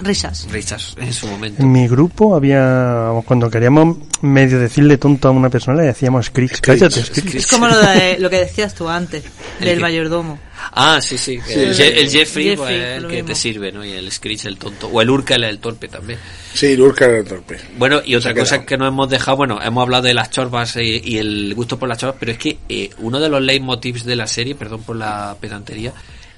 Risas. 0.00 0.46
risas 0.50 0.94
en 0.98 1.12
su 1.12 1.26
momento. 1.26 1.62
En 1.62 1.72
mi 1.72 1.88
grupo 1.88 2.34
había, 2.36 3.10
cuando 3.24 3.50
queríamos 3.50 3.96
medio 4.22 4.58
decirle 4.58 4.96
tonto 4.98 5.28
a 5.28 5.30
una 5.30 5.50
persona, 5.50 5.80
le 5.80 5.88
decíamos 5.88 6.26
Screech. 6.26 6.60
Cállate, 6.60 7.02
Screech. 7.02 7.34
Es 7.34 7.46
como 7.46 7.66
lo, 7.68 7.78
de, 7.80 8.16
lo 8.18 8.30
que 8.30 8.36
decías 8.38 8.74
tú 8.74 8.88
antes, 8.88 9.24
¿El 9.60 9.64
del 9.66 9.74
qué? 9.76 9.80
mayordomo. 9.82 10.38
Ah, 10.72 11.00
sí, 11.00 11.16
sí. 11.18 11.38
Sí. 11.46 11.52
El, 11.54 11.68
el 11.70 11.74
Jeffrey, 12.10 12.10
Jeffrey, 12.10 12.56
pues, 12.56 12.70
el 12.70 13.02
lo 13.02 13.08
que 13.08 13.14
mismo. 13.16 13.28
te 13.28 13.34
sirve, 13.34 13.72
¿no? 13.72 13.84
Y 13.84 13.92
el 13.92 14.10
Screech, 14.10 14.44
el 14.46 14.56
tonto. 14.58 14.88
O 14.88 15.00
el 15.00 15.08
Urkel, 15.10 15.44
el 15.44 15.58
torpe 15.58 15.88
también. 15.88 16.18
Sí, 16.52 16.76
Lurka 16.76 17.04
era 17.06 17.18
el 17.18 17.24
torpe. 17.24 17.58
Bueno, 17.76 18.00
y 18.04 18.14
otra 18.16 18.34
cosa 18.34 18.64
que 18.64 18.76
no 18.76 18.86
hemos 18.86 19.08
dejado, 19.08 19.36
bueno, 19.36 19.60
hemos 19.62 19.82
hablado 19.82 20.04
de 20.04 20.14
las 20.14 20.30
chorbas 20.30 20.76
y, 20.76 21.00
y 21.04 21.18
el 21.18 21.54
gusto 21.54 21.78
por 21.78 21.88
las 21.88 21.98
chorbas, 21.98 22.16
pero 22.18 22.32
es 22.32 22.38
que 22.38 22.58
eh, 22.68 22.90
uno 22.98 23.20
de 23.20 23.28
los 23.28 23.40
leitmotivs 23.40 24.04
de 24.04 24.16
la 24.16 24.26
serie, 24.26 24.54
perdón 24.56 24.82
por 24.82 24.96
la 24.96 25.36
pedantería, 25.40 25.92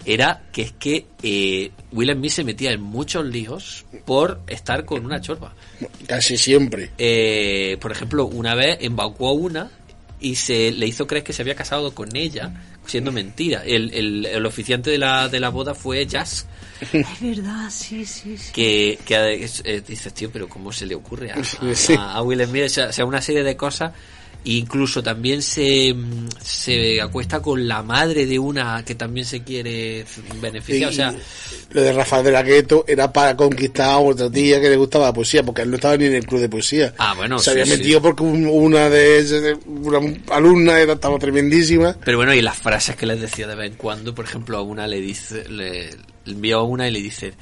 era 0.04 0.42
que 0.52 0.62
es 0.62 0.72
que 0.72 1.06
eh, 1.22 1.70
Will 1.92 2.12
Smith 2.12 2.32
se 2.32 2.44
metía 2.44 2.72
en 2.72 2.80
muchos 2.80 3.24
líos 3.26 3.84
por 4.04 4.40
estar 4.46 4.84
con 4.84 5.04
una 5.04 5.20
chorba. 5.20 5.54
Casi 6.06 6.36
siempre. 6.38 6.90
Eh, 6.98 7.76
por 7.80 7.92
ejemplo, 7.92 8.26
una 8.26 8.54
vez 8.54 8.78
embaucó 8.80 9.28
a 9.28 9.32
una 9.32 9.70
y 10.20 10.34
se 10.34 10.70
le 10.72 10.86
hizo 10.86 11.06
creer 11.06 11.24
que 11.24 11.32
se 11.32 11.42
había 11.42 11.54
casado 11.54 11.94
con 11.94 12.14
ella, 12.14 12.52
siendo 12.86 13.10
mentira. 13.12 13.62
El, 13.64 13.92
el, 13.94 14.26
el 14.26 14.46
oficiante 14.46 14.90
de 14.90 14.98
la, 14.98 15.28
de 15.28 15.40
la 15.40 15.48
boda 15.48 15.74
fue 15.74 16.06
Jazz, 16.06 16.46
Es 16.92 17.20
verdad, 17.20 17.68
sí, 17.70 18.04
sí, 18.04 18.36
sí. 18.36 18.52
que, 18.52 18.98
que 19.04 19.44
es- 19.44 19.62
eh, 19.64 19.82
dices, 19.86 20.12
tío, 20.14 20.30
pero 20.30 20.48
¿cómo 20.48 20.72
se 20.72 20.84
le 20.86 20.94
ocurre 20.94 21.30
a, 21.32 21.36
a- 21.98 22.14
a 22.16 22.22
Will 22.22 22.44
Smith? 22.46 22.64
O 22.64 22.92
sea, 22.92 23.04
una 23.04 23.20
serie 23.22 23.42
de 23.42 23.56
cosas. 23.56 23.92
Incluso 24.44 25.02
también 25.02 25.42
se, 25.42 25.94
se 26.42 27.00
acuesta 27.00 27.42
con 27.42 27.68
la 27.68 27.82
madre 27.82 28.24
de 28.24 28.38
una 28.38 28.82
que 28.84 28.94
también 28.94 29.26
se 29.26 29.42
quiere 29.42 30.06
beneficiar. 30.40 30.88
O 30.90 30.92
sea, 30.94 31.14
Lo 31.72 31.82
de 31.82 31.92
Rafael 31.92 32.24
de 32.24 32.32
la 32.32 32.42
Gueto 32.42 32.84
era 32.88 33.12
para 33.12 33.36
conquistar 33.36 33.90
a 33.90 33.98
otra 33.98 34.30
tía 34.30 34.58
que 34.60 34.70
le 34.70 34.76
gustaba 34.76 35.06
la 35.06 35.12
poesía, 35.12 35.42
porque 35.42 35.60
él 35.62 35.68
no 35.70 35.76
estaba 35.76 35.96
ni 35.98 36.06
en 36.06 36.14
el 36.14 36.24
club 36.26 36.40
de 36.40 36.48
poesía. 36.48 36.94
Ah, 36.96 37.12
bueno, 37.14 37.38
Se 37.38 37.44
sí, 37.44 37.50
había 37.50 37.66
sí. 37.66 37.70
metido 37.72 38.00
porque 38.00 38.22
un- 38.22 38.46
una 38.46 38.88
de 38.88 39.58
una 39.66 39.98
alumna 40.34 40.80
era, 40.80 40.94
estaba 40.94 41.18
tremendísima. 41.18 41.96
Pero 42.04 42.16
bueno, 42.16 42.32
y 42.32 42.40
las 42.40 42.56
frases 42.56 42.96
que 42.96 43.04
les 43.06 43.20
decía 43.20 43.46
de 43.46 43.54
vez 43.54 43.70
en 43.72 43.76
cuando, 43.76 44.14
por 44.14 44.24
ejemplo, 44.24 44.56
a 44.56 44.62
una 44.62 44.86
le 44.86 45.00
dice, 45.02 45.46
le, 45.50 45.90
le 46.24 46.32
envió 46.32 46.60
a 46.60 46.62
una 46.62 46.88
y 46.88 46.92
le 46.92 47.00
dice, 47.02 47.34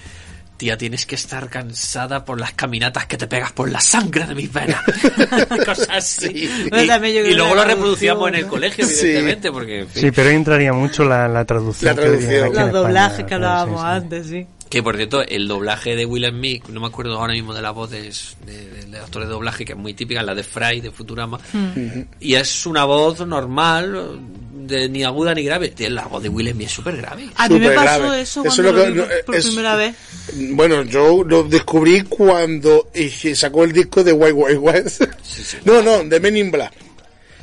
tía, 0.58 0.76
tienes 0.76 1.06
que 1.06 1.14
estar 1.14 1.48
cansada 1.48 2.24
por 2.24 2.38
las 2.38 2.52
caminatas 2.52 3.06
que 3.06 3.16
te 3.16 3.26
pegas 3.26 3.52
por 3.52 3.70
la 3.70 3.80
sangre 3.80 4.26
de 4.26 4.34
mis 4.34 4.52
venas. 4.52 4.82
Cosas 5.64 5.88
así. 5.90 6.50
Y, 6.66 7.34
luego 7.34 7.54
lo 7.54 7.64
reproducíamos 7.64 8.28
en 8.28 8.34
el 8.34 8.46
colegio, 8.46 8.84
evidentemente, 8.84 9.50
porque... 9.50 9.80
en 9.80 9.88
fin. 9.88 10.02
Sí, 10.02 10.10
pero 10.10 10.28
ahí 10.28 10.36
entraría 10.36 10.72
mucho 10.74 11.04
la, 11.04 11.26
la 11.28 11.44
traducción. 11.46 11.96
La 11.96 12.02
traducción. 12.02 12.54
Los 12.54 12.72
doblajes 12.72 13.24
que 13.24 13.34
hablábamos 13.34 13.80
sí, 13.80 13.86
sí. 13.86 13.92
antes, 13.94 14.26
sí. 14.26 14.46
Que 14.68 14.82
por 14.82 14.96
cierto, 14.96 15.22
el 15.22 15.48
doblaje 15.48 15.96
de 15.96 16.04
Will 16.04 16.28
Smith, 16.28 16.66
no 16.68 16.80
me 16.80 16.88
acuerdo 16.88 17.18
ahora 17.18 17.32
mismo 17.32 17.54
de 17.54 17.62
la 17.62 17.70
voz 17.70 17.88
de, 17.90 18.02
de, 18.02 18.68
de- 18.68 18.84
de 18.84 18.98
actor 18.98 19.22
de 19.22 19.28
doblaje, 19.28 19.64
que 19.64 19.72
es 19.72 19.78
muy 19.78 19.94
típica, 19.94 20.22
la 20.22 20.34
de 20.34 20.42
Fry 20.42 20.80
de 20.82 20.90
Futurama. 20.90 21.38
Mm. 21.54 22.00
Y 22.20 22.34
es 22.34 22.66
una 22.66 22.84
voz 22.84 23.26
normal, 23.26 24.20
de 24.68 24.88
ni 24.88 25.02
aguda 25.02 25.34
ni 25.34 25.42
grave. 25.42 25.72
La 25.88 26.06
voz 26.06 26.22
de 26.22 26.28
Will 26.28 26.50
Smith 26.52 26.66
es 26.68 26.72
súper 26.72 26.96
grave. 26.98 27.28
A 27.34 27.48
mí 27.48 27.58
me 27.58 27.70
pasó 27.72 28.14
eso 28.14 28.42
Eso 28.42 28.42
cuando 28.42 28.50
es 28.50 28.58
lo 28.58 28.72
lo 28.72 28.84
que- 28.84 28.90
vi 28.90 28.96
no, 28.98 29.04
por, 29.26 29.34
es- 29.34 29.46
primera 29.46 29.74
vez. 29.76 29.94
Bueno, 30.34 30.82
yo 30.84 31.24
lo 31.24 31.42
descubrí 31.44 32.02
cuando 32.02 32.90
sacó 33.34 33.64
el 33.64 33.72
disco 33.72 34.04
de 34.04 34.12
White 34.12 34.32
White 34.34 34.58
West. 34.58 35.02
No, 35.64 35.82
no, 35.82 36.04
de 36.04 36.20
Men 36.20 36.36
in 36.36 36.50
Black. 36.50 36.72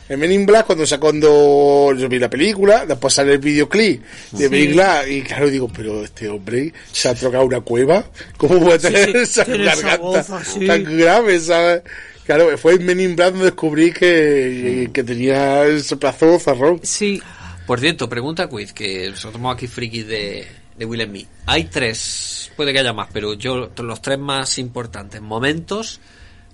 El 0.08 0.20
Men 0.20 0.32
in 0.32 0.46
Black 0.46 0.68
cuando 0.68 0.86
sacó 0.86 1.08
cuando 1.08 1.92
yo 1.98 2.08
vi 2.08 2.20
la 2.20 2.30
película, 2.30 2.86
después 2.86 3.12
sale 3.12 3.34
el 3.34 3.40
videoclip 3.40 4.04
de 4.34 4.44
Sí. 4.46 4.50
Men 4.52 4.64
in 4.64 4.74
Black 4.76 5.08
y 5.10 5.22
claro 5.24 5.50
digo, 5.50 5.68
pero 5.76 6.04
este 6.04 6.30
hombre 6.30 6.72
se 6.92 7.10
ha 7.10 7.16
trocado 7.16 7.44
una 7.46 7.62
cueva, 7.62 8.06
¿cómo 8.38 8.60
puede 8.60 8.78
tener 8.78 9.10
sí, 9.12 9.18
esa 9.18 9.44
garganta 9.46 9.98
voz 9.98 10.28
tan 10.68 10.84
grave, 10.98 11.40
sabes? 11.40 11.82
Claro, 12.26 12.58
fue 12.58 12.74
en 12.74 12.86
Men 12.86 13.00
in 13.00 13.16
Black 13.16 13.32
donde 13.32 13.46
descubrí 13.46 13.92
que, 13.92 14.90
que 14.92 15.04
tenía 15.04 15.66
ese 15.68 15.96
plazo 15.96 16.40
zarrón. 16.40 16.80
Sí. 16.84 17.22
Por 17.68 17.80
cierto, 17.80 18.10
pregunta 18.10 18.48
quiz, 18.48 18.74
que 18.74 19.10
nosotros 19.10 19.34
somos 19.34 19.56
aquí 19.56 19.68
frikis 19.68 20.08
de, 20.08 20.48
de 20.78 20.86
Will 20.86 21.04
Smith. 21.04 21.28
Hay 21.46 21.66
tres, 21.66 22.52
puede 22.56 22.74
que 22.74 22.80
haya 22.80 22.94
más, 22.94 23.10
pero 23.12 23.34
yo, 23.34 23.72
los 23.76 24.02
tres 24.02 24.20
más 24.20 24.58
importantes, 24.60 25.22
momentos 25.22 26.00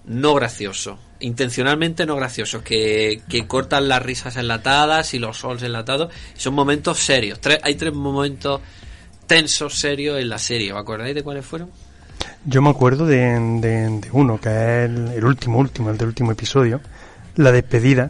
no 0.05 0.33
graciosos, 0.33 0.97
intencionalmente 1.19 2.05
no 2.05 2.15
graciosos, 2.15 2.63
que, 2.63 3.21
que 3.29 3.45
cortan 3.45 3.87
las 3.87 4.01
risas 4.01 4.35
enlatadas 4.37 5.13
y 5.13 5.19
los 5.19 5.37
sols 5.37 5.63
enlatados, 5.63 6.13
son 6.35 6.53
momentos 6.53 6.97
serios. 6.99 7.39
Tres, 7.39 7.59
hay 7.61 7.75
tres 7.75 7.93
momentos 7.93 8.61
tensos, 9.27 9.75
serios 9.75 10.19
en 10.19 10.29
la 10.29 10.39
serie. 10.39 10.73
¿Os 10.73 10.79
acordáis 10.79 11.13
de 11.13 11.23
cuáles 11.23 11.45
fueron? 11.45 11.71
Yo 12.45 12.61
me 12.61 12.69
acuerdo 12.71 13.05
de, 13.05 13.17
de- 13.61 13.89
de 13.99 14.07
uno, 14.11 14.39
que 14.39 14.49
es 14.49 14.89
el, 14.89 15.09
el 15.15 15.25
último, 15.25 15.59
último, 15.59 15.89
el 15.91 15.97
del 15.97 16.07
último 16.07 16.31
episodio, 16.31 16.81
la 17.35 17.51
despedida, 17.51 18.09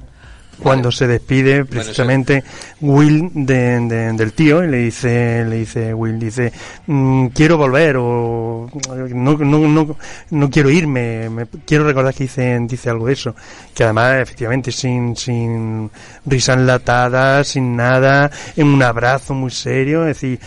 cuando 0.63 0.91
se 0.91 1.07
despide 1.07 1.65
precisamente 1.65 2.43
Will 2.81 3.31
de- 3.33 3.79
de- 3.79 4.13
del 4.13 4.31
tío 4.33 4.63
y 4.63 4.67
le 4.67 4.77
dice, 4.77 5.43
le 5.43 5.55
dice 5.57 5.91
Will, 5.93 6.19
dice, 6.19 6.53
"Mm, 6.87 7.27
quiero 7.27 7.57
volver 7.57 7.95
o 7.97 8.69
no, 9.13 9.37
no, 9.37 9.57
no, 9.67 9.97
no 10.29 10.49
quiero 10.51 10.69
irme, 10.69 11.29
me- 11.29 11.47
quiero 11.65 11.83
recordar 11.83 12.13
que 12.13 12.25
dice, 12.25 12.57
dice 12.69 12.89
algo 12.91 13.07
de 13.07 13.13
eso, 13.13 13.35
que 13.73 13.83
además 13.83 14.17
efectivamente 14.21 14.71
sin, 14.71 15.15
sin 15.17 15.89
risa 16.27 16.53
enlatada, 16.53 17.43
sin 17.43 17.75
nada, 17.75 18.29
en 18.55 18.67
un 18.67 18.83
abrazo 18.83 19.33
muy 19.33 19.49
serio, 19.51 20.01
es 20.07 20.21
decir, 20.21 20.39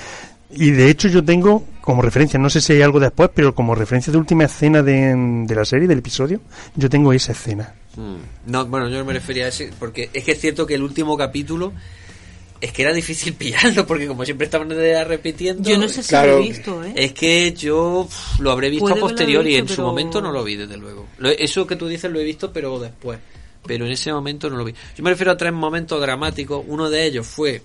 y 0.57 0.71
de 0.71 0.89
hecho 0.91 1.09
yo 1.09 1.25
tengo 1.25 1.65
como 1.81 2.03
referencia, 2.03 2.39
no 2.39 2.49
sé 2.51 2.61
si 2.61 2.73
hay 2.75 2.83
algo 2.83 2.99
después, 3.01 3.31
pero 3.35 3.55
como 3.55 3.75
referencia 3.75 4.11
de 4.13 4.19
última 4.19 4.45
escena 4.45 4.83
de, 4.83 5.15
de 5.47 5.55
la 5.55 5.65
serie, 5.65 5.87
del 5.87 5.99
episodio, 5.99 6.41
yo 6.77 6.89
tengo 6.89 7.13
esa 7.13 7.33
escena. 7.33 7.75
Mm. 7.97 8.51
No, 8.51 8.67
bueno, 8.67 8.89
yo 8.89 8.99
no 8.99 9.05
me 9.05 9.13
refería 9.13 9.45
a 9.47 9.49
ese, 9.49 9.71
porque 9.79 10.11
es 10.13 10.25
que 10.25 10.33
es 10.33 10.41
cierto 10.41 10.67
que 10.67 10.75
el 10.75 10.83
último 10.83 11.17
capítulo 11.17 11.73
es 12.61 12.73
que 12.73 12.83
era 12.83 12.93
difícil 12.93 13.35
pillarlo, 13.39 13.87
porque 13.87 14.07
como 14.07 14.25
siempre 14.25 14.47
estaban 14.47 14.71
repitiendo. 14.71 15.69
Yo 15.69 15.77
no 15.79 15.89
sé 15.89 16.03
si 16.03 16.15
lo 16.15 16.39
he 16.39 16.43
visto, 16.43 16.83
¿eh? 16.85 16.93
Es 16.97 17.13
que 17.13 17.53
yo 17.53 18.09
lo 18.39 18.51
habré 18.51 18.71
visto 18.71 18.87
Puede 18.87 18.99
a 18.99 19.01
posteriori, 19.01 19.53
y 19.53 19.57
en 19.57 19.67
visto, 19.67 19.77
su 19.77 19.83
momento 19.83 20.21
no 20.23 20.33
lo 20.33 20.43
vi, 20.43 20.57
desde 20.57 20.77
luego. 20.77 21.07
Lo- 21.19 21.29
Eso 21.31 21.67
que 21.67 21.77
tú 21.77 21.87
dices 21.87 22.11
lo 22.11 22.19
he 22.19 22.25
visto, 22.25 22.53
pero 22.53 22.79
después. 22.79 23.19
Pero 23.67 23.87
en 23.87 23.93
ese 23.93 24.13
momento 24.13 24.51
no 24.51 24.57
lo 24.57 24.65
vi. 24.65 24.75
Yo 24.97 25.03
me 25.05 25.11
refiero 25.11 25.33
a 25.33 25.37
tres 25.37 25.53
momentos 25.53 25.99
dramáticos. 26.01 26.63
Uno 26.67 26.91
de 26.91 27.07
ellos 27.07 27.27
fue 27.27 27.63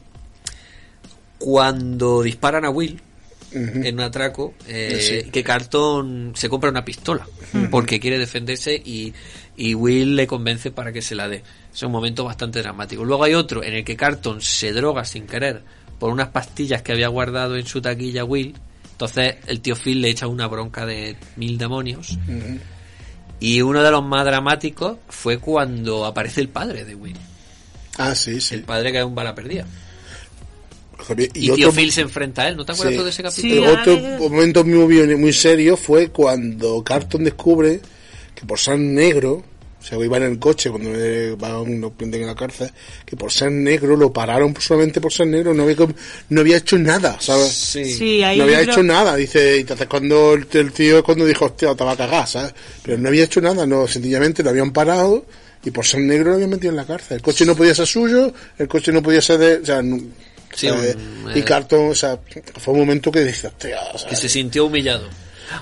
cuando 1.39 2.21
disparan 2.21 2.65
a 2.65 2.69
Will. 2.69 3.01
En 3.51 3.95
un 3.95 4.01
atraco 4.01 4.53
eh, 4.67 5.23
Sí. 5.23 5.31
que 5.31 5.43
Carlton 5.43 6.33
se 6.35 6.47
compra 6.49 6.69
una 6.69 6.85
pistola 6.85 7.25
porque 7.71 7.99
quiere 7.99 8.19
defenderse 8.19 8.75
y, 8.75 9.11
y 9.57 9.73
Will 9.73 10.15
le 10.15 10.27
convence 10.27 10.69
para 10.69 10.91
que 10.93 11.01
se 11.01 11.15
la 11.15 11.27
dé. 11.27 11.41
Es 11.73 11.81
un 11.81 11.91
momento 11.91 12.23
bastante 12.23 12.61
dramático. 12.61 13.03
Luego 13.03 13.23
hay 13.23 13.33
otro 13.33 13.63
en 13.63 13.73
el 13.73 13.83
que 13.83 13.95
Carlton 13.95 14.39
se 14.39 14.71
droga 14.71 15.03
sin 15.03 15.25
querer 15.25 15.63
por 15.97 16.11
unas 16.11 16.27
pastillas 16.27 16.83
que 16.83 16.91
había 16.91 17.07
guardado 17.07 17.55
en 17.57 17.65
su 17.65 17.81
taquilla 17.81 18.23
Will. 18.23 18.53
Entonces 18.91 19.37
el 19.47 19.61
tío 19.61 19.75
Phil 19.75 19.99
le 19.99 20.09
echa 20.09 20.27
una 20.27 20.45
bronca 20.45 20.85
de 20.85 21.15
mil 21.35 21.57
demonios. 21.57 22.19
Y 23.39 23.61
uno 23.63 23.81
de 23.81 23.89
los 23.89 24.03
más 24.05 24.25
dramáticos 24.25 24.97
fue 25.07 25.39
cuando 25.39 26.05
aparece 26.05 26.41
el 26.41 26.49
padre 26.49 26.85
de 26.85 26.93
Will. 26.93 27.17
Ah, 27.97 28.13
sí, 28.13 28.39
sí. 28.41 28.53
El 28.53 28.63
padre 28.63 28.91
que 28.91 28.99
es 28.99 29.05
un 29.05 29.15
bala 29.15 29.33
perdida. 29.33 29.65
Y, 31.17 31.23
Y, 31.23 31.27
tío 31.27 31.53
otro- 31.53 31.71
Phil 31.71 31.91
se 31.91 32.01
enfrenta 32.01 32.43
a 32.43 32.49
él. 32.49 32.57
¿No 32.57 32.65
te 32.65 32.71
acuerdas 32.73 32.95
Sí. 32.95 33.03
de 33.03 33.09
ese 33.09 33.21
Y 33.21 33.59
capítulo? 33.59 33.73
otro 33.73 34.29
momento 34.29 34.63
muy, 34.63 35.15
muy 35.17 35.33
serio 35.33 35.77
fue 35.77 36.09
cuando 36.09 36.83
Carlton 36.83 37.23
descubre 37.23 37.79
que 38.35 38.45
por 38.45 38.59
ser 38.59 38.77
negro, 38.79 39.43
o 39.81 39.83
sea, 39.83 39.97
iba 39.97 40.17
en 40.17 40.23
el 40.23 40.39
coche 40.39 40.69
cuando 40.69 40.89
va 41.41 41.49
a 41.51 41.61
un- 41.61 41.93
en 41.99 42.27
la 42.27 42.35
cárcel, 42.35 42.69
que 43.05 43.15
por 43.15 43.31
ser 43.31 43.51
negro 43.51 43.95
lo 43.95 44.11
pararon 44.11 44.53
solamente 44.59 44.99
por 45.01 45.11
ser 45.11 45.27
negro, 45.27 45.53
no 45.53 45.63
había, 45.63 45.75
no 46.29 46.41
había 46.41 46.57
hecho 46.57 46.77
nada, 46.77 47.17
¿sabes? 47.19 47.47
Sí, 47.51 48.21
ahí 48.23 48.37
no 48.37 48.43
había 48.43 48.61
hecho 48.61 48.83
nada, 48.83 49.15
dice, 49.15 49.57
y 49.57 49.61
entonces 49.61 49.87
cuando 49.87 50.33
el, 50.33 50.47
el 50.51 50.71
tío 50.73 51.01
cuando 51.03 51.25
dijo, 51.25 51.45
hostia, 51.45 51.73
te 51.75 51.83
va 51.85 51.93
a 51.93 51.97
cagar, 51.97 52.27
¿sabes? 52.27 52.53
Pero 52.83 52.97
no 52.97 53.07
había 53.07 53.23
hecho 53.23 53.39
nada, 53.41 53.65
no, 53.65 53.87
sencillamente 53.87 54.43
lo 54.43 54.49
habían 54.49 54.71
parado 54.71 55.25
y 55.63 55.71
por 55.71 55.85
ser 55.85 56.01
negro 56.01 56.29
lo 56.29 56.35
habían 56.35 56.49
metido 56.49 56.71
en 56.71 56.77
la 56.77 56.85
cárcel. 56.85 57.15
El 57.17 57.21
coche 57.21 57.45
no 57.45 57.55
podía 57.55 57.73
ser 57.75 57.87
suyo, 57.87 58.33
el 58.57 58.67
coche 58.67 58.91
no 58.91 59.01
podía 59.01 59.21
ser 59.21 59.37
de, 59.39 59.55
o 59.57 59.65
sea, 59.65 59.81
no- 59.81 60.01
Sí, 60.55 60.67
un, 60.67 61.31
y 61.35 61.39
eh, 61.39 61.43
Carlton, 61.43 61.89
o 61.89 61.95
sea, 61.95 62.19
fue 62.57 62.73
un 62.73 62.81
momento 62.81 63.11
que 63.11 63.23
o 63.23 63.33
sea, 63.33 64.09
que 64.09 64.15
se 64.15 64.29
sintió 64.29 64.65
humillado. 64.65 65.07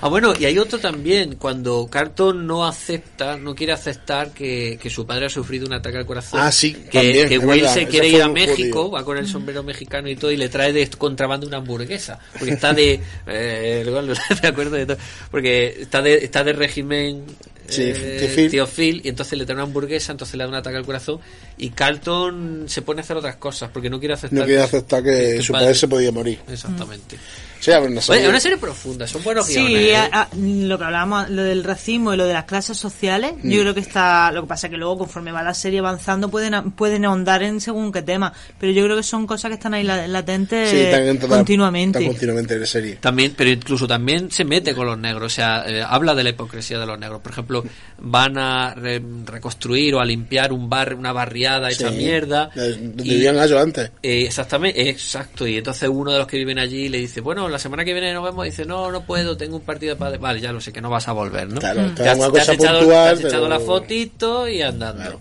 Ah, 0.00 0.08
bueno, 0.08 0.34
y 0.38 0.44
hay 0.44 0.58
otro 0.58 0.78
también, 0.78 1.36
cuando 1.36 1.88
Carlton 1.90 2.46
no 2.46 2.66
acepta, 2.66 3.36
no 3.36 3.54
quiere 3.54 3.72
aceptar 3.72 4.32
que, 4.32 4.78
que 4.80 4.90
su 4.90 5.06
padre 5.06 5.26
ha 5.26 5.30
sufrido 5.30 5.66
un 5.66 5.72
ataque 5.72 5.96
al 5.98 6.06
corazón. 6.06 6.40
Ah, 6.42 6.52
sí, 6.52 6.74
que, 6.74 6.98
también, 6.98 7.28
que 7.28 7.38
Will 7.38 7.68
se 7.68 7.86
quiere 7.86 8.08
ir 8.08 8.22
a 8.22 8.28
México, 8.28 8.90
va 8.90 9.04
con 9.04 9.16
el 9.16 9.26
sombrero 9.26 9.62
mexicano 9.62 10.08
y 10.08 10.16
todo, 10.16 10.30
y 10.30 10.36
le 10.36 10.48
trae 10.48 10.72
de 10.72 10.88
contrabando 10.90 11.46
una 11.46 11.58
hamburguesa. 11.58 12.18
Porque 12.38 12.54
está 12.54 12.72
de. 12.72 13.00
Eh, 13.30 13.84
acuerdo 14.42 14.76
de 14.76 14.86
todo. 14.86 14.96
Porque 15.30 15.76
está 15.80 16.00
de, 16.02 16.16
está 16.16 16.44
de 16.44 16.52
régimen. 16.52 17.24
Sí, 17.68 17.82
eh, 17.84 18.16
tío 18.20 18.28
Phil. 18.34 18.50
tío 18.50 18.66
Phil, 18.66 19.00
y 19.04 19.08
entonces 19.08 19.38
le 19.38 19.44
trae 19.44 19.54
una 19.54 19.64
hamburguesa, 19.64 20.12
entonces 20.12 20.34
le 20.36 20.44
da 20.44 20.48
un 20.48 20.54
ataque 20.54 20.76
al 20.76 20.84
corazón. 20.86 21.20
Y 21.58 21.70
Carlton 21.70 22.64
se 22.66 22.82
pone 22.82 23.00
a 23.00 23.04
hacer 23.04 23.16
otras 23.16 23.36
cosas 23.36 23.70
porque 23.72 23.90
no 23.90 23.98
quiere 23.98 24.14
aceptar. 24.14 24.38
no 24.38 24.44
quiere 24.46 24.62
aceptar 24.62 25.02
que 25.02 25.34
que 25.36 25.42
su 25.42 25.52
padre- 25.52 25.66
padre 25.66 25.74
se 25.78 25.88
podía 25.88 26.12
morir. 26.12 26.38
Exactamente. 26.48 27.16
Sí, 27.60 27.72
a 27.72 27.80
ver, 27.80 27.90
una 27.90 27.98
Oye, 27.98 28.06
serie- 28.06 28.22
es 28.22 28.28
una 28.28 28.40
serie 28.40 28.56
profunda, 28.58 29.06
son 29.08 29.24
buenos 29.24 29.46
Sí, 29.46 29.54
guiones. 29.54 29.82
¿eh? 29.90 29.96
a- 29.96 30.22
a- 30.22 30.28
lo 30.36 30.78
que 30.78 30.84
hablábamos, 30.84 31.28
lo 31.30 31.42
del 31.42 31.64
racismo 31.64 32.14
y 32.14 32.16
lo 32.16 32.24
de 32.24 32.32
las 32.34 32.44
clases 32.44 32.78
sociales, 32.78 33.32
Mm. 33.42 33.50
yo 33.50 33.60
creo 33.62 33.74
que 33.74 33.80
está, 33.80 34.30
lo 34.30 34.42
que 34.42 34.46
pasa 34.48 34.68
es 34.68 34.70
que 34.70 34.76
luego 34.76 34.98
conforme 34.98 35.32
va 35.32 35.42
la 35.42 35.54
serie 35.54 35.80
avanzando 35.80 36.28
pueden, 36.30 36.70
pueden 36.72 37.04
ahondar 37.04 37.42
en 37.42 37.60
según 37.60 37.90
qué 37.90 38.02
tema, 38.02 38.32
pero 38.60 38.70
yo 38.72 38.84
creo 38.84 38.96
que 38.96 39.02
son 39.02 39.26
cosas 39.26 39.48
que 39.48 39.54
están 39.56 39.74
ahí 39.74 39.82
la- 39.82 40.06
latentes 40.06 40.70
Sí, 40.70 41.26
continuamente. 41.26 42.04
continuamente 42.06 42.54
en 42.54 42.60
la 42.60 42.66
serie. 42.66 42.94
También, 43.00 43.34
pero 43.36 43.50
incluso 43.50 43.88
también 43.88 44.30
se 44.30 44.44
mete 44.44 44.72
con 44.74 44.86
los 44.86 44.96
negros, 44.98 45.32
o 45.32 45.34
sea, 45.34 45.64
eh, 45.66 45.82
habla 45.86 46.14
de 46.14 46.22
la 46.24 46.30
hipocresía 46.30 46.78
de 46.78 46.86
los 46.86 46.98
negros. 46.98 47.20
Por 47.22 47.32
ejemplo, 47.32 47.57
van 47.98 48.38
a 48.38 48.74
re- 48.74 49.02
reconstruir 49.24 49.94
o 49.94 50.00
a 50.00 50.04
limpiar 50.04 50.52
un 50.52 50.68
bar, 50.68 50.94
una 50.94 51.12
barriada 51.12 51.70
hecha 51.70 51.90
Sí, 51.90 51.96
mierda. 51.96 52.50
y- 52.54 53.02
vivían 53.02 53.36
ellos 53.38 53.60
antes. 53.60 53.90
eh, 54.02 54.22
exactamente, 54.26 54.88
exacto. 54.88 55.46
Y 55.46 55.58
entonces 55.58 55.88
uno 55.88 56.12
de 56.12 56.18
los 56.18 56.26
que 56.26 56.36
viven 56.38 56.58
allí 56.58 56.88
le 56.88 56.98
dice, 56.98 57.20
bueno, 57.20 57.48
la 57.48 57.58
semana 57.58 57.84
que 57.84 57.92
viene 57.92 58.12
nos 58.12 58.24
vemos. 58.24 58.44
Dice, 58.44 58.64
no, 58.64 58.90
no 58.92 59.04
puedo, 59.04 59.36
tengo 59.36 59.56
un 59.56 59.62
partido 59.62 59.94
de 59.94 59.98
padre. 59.98 60.18
Vale, 60.18 60.40
ya 60.40 60.52
lo 60.52 60.60
sé, 60.60 60.72
que 60.72 60.80
no 60.80 60.90
vas 60.90 61.08
a 61.08 61.12
volver, 61.12 61.48
¿no? 61.48 61.60
Claro, 61.60 61.92
te 61.94 62.08
has, 62.08 62.18
te 62.32 62.40
has 62.40 62.48
echado, 62.50 62.78
puntual, 62.80 63.18
te 63.18 63.26
has 63.26 63.32
echado 63.32 63.48
la 63.48 63.58
fotito 63.60 64.48
y 64.48 64.62
andando. 64.62 65.20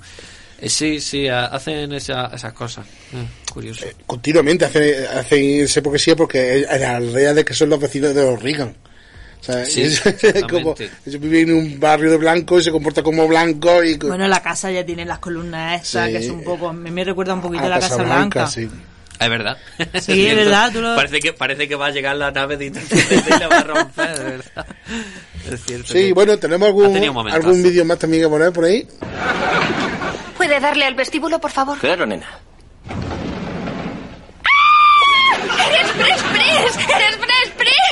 Eh, 0.60 0.70
sí, 0.70 1.00
sí, 1.00 1.28
ha- 1.28 1.46
hacen 1.46 1.94
esa- 1.94 2.32
esas 2.34 2.52
cosas. 2.54 2.84
Mm, 3.12 3.52
curioso. 3.54 3.86
Continuamente 4.08 4.66
hacen, 4.66 5.06
hacen 5.16 5.62
esa 5.62 5.80
hipocresía 5.80 6.16
porque 6.16 6.62
es 6.62 6.80
la 6.82 7.00
idea 7.00 7.34
de 7.36 7.46
que 7.46 7.54
son 7.54 7.70
los 7.70 7.80
vecinos 7.80 8.16
de 8.16 8.24
los 8.24 8.42
Reagan. 8.42 8.76
Sea, 9.48 9.66
Sí, 9.66 9.82
es- 9.84 10.02
como, 10.52 10.76
viven 11.06 11.50
en 11.50 11.56
un 11.56 11.80
barrio 11.80 12.12
de 12.12 12.18
blanco 12.18 12.60
y 12.60 12.64
se 12.64 12.72
comporta 12.72 13.02
como 13.02 13.28
blanco 13.28 13.82
y 13.84 13.96
Bueno, 13.98 14.28
la 14.28 14.42
casa 14.42 14.70
ya 14.72 14.86
tiene 14.86 15.06
las 15.06 15.20
columnas 15.20 15.82
estas, 15.84 16.08
Sí. 16.08 16.12
que 16.12 16.18
es 16.20 16.30
un 16.30 16.44
poco, 16.44 16.74
me, 16.74 16.92
me 16.92 17.04
recuerda 17.04 17.34
un 17.34 17.42
poquito 17.42 17.64
a 17.64 17.68
a 17.68 17.70
la 17.70 17.80
Casa 17.80 18.04
Blanca. 18.04 18.46
sí. 18.48 18.68
Es 19.20 19.30
verdad. 19.30 19.58
Sí, 20.00 20.28
es 20.28 20.36
verdad, 20.36 20.72
tú 20.72 20.80
lo- 20.80 20.96
Parece 20.96 21.20
que, 21.20 21.34
parece 21.34 21.68
que 21.68 21.76
va 21.76 21.88
a 21.88 21.90
llegar 21.92 22.16
la 22.18 22.30
nave 22.30 22.56
de 22.56 22.66
y 22.68 22.70
la 23.40 23.48
va 23.48 23.58
a 23.60 23.64
romper, 23.64 24.16
de 24.20 24.24
verdad. 24.26 24.68
Es 25.52 25.64
cierto. 25.66 25.88
Sí, 25.88 25.94
que- 26.08 26.14
bueno, 26.14 26.38
tenemos 26.38 26.68
algún, 26.68 26.96
algún 27.32 27.64
vídeo 27.64 27.84
más 27.84 27.98
también 27.98 28.22
que 28.24 28.30
poner 28.30 28.52
por 28.52 28.66
ahí. 28.66 28.88
¿Puede 30.38 30.60
darle 30.60 30.86
al 30.86 30.94
vestíbulo, 30.94 31.40
por 31.40 31.50
favor? 31.52 31.80
Claro, 31.80 32.06
nena. 32.06 32.28
¡Eres 35.70 35.92
Pris 35.94 36.24
Pris! 36.32 36.86
¡Eres 36.96 37.18
Pris! 37.18 37.27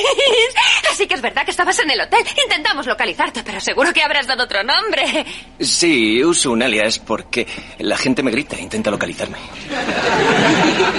Así 0.92 1.08
que 1.08 1.16
es 1.16 1.22
verdad 1.22 1.44
que 1.46 1.52
estabas 1.52 1.78
en 1.80 1.92
el 1.92 2.02
hotel. 2.02 2.20
Intentamos 2.44 2.86
localizarte, 2.86 3.44
pero 3.44 3.60
seguro 3.60 3.94
que 3.94 4.02
habrás 4.04 4.28
dado 4.28 4.44
otro 4.44 4.64
nombre. 4.64 5.26
Sí, 5.60 6.24
uso 6.24 6.52
un 6.52 6.64
alias 6.64 7.00
porque 7.00 7.48
la 7.80 7.98
gente 7.98 8.24
me 8.24 8.32
grita 8.32 8.56
e 8.56 8.62
intenta 8.62 8.92
localizarme. 8.92 9.38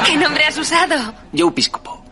¿Qué 0.06 0.16
nombre 0.16 0.44
has 0.44 0.56
usado? 0.58 1.14
Joe 1.36 1.52
Piscopo. 1.52 2.04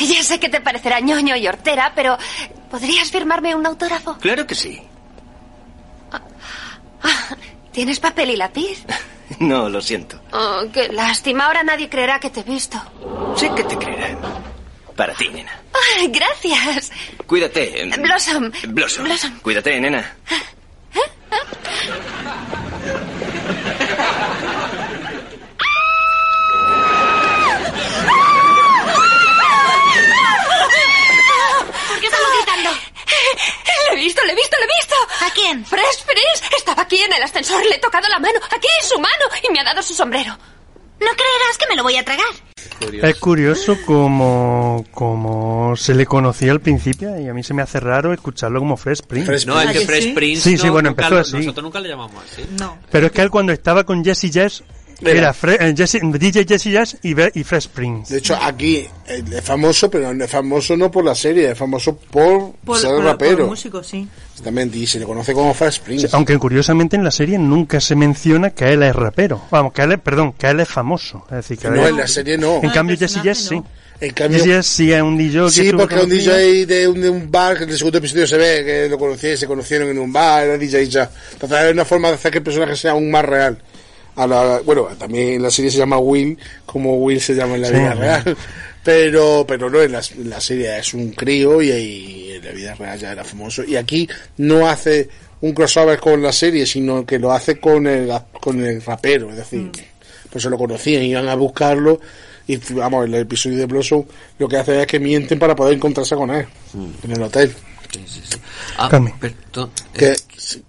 Ya 0.00 0.22
sé 0.22 0.40
que 0.40 0.48
te 0.48 0.60
parecerá 0.60 1.00
ñoño 1.00 1.36
y 1.36 1.46
hortera, 1.46 1.92
pero 1.94 2.16
¿podrías 2.70 3.10
firmarme 3.10 3.54
un 3.54 3.66
autógrafo? 3.66 4.16
Claro 4.18 4.46
que 4.46 4.54
sí. 4.54 4.80
Ah, 7.02 7.36
¿Tienes 7.72 8.00
papel 8.00 8.30
y 8.30 8.36
lápiz? 8.36 8.84
No, 9.38 9.68
lo 9.68 9.80
siento. 9.80 10.20
Oh, 10.32 10.62
qué 10.72 10.88
lástima. 10.88 11.46
Ahora 11.46 11.62
nadie 11.62 11.88
creerá 11.88 12.18
que 12.18 12.30
te 12.30 12.40
he 12.40 12.42
visto. 12.42 12.76
Sé 13.36 13.48
que 13.54 13.62
te 13.62 13.78
creerán. 13.78 14.18
Para 14.96 15.14
ti, 15.14 15.28
nena. 15.28 15.52
Ah, 15.72 16.04
gracias. 16.08 16.90
Cuídate. 17.28 17.80
em, 17.80 17.90
Blossom. 18.02 18.50
Blossom. 18.70 19.04
Blossom. 19.04 19.38
Cuídate, 19.38 19.80
nena. 19.80 20.16
¿Por 31.88 32.00
qué 32.00 32.06
estamos 32.06 32.28
gritando? 32.36 32.70
Lo 33.90 33.96
he 33.96 34.00
visto, 34.00 34.22
lo 34.24 34.32
he 34.32 34.34
visto, 34.34 34.56
lo 34.58 34.64
he 34.64 34.76
visto. 34.78 34.94
¿A 35.24 35.30
quién? 35.34 35.64
Fresh 35.64 36.04
Prince. 36.04 36.56
Estaba 36.56 36.82
aquí 36.82 36.98
en 36.98 37.12
el 37.12 37.22
ascensor, 37.22 37.64
le 37.64 37.76
he 37.76 37.78
tocado 37.78 38.08
la 38.08 38.18
mano. 38.18 38.38
Aquí 38.50 38.68
es 38.80 38.88
su 38.88 38.98
mano 38.98 39.24
y 39.42 39.52
me 39.52 39.60
ha 39.60 39.64
dado 39.64 39.82
su 39.82 39.94
sombrero. 39.94 40.36
No 41.00 41.08
creerás 41.08 41.56
que 41.58 41.66
me 41.68 41.76
lo 41.76 41.82
voy 41.82 41.96
a 41.96 42.04
tragar. 42.04 42.26
Es 43.02 43.16
curioso 43.18 43.76
como, 43.86 44.84
como 44.92 45.74
se 45.76 45.94
le 45.94 46.06
conocía 46.06 46.52
al 46.52 46.60
principio 46.60 47.18
y 47.18 47.28
a 47.28 47.34
mí 47.34 47.42
se 47.42 47.54
me 47.54 47.62
hace 47.62 47.80
raro 47.80 48.12
escucharlo 48.12 48.60
como 48.60 48.76
Fresh 48.76 49.02
Prince. 49.02 49.46
no, 49.46 49.60
es 49.60 49.70
que 49.72 49.86
Fresh 49.86 50.14
Prince. 50.14 50.42
Sí, 50.42 50.58
sí, 50.58 50.66
no, 50.66 50.72
bueno, 50.74 50.90
nunca 50.90 51.06
empezó 51.06 51.20
así. 51.20 51.36
Nosotros 51.38 51.64
nunca 51.64 51.80
le 51.80 51.88
llamamos 51.88 52.22
así. 52.22 52.46
No. 52.58 52.78
Pero 52.90 53.06
es 53.06 53.12
que 53.12 53.22
él 53.22 53.30
cuando 53.30 53.52
estaba 53.52 53.84
con 53.84 54.04
Jesse 54.04 54.30
Jazz 54.30 54.62
Era. 55.02 55.18
era 55.18 55.34
Fre- 55.34 55.56
eh, 55.60 55.74
Jesse- 55.76 56.00
DJ 56.18 56.44
Jesse 56.46 56.70
Jazz 56.70 56.96
y, 57.02 57.14
Be- 57.14 57.32
y 57.34 57.42
Fresh 57.44 57.68
Prince. 57.68 58.12
De 58.12 58.18
hecho, 58.18 58.36
aquí 58.40 58.86
eh, 59.06 59.24
es 59.32 59.40
famoso, 59.42 59.90
pero 59.90 60.12
no 60.12 60.24
es 60.24 60.30
famoso 60.30 60.76
no 60.76 60.90
por 60.90 61.04
la 61.04 61.14
serie, 61.14 61.50
es 61.52 61.58
famoso 61.58 61.96
por, 61.96 62.52
Por, 62.64 62.78
ser 62.78 62.90
por- 62.90 63.04
rapero. 63.04 63.38
por 63.38 63.46
músico, 63.48 63.82
sí. 63.82 64.06
Exactamente, 64.30 64.78
y 64.78 64.86
se 64.86 64.98
le 64.98 65.04
conoce 65.04 65.32
como 65.32 65.52
Fresh 65.54 65.80
Prince. 65.80 66.08
Sí, 66.08 66.14
aunque 66.16 66.38
curiosamente 66.38 66.96
en 66.96 67.04
la 67.04 67.10
serie 67.10 67.38
nunca 67.38 67.80
se 67.80 67.94
menciona 67.96 68.50
que 68.50 68.72
él 68.72 68.82
es 68.82 68.94
rapero. 68.94 69.42
Vamos, 69.50 69.72
que 69.72 69.82
él 69.82 69.92
es, 69.92 69.98
perdón, 70.00 70.32
que 70.32 70.46
él 70.48 70.60
es 70.60 70.68
famoso. 70.68 71.24
Es 71.30 71.36
decir, 71.36 71.58
que 71.58 71.68
No, 71.68 71.82
él- 71.82 71.88
en 71.90 71.96
la 71.98 72.06
serie 72.06 72.38
no. 72.38 72.60
En 72.62 72.70
Ah, 72.70 72.72
cambio, 72.72 72.96
Jesse 72.96 73.22
Jazz 73.22 73.38
sí. 73.38 73.56
no. 73.56 73.66
En 74.00 74.12
cambio- 74.14 74.38
Jesse 74.38 74.48
Jazz 74.48 74.66
sí 74.66 74.90
es 74.92 75.02
un 75.02 75.18
DJ 75.18 75.50
Sí, 75.50 75.72
porque 75.76 75.96
es 75.96 76.04
un. 76.04 76.08
DJ 76.08 76.64
de 76.64 76.88
un, 76.88 77.00
de 77.02 77.10
un 77.10 77.30
bar, 77.30 77.58
que 77.58 77.64
en 77.64 77.70
el 77.70 77.76
segundo 77.76 77.98
episodio 77.98 78.26
se 78.26 78.38
ve 78.38 78.64
que 78.64 78.88
lo 78.88 78.98
conocía, 78.98 79.36
se 79.36 79.46
conocieron 79.46 79.90
en 79.90 79.98
un 79.98 80.10
bar, 80.10 80.44
era 80.44 80.56
DJ 80.56 80.86
ya. 80.88 81.10
Entonces 81.32 81.58
es 81.66 81.72
una 81.72 81.84
forma 81.84 82.08
de 82.08 82.14
hacer 82.14 82.30
que 82.32 82.38
el 82.38 82.44
personaje 82.44 82.76
sea 82.76 82.92
aún 82.92 83.10
más 83.10 83.24
real. 83.26 83.58
A 84.16 84.26
la, 84.26 84.60
bueno, 84.64 84.88
también 84.98 85.28
en 85.34 85.42
la 85.42 85.50
serie 85.50 85.70
se 85.70 85.78
llama 85.78 85.98
Will, 85.98 86.36
como 86.66 86.96
Will 86.96 87.20
se 87.20 87.34
llama 87.34 87.54
en 87.54 87.62
la 87.62 87.68
Sí. 87.68 87.74
vida 87.74 87.94
real. 87.94 88.36
Pero, 88.82 89.44
pero 89.46 89.68
no, 89.68 89.82
en 89.82 89.92
la, 89.92 90.00
en 90.16 90.30
la 90.30 90.40
serie 90.40 90.78
es 90.78 90.94
un 90.94 91.10
crío 91.12 91.60
y, 91.60 91.68
y 91.70 92.32
en 92.32 92.44
la 92.44 92.50
vida 92.52 92.74
real 92.74 92.98
ya 92.98 93.12
era 93.12 93.24
famoso. 93.24 93.62
Y 93.62 93.76
aquí 93.76 94.08
no 94.38 94.66
hace 94.68 95.08
un 95.42 95.52
crossover 95.52 95.98
con 95.98 96.22
la 96.22 96.32
serie, 96.32 96.64
sino 96.66 97.04
que 97.04 97.18
lo 97.18 97.30
hace 97.32 97.58
con 97.60 97.86
el, 97.86 98.10
con 98.40 98.64
el 98.64 98.82
rapero, 98.82 99.30
es 99.30 99.36
decir, 99.36 99.70
pues 100.30 100.42
se 100.42 100.50
lo 100.50 100.56
conocían, 100.58 101.02
iban 101.02 101.28
a 101.28 101.34
buscarlo 101.34 102.00
y 102.46 102.56
vamos, 102.74 103.04
el 103.06 103.14
episodio 103.14 103.58
de 103.58 103.66
Blossom 103.66 104.04
lo 104.38 104.48
que 104.48 104.56
hace 104.56 104.80
es 104.80 104.86
que 104.86 104.98
mienten 104.98 105.38
para 105.38 105.54
poder 105.54 105.74
encontrarse 105.74 106.14
con 106.16 106.30
él 106.30 106.46
en 107.04 107.12
el 107.12 107.22
hotel. 107.22 107.52
Sí, 107.92 108.04
sí, 108.06 108.20
sí. 108.28 108.38
Ah, 108.78 108.88
Carmen. 108.88 109.12
perdón. 109.18 109.70
Que, 109.92 110.14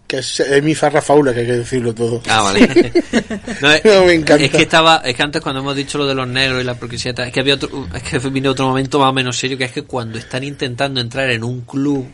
que 0.08 0.18
es, 0.18 0.40
es 0.40 0.64
mi 0.64 0.74
farra 0.76 1.02
faula, 1.02 1.34
que 1.34 1.42
hay 1.42 1.46
que 1.46 1.52
decirlo 1.54 1.94
todo. 1.94 2.22
Ah, 2.28 2.42
vale. 2.42 2.68
No, 3.62 3.72
es, 3.72 3.86
No, 3.86 4.06
me 4.06 4.14
encanta. 4.14 4.44
es 4.44 4.50
que 4.52 4.64
estaba, 4.64 4.98
es 5.06 5.16
que 5.16 5.22
antes 5.24 5.42
cuando 5.42 5.62
hemos 5.62 5.76
dicho 5.76 5.98
lo 5.98 6.08
de 6.08 6.16
los 6.16 6.28
negros 6.28 6.62
y 6.62 6.66
la 6.66 6.76
porquería, 6.76 7.12
es 7.16 7.32
que 7.32 7.40
había 7.40 7.56
otro, 7.56 7.88
es 7.94 8.04
que 8.04 8.18
vino 8.30 8.50
otro 8.52 8.68
momento 8.68 9.00
más 9.00 9.10
o 9.10 9.14
menos 9.14 9.38
serio, 9.38 9.58
que 9.58 9.66
es 9.66 9.72
que 9.72 9.84
cuando 9.84 10.18
están 10.18 10.44
intentando 10.44 11.00
entrar 11.00 11.30
en 11.30 11.44
un 11.44 11.62
club, 11.62 12.08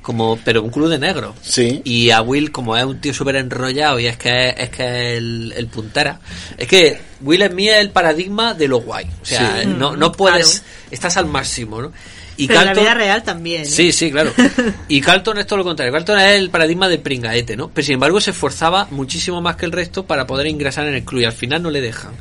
como, 0.00 0.38
pero 0.42 0.62
un 0.62 0.70
club 0.70 0.88
de 0.88 0.98
negros. 0.98 1.34
Sí. 1.42 1.82
Y 1.84 2.10
a 2.10 2.22
Will, 2.22 2.50
como 2.50 2.74
es 2.76 2.84
un 2.84 2.98
tío 3.00 3.12
súper 3.12 3.36
enrollado 3.36 3.98
y 4.00 4.06
es 4.06 4.16
que 4.16 4.48
es, 4.48 4.54
es 4.58 4.70
que 4.70 4.82
es 5.12 5.18
el, 5.18 5.52
el 5.54 5.66
puntera, 5.66 6.18
es 6.56 6.66
que 6.66 6.98
Will 7.20 7.42
es 7.42 7.52
mí 7.52 7.68
es 7.68 7.76
el 7.78 7.90
paradigma 7.90 8.54
de 8.54 8.66
lo 8.68 8.78
guay. 8.80 9.04
O 9.20 9.24
sea, 9.26 9.60
Sí. 9.62 9.68
no, 9.68 9.94
no 9.96 10.10
puedes, 10.12 10.62
estás 10.90 11.16
al 11.18 11.26
máximo, 11.26 11.82
¿no? 11.82 11.92
Y 12.38 12.46
Pero 12.46 12.60
en 12.60 12.66
la 12.66 12.72
Carlton- 12.72 12.84
vida 12.84 12.94
real 12.94 13.22
también. 13.24 13.62
¿eh? 13.62 13.66
Sí, 13.66 13.92
sí, 13.92 14.10
claro. 14.10 14.32
Y 14.88 15.00
Carlton 15.02 15.38
es 15.38 15.46
todo 15.46 15.58
lo 15.58 15.64
contrario. 15.64 15.92
Carlton 15.92 16.18
es 16.20 16.36
el 16.36 16.48
paradigma 16.50 16.88
de 16.88 16.98
pringaete, 16.98 17.56
¿no? 17.56 17.68
Pero 17.68 17.84
sin 17.84 17.94
embargo 17.94 18.20
se 18.20 18.30
esforzaba 18.30 18.86
muchísimo 18.92 19.42
más 19.42 19.56
que 19.56 19.66
el 19.66 19.72
resto 19.72 20.06
para 20.06 20.26
poder 20.26 20.46
ingresar 20.46 20.86
en 20.86 20.94
el 20.94 21.02
club 21.04 21.20
y 21.22 21.24
al 21.24 21.32
final 21.32 21.62
no 21.62 21.70
le 21.70 21.80
dejan. 21.80 22.12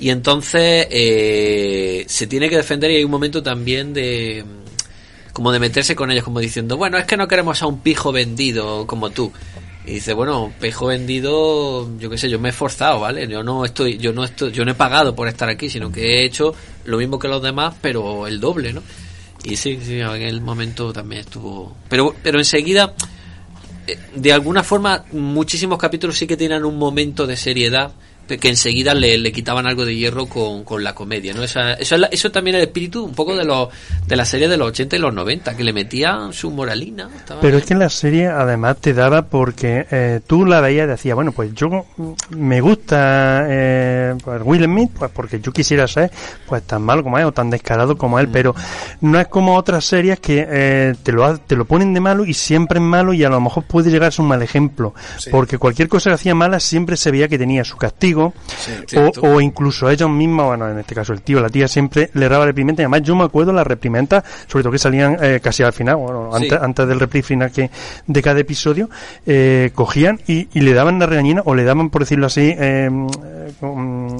Y 0.00 0.10
entonces 0.10 0.86
eh, 0.90 2.04
se 2.08 2.26
tiene 2.28 2.48
que 2.48 2.56
defender 2.56 2.90
y 2.92 2.96
hay 2.96 3.04
un 3.04 3.10
momento 3.10 3.42
también 3.42 3.92
de 3.92 4.44
como 5.32 5.52
de 5.52 5.58
meterse 5.60 5.94
con 5.94 6.10
ellos, 6.10 6.24
como 6.24 6.40
diciendo, 6.40 6.76
bueno, 6.76 6.98
es 6.98 7.04
que 7.04 7.16
no 7.16 7.28
queremos 7.28 7.62
a 7.62 7.66
un 7.66 7.80
pijo 7.80 8.10
vendido 8.12 8.86
como 8.86 9.10
tú. 9.10 9.32
Y 9.86 9.94
dice, 9.94 10.12
bueno, 10.12 10.52
pijo 10.60 10.86
vendido, 10.86 11.88
yo 11.98 12.10
qué 12.10 12.18
sé, 12.18 12.28
yo 12.28 12.38
me 12.38 12.48
he 12.48 12.50
esforzado, 12.50 13.00
¿vale? 13.00 13.26
Yo 13.28 13.42
no 13.42 13.64
estoy, 13.64 13.98
yo 13.98 14.12
no 14.12 14.24
estoy, 14.24 14.52
yo 14.52 14.64
no 14.64 14.72
he 14.72 14.74
pagado 14.74 15.14
por 15.14 15.28
estar 15.28 15.48
aquí, 15.48 15.70
sino 15.70 15.90
que 15.92 16.00
he 16.22 16.24
hecho 16.26 16.54
lo 16.84 16.98
mismo 16.98 17.18
que 17.18 17.28
los 17.28 17.40
demás, 17.42 17.74
pero 17.80 18.26
el 18.26 18.38
doble, 18.40 18.72
¿no? 18.72 18.82
Y 19.44 19.56
sí, 19.56 19.78
sí, 19.82 20.00
en 20.00 20.22
el 20.22 20.40
momento 20.40 20.92
también 20.92 21.20
estuvo. 21.20 21.76
Pero, 21.88 22.14
pero 22.22 22.38
enseguida, 22.38 22.94
eh, 23.86 23.98
de 24.14 24.32
alguna 24.32 24.62
forma, 24.62 25.04
muchísimos 25.12 25.78
capítulos 25.78 26.18
sí 26.18 26.26
que 26.26 26.36
tienen 26.36 26.64
un 26.64 26.76
momento 26.76 27.26
de 27.26 27.36
seriedad 27.36 27.92
que 28.36 28.48
enseguida 28.50 28.92
le, 28.92 29.16
le 29.16 29.32
quitaban 29.32 29.66
algo 29.66 29.86
de 29.86 29.96
hierro 29.96 30.26
con, 30.26 30.64
con 30.64 30.84
la 30.84 30.94
comedia, 30.94 31.32
¿no? 31.32 31.42
Esa- 31.42 31.72
eso, 31.74 31.94
es 31.94 32.00
la- 32.02 32.08
eso 32.08 32.30
también 32.30 32.56
es 32.56 32.62
el 32.62 32.68
espíritu 32.68 33.04
un 33.04 33.14
poco 33.14 33.34
de 33.34 33.44
los 33.46 33.68
de 34.06 34.16
la 34.16 34.24
serie 34.26 34.48
de 34.48 34.56
los 34.58 34.68
80 34.68 34.96
y 34.96 34.98
los 34.98 35.14
90, 35.14 35.56
que 35.56 35.64
le 35.64 35.72
metían 35.72 36.32
su 36.32 36.50
moralina. 36.50 37.08
estaba 37.16 37.40
Pero 37.40 37.58
es 37.58 37.64
que 37.64 37.74
la 37.74 37.88
serie 37.88 38.26
además 38.28 38.76
te 38.78 38.92
daba 38.92 39.22
porque 39.22 39.86
eh, 39.90 40.20
tú 40.26 40.44
la 40.44 40.60
veías 40.60 40.84
y 40.86 40.88
decías, 40.90 41.14
bueno, 41.14 41.32
pues 41.32 41.54
yo 41.54 41.68
mm, 41.96 42.12
me 42.36 42.60
gusta 42.60 43.44
eh, 43.48 44.14
pues 44.24 44.42
Will 44.44 44.64
Smith, 44.64 44.90
pues 44.98 45.10
porque 45.12 45.40
yo 45.40 45.52
quisiera 45.52 45.86
ser 45.86 46.10
pues 46.46 46.62
tan 46.64 46.82
malo 46.82 47.02
como 47.02 47.18
él 47.18 47.24
o 47.24 47.32
tan 47.32 47.50
descarado 47.50 47.96
como 47.96 48.18
él, 48.18 48.28
pero 48.32 48.54
no 49.00 49.18
es 49.20 49.28
como 49.28 49.56
otras 49.56 49.84
series 49.84 50.20
que 50.20 50.46
eh, 50.48 50.94
te, 51.02 51.12
lo, 51.12 51.24
ha- 51.24 51.36
te 51.38 51.56
lo 51.56 51.64
ponen 51.64 51.94
de 51.94 52.00
malo 52.00 52.24
y 52.24 52.34
siempre 52.34 52.78
es 52.78 52.84
malo 52.84 53.12
y 53.12 53.24
a 53.24 53.28
lo 53.28 53.40
mejor 53.40 53.64
puede 53.64 53.90
llegar 53.90 54.08
a 54.08 54.10
ser 54.10 54.22
un 54.22 54.28
mal 54.28 54.42
ejemplo, 54.42 54.94
porque 55.30 55.58
cualquier 55.58 55.88
cosa 55.88 56.10
que 56.10 56.14
hacía 56.14 56.34
mala 56.34 56.60
siempre 56.60 56.96
se 56.96 57.10
veía 57.10 57.28
que 57.28 57.38
tenía 57.38 57.64
su 57.64 57.76
castigo 57.76 58.17
o, 58.26 59.12
o 59.22 59.40
incluso 59.40 59.88
ellos 59.90 60.10
mismos, 60.10 60.46
bueno, 60.46 60.68
en 60.70 60.78
este 60.78 60.94
caso 60.94 61.12
el 61.12 61.22
tío, 61.22 61.40
la 61.40 61.48
tía 61.48 61.68
siempre 61.68 62.10
le 62.14 62.28
daba 62.28 62.44
reprimenda 62.46 62.82
y 62.82 62.84
además 62.84 63.02
yo 63.02 63.14
me 63.16 63.24
acuerdo 63.24 63.52
las 63.52 63.66
reprimendas, 63.66 64.24
sobre 64.46 64.62
todo 64.62 64.72
que 64.72 64.78
salían 64.78 65.16
eh, 65.22 65.40
casi 65.42 65.62
al 65.62 65.72
final, 65.72 65.96
bueno, 65.96 66.30
Sí. 66.38 66.48
antes, 66.60 66.86
del 66.88 67.00
repli 67.00 67.22
final 67.22 67.50
que 67.50 67.70
de 68.06 68.22
cada 68.22 68.40
episodio, 68.40 68.88
eh, 69.26 69.70
cogían 69.74 70.20
y, 70.26 70.48
y 70.52 70.60
le 70.60 70.72
daban 70.74 70.98
la 70.98 71.06
regañina 71.06 71.42
o 71.44 71.54
le 71.54 71.64
daban, 71.64 71.90
por 71.90 72.02
decirlo 72.02 72.26
así, 72.26 72.54
eh, 72.56 72.88
eh, 72.90 73.52
con- 73.60 74.16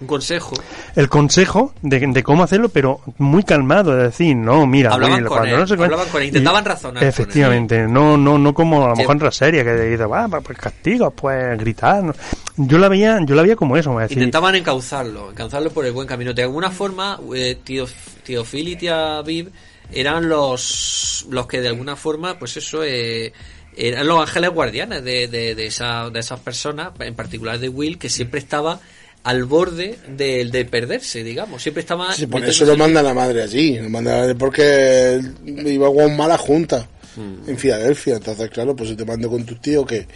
Un 0.00 0.06
consejo. 0.06 0.54
el 0.96 1.08
consejo 1.10 1.74
de, 1.82 2.00
de 2.00 2.22
cómo 2.22 2.42
hacerlo, 2.42 2.70
pero 2.70 3.00
muy 3.18 3.42
calmado, 3.42 3.96
es 3.98 4.04
decir, 4.12 4.34
no, 4.34 4.66
mira, 4.66 4.94
Hablaban 4.94 5.18
con 5.24 5.28
cuando 5.36 5.54
él, 5.54 5.60
no 5.60 5.66
sé 5.66 5.74
hablaban 5.74 6.08
con 6.08 6.22
él, 6.22 6.28
intentaban 6.28 6.64
y- 6.64 6.66
razonar 6.68 6.94
con 6.94 7.02
él. 7.02 7.08
Efectivamente, 7.10 7.86
no, 7.86 8.16
no, 8.16 8.38
no 8.38 8.54
como 8.54 8.84
a 8.84 8.88
lo 8.88 8.96
mejor 8.96 9.16
en 9.16 9.22
la 9.24 9.30
serie 9.30 9.62
que 9.62 9.74
dice, 9.74 10.06
va, 10.06 10.26
pues 10.28 10.56
castigo, 10.58 11.10
pues 11.10 11.58
gritar. 11.58 12.02
no". 12.02 12.14
Yo 12.56 12.78
la 12.78 12.88
veía, 12.88 13.18
yo 13.26 13.34
la 13.34 13.42
veía 13.42 13.56
como 13.56 13.76
eso, 13.76 13.92
es 14.00 14.04
decir, 14.08 14.18
Intentaban 14.18 14.54
encauzarlo, 14.54 15.30
encauzarlo 15.32 15.70
por 15.70 15.84
el 15.84 15.92
buen 15.92 16.06
camino. 16.08 16.32
De 16.32 16.42
alguna 16.42 16.70
forma, 16.70 17.18
eh, 17.34 17.58
tío, 17.62 17.86
tío 18.24 18.42
Phil 18.44 18.68
y 18.68 18.76
tía 18.76 19.20
Viv 19.22 19.50
eran 19.92 20.28
los, 20.28 21.26
los 21.30 21.46
que 21.46 21.60
de 21.60 21.68
alguna 21.68 21.96
forma, 21.96 22.38
pues 22.38 22.56
eso, 22.56 22.82
eh, 22.84 23.32
eran 23.76 24.06
los 24.06 24.20
ángeles 24.20 24.50
guardianes 24.50 25.04
de, 25.04 25.28
de, 25.28 25.54
de, 25.54 25.66
esa- 25.66 26.08
de 26.10 26.20
esas 26.20 26.40
personas, 26.40 26.90
en 27.00 27.14
particular 27.14 27.58
de 27.58 27.68
Will, 27.68 27.98
que 27.98 28.08
siempre 28.08 28.40
estaba 28.40 28.80
al 29.24 29.44
borde 29.44 29.96
de, 30.08 30.44
de 30.46 30.64
perderse, 30.64 31.22
digamos. 31.22 31.62
Siempre 31.62 31.82
estaba... 31.82 32.12
Sí, 32.14 32.26
por 32.26 32.44
eso 32.44 32.64
lo 32.64 32.76
manda 32.76 33.02
la 33.02 33.12
madre 33.14 33.42
allí. 33.42 33.78
Lo 33.78 33.88
manda 33.90 34.12
la 34.12 34.18
madre 34.20 34.34
porque 34.34 35.20
iba 35.46 35.92
con 35.92 36.16
mala 36.16 36.38
junta 36.38 36.88
Mm. 37.16 37.50
en 37.50 37.58
Filadelfia. 37.58 38.14
Entonces, 38.16 38.48
claro, 38.50 38.76
pues 38.76 38.90
si 38.90 38.94
te 38.94 39.04
mando 39.04 39.28
con 39.28 39.44
tus 39.44 39.60
tíos 39.60 39.84
que. 39.84 40.06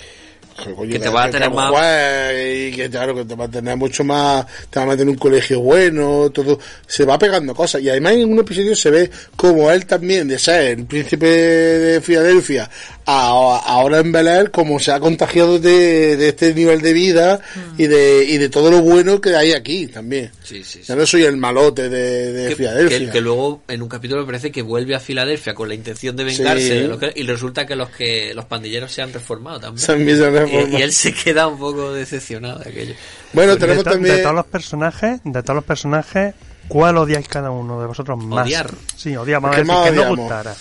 Que, 0.89 0.99
te 1.01 1.09
va 1.09 1.25
a 1.25 1.31
tener 1.31 1.51
más- 1.51 1.71
juegue 1.71 2.69
Y 2.69 2.73
que, 2.73 2.89
claro, 2.89 3.15
que 3.15 3.25
te 3.25 3.35
va 3.35 3.47
a 3.47 3.49
tener 3.51 3.77
mucho 3.77 4.05
más. 4.05 4.47
Te 4.71 4.79
va 4.79 4.85
a 4.85 4.89
meter 4.89 5.03
en 5.03 5.09
un 5.09 5.17
colegio 5.17 5.61
bueno, 5.61 6.31
todo. 6.31 6.59
Se 6.87 7.05
va 7.05 7.19
pegando 7.19 7.55
cosas. 7.55 7.83
Y 7.83 7.91
además, 7.91 8.13
en 8.15 8.33
un 8.33 8.39
episodio 8.39 8.75
se 8.77 8.91
ve 8.91 9.11
como 9.37 9.71
él 9.71 9.85
también, 9.87 10.29
de 10.29 10.39
ser 10.39 10.79
el 10.79 10.87
príncipe 10.87 11.27
de 11.27 12.01
Filadelfia, 12.01 12.71
a- 13.07 13.63
ahora 13.67 13.99
en 13.99 14.13
Bel 14.13 14.29
Air, 14.29 14.51
como 14.53 14.79
se 14.79 14.93
ha 14.93 15.01
contagiado 15.01 15.59
de, 15.59 16.17
de 16.17 16.29
este 16.29 16.55
nivel 16.55 16.81
de 16.81 16.93
vida 16.93 17.41
y, 17.77 17.87
de, 17.89 18.25
y 18.25 18.39
de 18.39 18.49
todo 18.49 18.71
lo 18.71 18.81
bueno 18.81 19.21
que 19.21 19.35
hay 19.35 19.53
aquí 19.53 19.89
también. 19.89 20.31
Sí, 20.43 20.63
sí, 20.65 20.81
Ya 20.87 20.95
no 20.95 21.05
soy 21.05 21.25
el 21.25 21.37
malote 21.37 21.89
de, 21.89 22.33
de 22.33 22.49
que, 22.51 22.57
Filadelfia. 22.57 22.99
que- 22.99 23.11
que 23.11 23.21
luego 23.21 23.63
en 23.69 23.83
un 23.83 23.89
capítulo 23.89 24.21
me 24.21 24.27
parece 24.27 24.51
que 24.53 24.63
vuelve 24.63 24.95
a 24.95 25.01
Filadelfia 25.01 25.53
con 25.55 25.69
la 25.69 25.75
intención 25.75 26.15
de 26.17 26.25
vengarse 26.25 26.63
Sí. 26.63 26.69
de 26.71 26.89
lo 26.89 26.99
que- 26.99 27.13
y 27.15 27.25
resulta 27.25 27.67
que 27.67 27.75
los 27.77 27.91
que 27.91 28.33
los 28.35 28.45
pandilleros 28.45 28.93
se 28.93 29.03
han 29.03 29.13
reformado 29.13 29.59
también. 29.61 29.85
Se 29.85 29.93
han. 29.93 30.05
Y, 30.47 30.77
y 30.77 30.83
él 30.83 30.93
se 30.93 31.13
queda 31.13 31.47
un 31.49 31.59
poco 31.59 31.93
decepcionado 31.93 32.59
de 32.61 32.71
aquello. 32.71 32.95
Bueno, 33.33 33.57
de, 33.57 33.83
to- 33.83 33.97
de 33.99 34.19
todos 34.19 34.35
los 34.35 34.47
personajes, 34.47 35.21
de 35.25 35.43
todos 35.43 35.55
los 35.57 35.65
personajes, 35.65 36.35
¿cuál 36.69 36.97
odiáis 36.99 37.29
cada 37.29 37.51
uno 37.51 37.81
de 37.81 37.87
vosotros 37.87 38.19
más? 38.25 38.47
Odiar. 38.47 38.71
Sí, 38.97 39.17
odiamos, 39.17 39.51
¿Qué 39.51 39.57
a 39.57 39.59
ver, 39.59 39.67
más 39.67 39.91
que 39.91 39.97
no 39.97 40.09
gustara. 40.17 40.55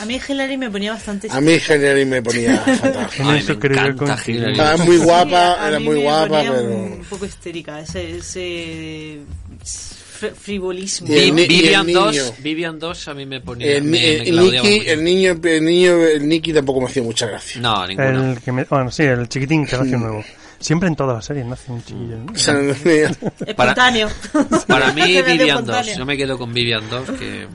A 0.00 0.04
mí 0.04 0.20
Hillary 0.28 0.56
me 0.56 0.70
ponía 0.70 0.92
bastante... 0.92 1.26
A 1.28 1.40
mí 1.40 1.58
Henry 1.68 2.04
me 2.04 2.22
ponía 2.22 2.56
fatal. 2.60 3.08
En 3.18 3.30
eso 3.30 3.58
creo 3.58 3.88
yo 3.88 3.96
contigo. 3.96 4.46
Era 4.46 4.76
muy 4.76 4.96
guapa, 4.98 5.60
a 5.64 5.68
era 5.70 5.80
muy 5.80 5.96
me 5.96 6.02
guapa, 6.02 6.40
pero... 6.40 6.62
un 6.62 7.04
poco 7.10 7.24
histérica, 7.26 7.80
ese, 7.80 8.18
ese 8.18 9.18
frivolismo. 10.18 11.08
Y 11.08 11.14
el 11.18 11.28
¿no? 11.30 11.34
ni- 11.34 11.40
y 11.42 11.44
el 11.44 11.48
Vivian 11.48 11.86
niño. 11.86 12.00
2, 12.04 12.34
Vivian 12.42 12.78
2 12.78 13.08
a 13.08 13.14
mí 13.14 13.26
me 13.26 13.40
ponía 13.40 13.76
El, 13.76 13.84
me- 13.84 14.16
el- 14.28 14.34
me 14.36 14.42
Nicky, 14.50 14.88
el 14.88 15.04
niño, 15.04 15.38
el 15.42 15.64
niño, 15.64 15.92
el 15.96 16.28
Nicky 16.28 16.52
tampoco 16.52 16.80
me 16.80 16.86
hacía 16.86 17.02
mucha 17.02 17.26
gracia. 17.26 17.60
No, 17.60 17.86
ninguno. 17.86 18.32
El 18.32 18.40
que 18.40 18.52
me- 18.52 18.64
bueno, 18.64 18.90
sí, 18.90 19.02
el 19.04 19.28
chiquitín 19.28 19.66
que 19.66 19.76
nace 19.76 19.96
nuevo. 19.96 20.24
Siempre 20.60 20.88
en 20.88 20.96
todas 20.96 21.14
las 21.16 21.24
series 21.24 21.46
nace 21.46 21.70
un 21.70 21.84
chiquillo. 21.84 22.16
Espontáneo. 23.46 24.08
Para 24.66 24.92
mí 24.92 25.00
Nace 25.02 25.22
Vivian 25.22 25.64
2, 25.64 25.76
espontáneo. 25.76 25.96
yo 25.98 26.06
me 26.06 26.16
quedo 26.16 26.36
con 26.38 26.52
Vivian 26.52 26.88
2 26.90 27.10
que 27.12 27.46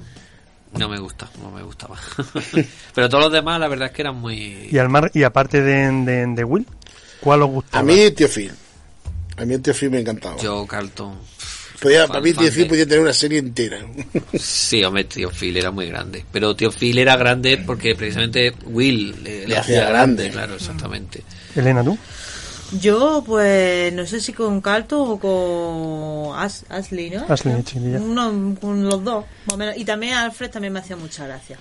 no 0.78 0.90
me 0.90 0.98
gusta, 1.00 1.30
no 1.42 1.52
me 1.52 1.62
gustaba. 1.64 1.98
Pero 2.96 3.10
todos 3.10 3.26
los 3.26 3.34
demás 3.34 3.60
la 3.60 3.68
verdad 3.68 3.88
es 3.90 3.94
que 3.94 4.02
eran 4.02 4.16
muy 4.16 4.70
Y, 4.72 4.78
al 4.78 4.90
mar, 4.90 5.12
y 5.14 5.24
aparte 5.24 5.62
de, 5.62 5.92
de, 6.04 6.26
de 6.28 6.44
Will, 6.44 6.66
¿cuál 7.20 7.42
os 7.44 7.50
gustaba? 7.50 7.80
A 7.82 7.84
mí, 7.84 8.10
Tío 8.12 8.28
Phil. 8.28 8.52
A 9.38 9.46
mí 9.46 9.54
el 9.54 9.62
Tío 9.62 9.74
Phil 9.74 9.90
me 9.92 10.00
encantaba. 10.00 10.36
Joe 10.42 10.66
Carlton. 10.68 11.16
Podía, 11.84 12.00
fan- 12.02 12.08
para 12.08 12.22
mí 12.22 12.34
fan 12.34 12.44
Tío 12.46 12.54
Phil 12.54 12.64
de- 12.64 12.70
podía 12.70 12.86
tener 12.86 13.00
una 13.02 13.14
serie 13.14 13.40
entera. 13.40 13.80
Sí, 14.40 14.84
hombre, 14.84 15.04
Tío 15.04 15.30
Phil 15.30 15.56
era 15.58 15.70
muy 15.72 15.88
grande. 15.88 16.26
Pero 16.32 16.56
Tío 16.56 16.72
Phil 16.72 16.98
era 16.98 17.16
grande 17.18 17.58
porque 17.66 17.94
precisamente 17.96 18.54
Will 18.66 19.24
le, 19.24 19.42
le 19.42 19.48
Le 19.48 19.58
hacía 19.58 19.90
grande, 19.90 20.24
grande. 20.24 20.30
claro, 20.32 20.56
exactamente. 20.56 21.24
Elena, 21.56 21.84
¿tú? 21.84 21.98
Yo, 22.82 23.24
pues, 23.26 23.94
no 23.94 24.04
sé 24.08 24.20
si 24.20 24.34
con 24.34 24.60
Carlton 24.60 25.00
o 25.12 25.20
con 25.20 26.40
As- 26.40 26.66
Ashley, 26.70 27.12
¿no? 27.12 27.24
Ashley, 27.30 27.62
chiquilla. 27.64 28.00
Uno, 28.00 28.56
con 28.60 28.84
los 28.84 29.04
dos, 29.04 29.26
más 29.46 29.54
o 29.54 29.58
menos. 29.58 29.78
Y 29.78 29.86
también 29.86 30.14
Alfred 30.16 30.50
también 30.50 30.74
me 30.74 30.80
hacía 30.80 30.96
mucha 30.96 31.28
gracia. 31.28 31.60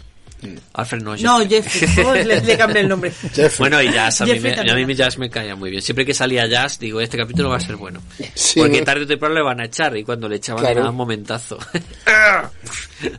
Alfred 0.75 1.03
no, 1.03 1.17
No, 1.17 1.39
Jeffrey, 1.49 1.81
por 1.95 2.05
favor, 2.05 2.17
le, 2.27 2.41
le 2.41 2.57
cambié 2.59 2.81
el 2.81 2.89
nombre. 2.89 3.13
Bueno, 3.59 3.81
y 3.83 3.93
Jazz, 3.93 4.21
a 4.23 4.27
mí, 4.27 4.41
me, 4.41 4.53
a 4.55 4.75
mí 4.75 4.95
Jazz 4.95 5.19
me 5.19 5.31
caía 5.31 5.55
muy 5.55 5.71
bien. 5.71 5.83
Siempre 5.83 6.05
que 6.05 6.15
salía 6.15 6.47
Jazz, 6.47 6.79
digo, 6.79 7.01
este 7.01 7.17
capítulo 7.17 7.51
va 7.51 7.57
a 7.57 7.61
ser 7.61 7.77
bueno. 7.77 8.01
Sí, 8.35 8.61
Porque 8.61 8.79
¿no? 8.81 8.85
tarde 8.85 9.05
o 9.05 9.07
temprano 9.07 9.35
le 9.35 9.43
van 9.43 9.61
a 9.61 9.67
echar 9.67 9.97
y 9.97 10.05
cuando 10.05 10.29
le 10.29 10.37
echaban 10.37 10.63
Claro. 10.63 10.81
era 10.81 10.91
un 10.91 10.97
momentazo. 10.97 11.59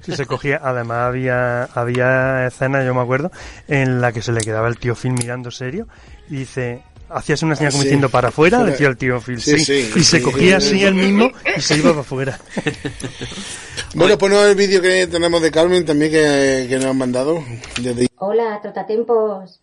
Sí, 0.02 0.16
se 0.16 0.26
cogía, 0.26 0.60
además 0.64 1.08
había, 1.08 1.64
había 1.64 2.48
escenas, 2.48 2.86
yo 2.86 2.94
me 2.94 3.02
acuerdo, 3.02 3.32
en 3.68 4.02
la 4.02 4.12
que 4.12 4.22
se 4.22 4.32
le 4.32 4.42
quedaba 4.42 4.68
el 4.68 4.78
tío 4.78 4.96
Phil 4.96 5.12
mirando 5.14 5.52
serio 5.52 5.88
y 6.30 6.38
dice, 6.38 6.84
hacías 7.14 7.42
una 7.44 7.56
señal 7.56 7.70
Ah, 7.70 7.72
como 7.72 7.82
sí. 7.84 7.88
diciendo 7.88 8.10
para 8.10 8.30
afuera, 8.30 8.58
Fuera. 8.58 8.72
decía 8.72 8.88
el 8.88 8.98
tío 8.98 9.20
Phil, 9.22 9.40
Sí, 9.42 9.60
sí, 9.60 9.84
sí. 9.84 10.00
y 10.00 10.04
se 10.04 10.18
Sí, 10.18 10.24
cogía 10.24 10.60
sí, 10.60 10.68
así 10.68 10.80
sí. 10.80 10.84
él 10.86 10.96
mismo 10.96 11.30
y 11.58 11.62
se 11.62 11.78
iba 11.78 11.90
para 11.90 12.02
afuera. 12.02 12.40
Bueno, 13.96 14.18
no 14.28 14.46
el 14.46 14.56
vídeo 14.56 14.82
que 14.82 15.06
tenemos 15.08 15.40
de 15.42 15.52
Carmen 15.52 15.86
también 15.86 16.12
que, 16.12 16.66
que 16.68 16.76
nos 16.78 16.86
han 16.86 16.98
mandado. 16.98 17.44
Desde- 17.80 18.08
Hola, 18.18 18.60
Trotatempos. 18.62 19.62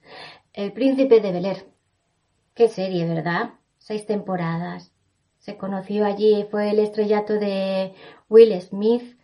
El 0.52 0.72
príncipe 0.72 1.20
de 1.20 1.32
Bel 1.32 1.46
Air. 1.46 1.66
Qué 2.54 2.68
serie, 2.68 3.06
¿verdad? 3.06 3.50
Seis 3.78 4.06
temporadas. 4.06 4.92
Se 5.40 5.56
conoció 5.56 6.04
allí, 6.04 6.46
fue 6.50 6.70
el 6.70 6.78
estrellato 6.78 7.34
de 7.34 7.92
Will 8.28 8.60
Smith. 8.62 9.16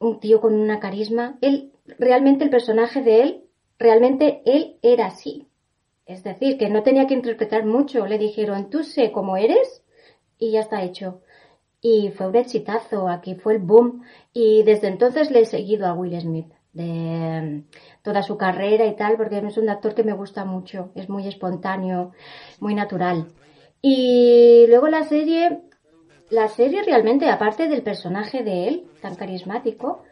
Un 0.00 0.20
tío 0.20 0.40
con 0.40 0.52
una 0.54 0.80
carisma. 0.80 1.38
Él 1.40 1.72
realmente 1.98 2.44
el 2.44 2.50
personaje 2.50 3.00
de 3.02 3.22
él, 3.22 3.44
realmente 3.78 4.42
él 4.44 4.76
era 4.82 5.06
así. 5.06 5.48
Es 6.06 6.22
decir, 6.22 6.58
que 6.58 6.68
no 6.68 6.82
tenía 6.82 7.06
que 7.06 7.14
interpretar 7.14 7.64
mucho. 7.64 8.06
Le 8.06 8.18
dijeron, 8.18 8.70
tú 8.70 8.82
sé 8.82 9.10
cómo 9.12 9.36
eres 9.36 9.82
y 10.38 10.52
ya 10.52 10.60
está 10.60 10.82
hecho. 10.82 11.22
Y 11.80 12.10
fue 12.10 12.28
un 12.28 12.36
exitazo, 12.36 13.08
aquí 13.08 13.34
fue 13.34 13.54
el 13.54 13.58
boom. 13.60 14.02
Y 14.32 14.62
desde 14.62 14.88
entonces 14.88 15.30
le 15.30 15.40
he 15.40 15.46
seguido 15.46 15.86
a 15.86 15.94
Will 15.94 16.18
Smith 16.20 16.52
de 16.72 17.40
mm, 17.42 18.02
toda 18.02 18.22
su 18.22 18.36
carrera 18.36 18.84
y 18.84 18.96
tal, 18.96 19.16
porque 19.16 19.38
es 19.38 19.56
un 19.56 19.70
actor 19.70 19.94
que 19.94 20.04
me 20.04 20.12
gusta 20.12 20.44
mucho. 20.44 20.90
Es 20.94 21.08
muy 21.08 21.26
espontáneo, 21.26 22.12
muy 22.60 22.74
natural. 22.74 23.28
Y 23.80 24.66
luego 24.68 24.88
la 24.88 25.04
serie, 25.04 25.60
la 26.30 26.48
serie 26.48 26.82
realmente, 26.82 27.28
aparte 27.30 27.68
del 27.68 27.82
personaje 27.82 28.42
de 28.42 28.68
él, 28.68 28.90
tan 29.00 29.14
carismático, 29.14 30.02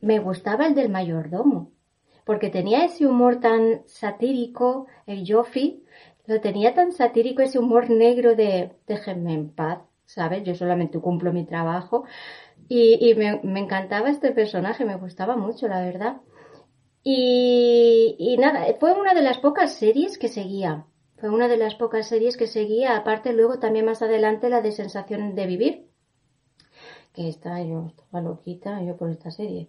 me 0.00 0.18
gustaba 0.18 0.66
el 0.66 0.74
del 0.74 0.88
mayordomo, 0.88 1.70
porque 2.26 2.50
tenía 2.50 2.84
ese 2.84 3.06
humor 3.06 3.38
tan 3.38 3.86
satírico, 3.86 4.88
el 5.06 5.24
Joffrey, 5.26 5.84
lo 6.26 6.40
tenía 6.40 6.74
tan 6.74 6.90
satírico, 6.90 7.40
ese 7.40 7.60
humor 7.60 7.88
negro 7.88 8.34
de 8.34 8.72
déjenme 8.88 9.32
en 9.32 9.50
paz, 9.50 9.78
¿sabes? 10.06 10.42
Yo 10.42 10.56
solamente 10.56 10.98
cumplo 10.98 11.32
mi 11.32 11.46
trabajo. 11.46 12.04
Y, 12.68 13.14
me, 13.14 13.60
encantaba 13.60 14.10
este 14.10 14.32
personaje, 14.32 14.84
me 14.84 14.96
gustaba 14.96 15.36
mucho, 15.36 15.68
la 15.68 15.80
verdad. 15.80 16.16
Y, 17.04 18.16
y 18.18 18.36
nada, 18.38 18.66
fue 18.80 18.92
una 18.92 19.14
de 19.14 19.22
las 19.22 19.38
pocas 19.38 19.74
series 19.74 20.18
que 20.18 20.26
seguía. 20.26 20.84
Fue 21.18 21.30
una 21.30 21.46
de 21.46 21.58
las 21.58 21.76
pocas 21.76 22.08
series 22.08 22.36
que 22.36 22.48
seguía, 22.48 22.96
aparte 22.96 23.32
luego 23.32 23.60
también 23.60 23.84
más 23.84 24.02
adelante 24.02 24.50
la 24.50 24.62
de 24.62 24.72
Sensación 24.72 25.36
de 25.36 25.46
Vivir, 25.46 25.86
que 27.14 27.28
esta, 27.28 27.62
yo 27.62 27.86
estaba 27.86 28.20
loquita 28.20 28.82
yo 28.82 28.96
por 28.96 29.10
esta 29.10 29.30
serie. 29.30 29.68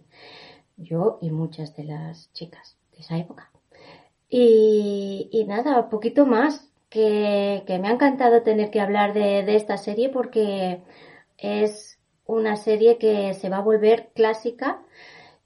Yo 0.78 1.18
y 1.20 1.30
muchas 1.30 1.76
de 1.76 1.84
las 1.84 2.32
chicas 2.32 2.76
de 2.92 2.98
esa 3.00 3.18
época. 3.18 3.50
Y, 4.30 5.28
y 5.32 5.44
nada, 5.44 5.88
poquito 5.88 6.26
más, 6.26 6.68
que, 6.90 7.64
que 7.66 7.78
me 7.78 7.88
ha 7.88 7.92
encantado 7.92 8.42
tener 8.42 8.70
que 8.70 8.80
hablar 8.80 9.12
de, 9.14 9.56
esta 9.56 9.76
serie 9.76 10.08
porque 10.08 10.82
es 11.36 11.98
una 12.26 12.56
serie 12.56 12.98
que 12.98 13.34
se 13.34 13.48
va 13.48 13.58
a 13.58 13.62
volver 13.62 14.10
clásica 14.14 14.82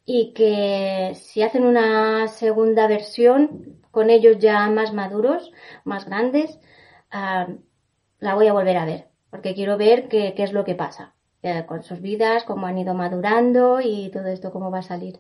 y 0.05 0.33
que 0.35 1.12
si 1.14 1.43
hacen 1.43 1.64
una 1.64 2.28
segunda 2.28 2.87
versión 2.89 3.80
con 3.91 4.11
ellos 4.11 4.39
ya 4.39 4.68
más 4.68 4.93
maduros, 4.93 5.53
más 5.85 6.07
grandes, 6.07 6.59
ah, 7.11 7.49
la 8.20 8.35
voy 8.35 8.49
a 8.49 8.53
volver 8.53 8.76
a 8.76 8.85
ver, 8.85 9.09
porque 9.30 9.55
quiero 9.55 9.76
ver 9.78 10.09
qué 10.09 10.35
es 10.37 10.53
lo 10.53 10.64
que 10.64 10.74
pasa 10.74 11.14
con 11.66 11.82
sus 11.82 12.01
vidas, 12.01 12.45
cómo 12.45 12.66
han 12.66 12.78
ido 12.78 12.95
madurando 12.95 13.80
y 13.80 14.11
todo 14.12 14.26
esto, 14.28 14.53
cómo 14.53 14.70
va 14.70 14.78
a 14.78 14.82
salir. 14.82 15.18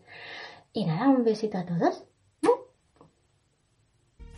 Y 0.72 0.84
nada, 0.84 1.08
un 1.08 1.24
besito 1.24 1.58
a 1.58 1.66
todos. 1.66 2.04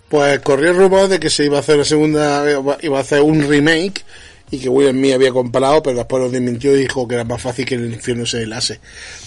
Pues 0.09 0.39
corrió 0.41 0.70
el 0.70 0.76
rumor 0.76 1.09
de 1.09 1.18
que 1.18 1.30
se 1.30 1.45
iba 1.45 1.57
a 1.57 1.61
hacer 1.61 1.76
la 1.76 1.85
segunda, 1.85 2.45
iba 2.82 2.99
a 2.99 3.01
hacer 3.01 3.20
un 3.22 3.43
remake 3.49 4.05
y 4.51 4.59
que 4.59 4.68
Will 4.68 4.91
Smith 4.91 5.14
había 5.14 5.32
comprado, 5.32 5.82
pero 5.82 5.99
después 5.99 6.22
lo 6.22 6.30
desmintió 6.30 6.74
y 6.76 6.80
dijo 6.80 7.09
que 7.09 7.16
era 7.16 7.24
más 7.24 7.43
fácil 7.43 7.64
que 7.64 7.74
el 7.74 7.93
infierno 7.93 8.24
se 8.24 8.43
helase. 8.43 8.80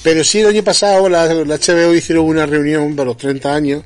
Pero 0.03 0.23
sí, 0.23 0.39
el 0.39 0.47
año 0.47 0.63
pasado 0.63 1.09
la, 1.09 1.27
HBO 1.27 1.93
hicieron 1.93 2.25
una 2.25 2.45
reunión 2.45 2.95
de 2.95 3.05
los 3.05 3.17
30 3.17 3.53
años 3.53 3.83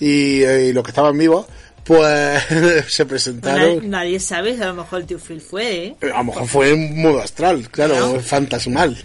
eh, 0.00 0.68
y 0.70 0.72
los 0.72 0.82
que 0.82 0.90
estaban 0.90 1.18
vivos, 1.18 1.46
pues 1.88 2.44
se 2.88 3.06
presentaron. 3.06 3.76
Nadie, 3.76 3.88
nadie 3.88 4.20
sabe, 4.20 4.62
a 4.62 4.66
lo 4.66 4.74
mejor 4.74 5.00
el 5.00 5.06
tío 5.06 5.18
Phil 5.18 5.40
fue, 5.40 5.86
¿eh? 5.86 5.96
A 6.12 6.18
lo 6.18 6.24
mejor 6.24 6.46
fue 6.46 6.70
en 6.72 7.00
modo 7.00 7.20
astral, 7.20 7.66
claro, 7.70 8.20
fantasmal. 8.20 9.02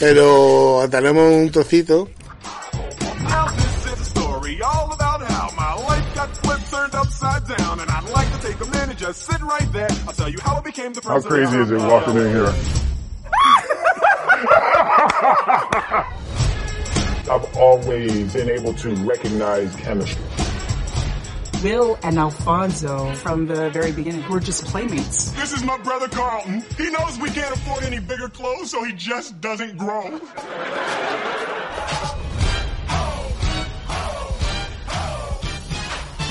Pero 0.00 0.88
tenemos 0.90 1.30
un 1.30 1.50
trocito. 1.50 2.08
How 11.04 11.20
crazy 11.20 11.60
is 11.60 11.70
it 11.70 11.78
walking 11.78 12.16
in 12.16 12.30
here? 12.30 12.46
I've 17.30 17.56
always 17.56 18.32
been 18.32 18.48
able 18.50 18.72
to 18.72 18.94
recognize 19.04 19.76
chemistry. 19.76 20.47
Will 21.62 21.98
and 22.04 22.18
Alfonso, 22.18 23.12
from 23.14 23.46
the 23.46 23.70
very 23.70 23.90
beginning, 23.90 24.28
were 24.28 24.38
just 24.38 24.64
playmates. 24.66 25.32
This 25.32 25.52
is 25.52 25.64
my 25.64 25.76
brother 25.78 26.06
Carlton. 26.06 26.64
He 26.76 26.88
knows 26.90 27.18
we 27.18 27.30
can't 27.30 27.54
afford 27.54 27.82
any 27.82 27.98
bigger 27.98 28.28
clothes, 28.28 28.70
so 28.70 28.84
he 28.84 28.92
just 28.92 29.40
doesn't 29.40 29.76
grow. 29.76 30.20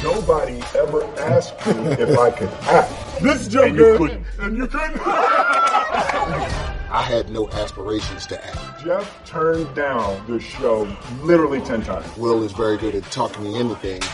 Nobody 0.02 0.62
ever 0.78 1.04
asked 1.20 1.66
me 1.68 1.74
if 1.94 2.18
I 2.18 2.32
could 2.32 2.50
act. 2.64 3.22
This 3.22 3.48
Joker, 3.50 3.96
and. 4.06 4.26
And 4.40 4.58
you 4.58 4.68
couldn't. 4.68 5.02
I 6.90 7.02
had 7.02 7.30
no 7.30 7.50
aspirations 7.50 8.26
to 8.28 8.46
act. 8.46 8.84
Jeff 8.84 9.26
turned 9.26 9.76
down 9.76 10.26
the 10.28 10.40
show 10.40 10.88
literally 11.22 11.60
10 11.60 11.82
times. 11.82 12.16
Will 12.16 12.44
is 12.44 12.54
very 12.54 12.78
good 12.78 12.96
at 12.96 13.04
talking 13.12 13.44
me 13.44 13.60
into 13.60 13.76
things. 13.76 14.08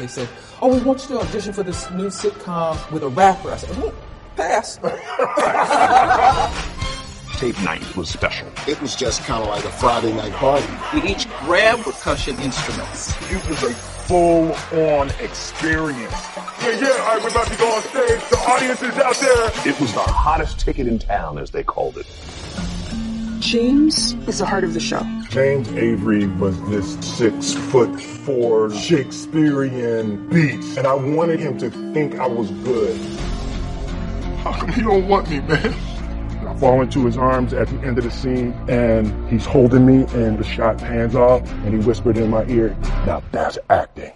They 0.00 0.06
said, 0.06 0.28
"Oh, 0.62 0.74
we 0.74 0.80
want 0.82 1.02
you 1.02 1.08
to 1.16 1.20
audition 1.20 1.52
for 1.52 1.62
this 1.62 1.90
new 1.90 2.06
sitcom 2.06 2.90
with 2.90 3.02
a 3.02 3.08
rapper." 3.08 3.50
I 3.50 3.56
said, 3.58 3.68
"Hmm, 3.74 3.94
"Pass." 4.34 4.78
Tape 7.38 7.60
night 7.62 7.96
was 7.96 8.08
special. 8.08 8.48
It 8.66 8.80
was 8.80 8.96
just 8.96 9.22
kind 9.24 9.42
of 9.42 9.48
like 9.50 9.64
a 9.66 9.70
Friday 9.70 10.14
night 10.14 10.32
party. 10.32 10.66
We 10.94 11.02
each 11.06 11.28
grabbed 11.40 11.82
percussion 11.82 12.38
instruments. 12.40 13.14
It 13.30 13.46
was 13.46 13.62
a 13.62 13.74
full-on 13.74 15.10
experience. 15.20 16.12
Yeah, 16.62 16.80
yeah, 16.80 16.88
all 16.88 17.16
right, 17.16 17.22
we're 17.22 17.28
about 17.28 17.46
to 17.48 17.56
go 17.58 17.70
on 17.70 17.82
stage. 17.82 18.20
The 18.30 18.38
audience 18.48 18.82
is 18.82 18.96
out 18.98 19.16
there. 19.16 19.50
It 19.70 19.78
was 19.80 19.92
the 19.92 20.00
hottest 20.00 20.60
ticket 20.60 20.86
in 20.86 20.98
town, 20.98 21.36
as 21.38 21.50
they 21.50 21.62
called 21.62 21.98
it. 21.98 22.06
James 23.40 24.12
is 24.28 24.38
the 24.38 24.44
heart 24.44 24.64
of 24.64 24.74
the 24.74 24.80
show. 24.80 25.00
James 25.30 25.66
Avery 25.72 26.26
was 26.26 26.60
this 26.68 26.98
six 27.00 27.54
foot 27.54 27.98
four 27.98 28.70
Shakespearean 28.70 30.28
beast, 30.28 30.76
and 30.76 30.86
I 30.86 30.92
wanted 30.92 31.40
him 31.40 31.56
to 31.58 31.70
think 31.94 32.18
I 32.18 32.26
was 32.26 32.50
good. 32.50 33.00
How 34.40 34.52
come 34.52 34.70
you 34.76 34.82
don't 34.82 35.08
want 35.08 35.30
me, 35.30 35.40
man? 35.40 35.74
I 36.46 36.54
fall 36.58 36.82
into 36.82 37.06
his 37.06 37.16
arms 37.16 37.54
at 37.54 37.68
the 37.68 37.78
end 37.80 37.96
of 37.96 38.04
the 38.04 38.10
scene, 38.10 38.52
and 38.68 39.28
he's 39.30 39.46
holding 39.46 39.86
me, 39.86 40.04
and 40.14 40.38
the 40.38 40.44
shot 40.44 40.76
pans 40.76 41.14
off, 41.14 41.50
and 41.64 41.72
he 41.72 41.80
whispered 41.80 42.18
in 42.18 42.28
my 42.28 42.44
ear, 42.44 42.76
"Now 43.06 43.22
that's 43.32 43.58
acting." 43.70 44.12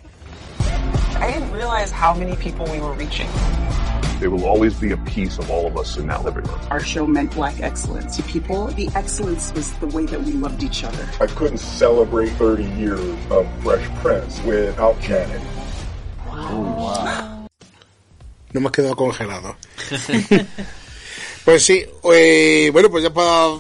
I 1.17 1.33
didn't 1.33 1.51
realize 1.51 1.91
how 1.91 2.13
many 2.13 2.37
people 2.37 2.67
we 2.71 2.79
were 2.79 2.93
reaching. 2.93 3.29
There 4.21 4.31
will 4.31 4.45
always 4.45 4.75
be 4.75 4.93
a 4.93 4.97
piece 4.97 5.39
of 5.39 5.51
all 5.51 5.67
of 5.67 5.77
us 5.77 5.97
in 5.97 6.07
that 6.09 6.25
living 6.25 6.45
room. 6.45 6.59
Our 6.71 6.81
show 6.81 7.07
meant 7.07 7.35
black 7.35 7.61
excellence 7.61 8.17
to 8.17 8.23
people. 8.25 8.69
The 8.69 8.89
excellence 8.95 9.53
was 9.55 9.73
the 9.79 9.87
way 9.89 10.07
that 10.07 10.23
we 10.23 10.33
loved 10.33 10.63
each 10.63 10.85
other. 10.85 11.09
I 11.21 11.27
couldn't 11.27 11.59
celebrate 11.59 12.31
30 12.31 12.65
years 12.65 13.01
of 13.31 13.47
Fresh 13.63 13.89
Prince 14.03 14.41
without 14.43 15.01
Janet. 15.01 15.41
No 18.53 18.61
me 18.61 18.67
has 18.67 18.73
quedado 18.73 18.97
congelado. 18.97 19.57
pues 21.45 21.65
sí, 21.65 21.85
eh, 22.13 22.71
bueno, 22.73 22.91
pues 22.91 23.03
ya 23.03 23.13
para 23.13 23.59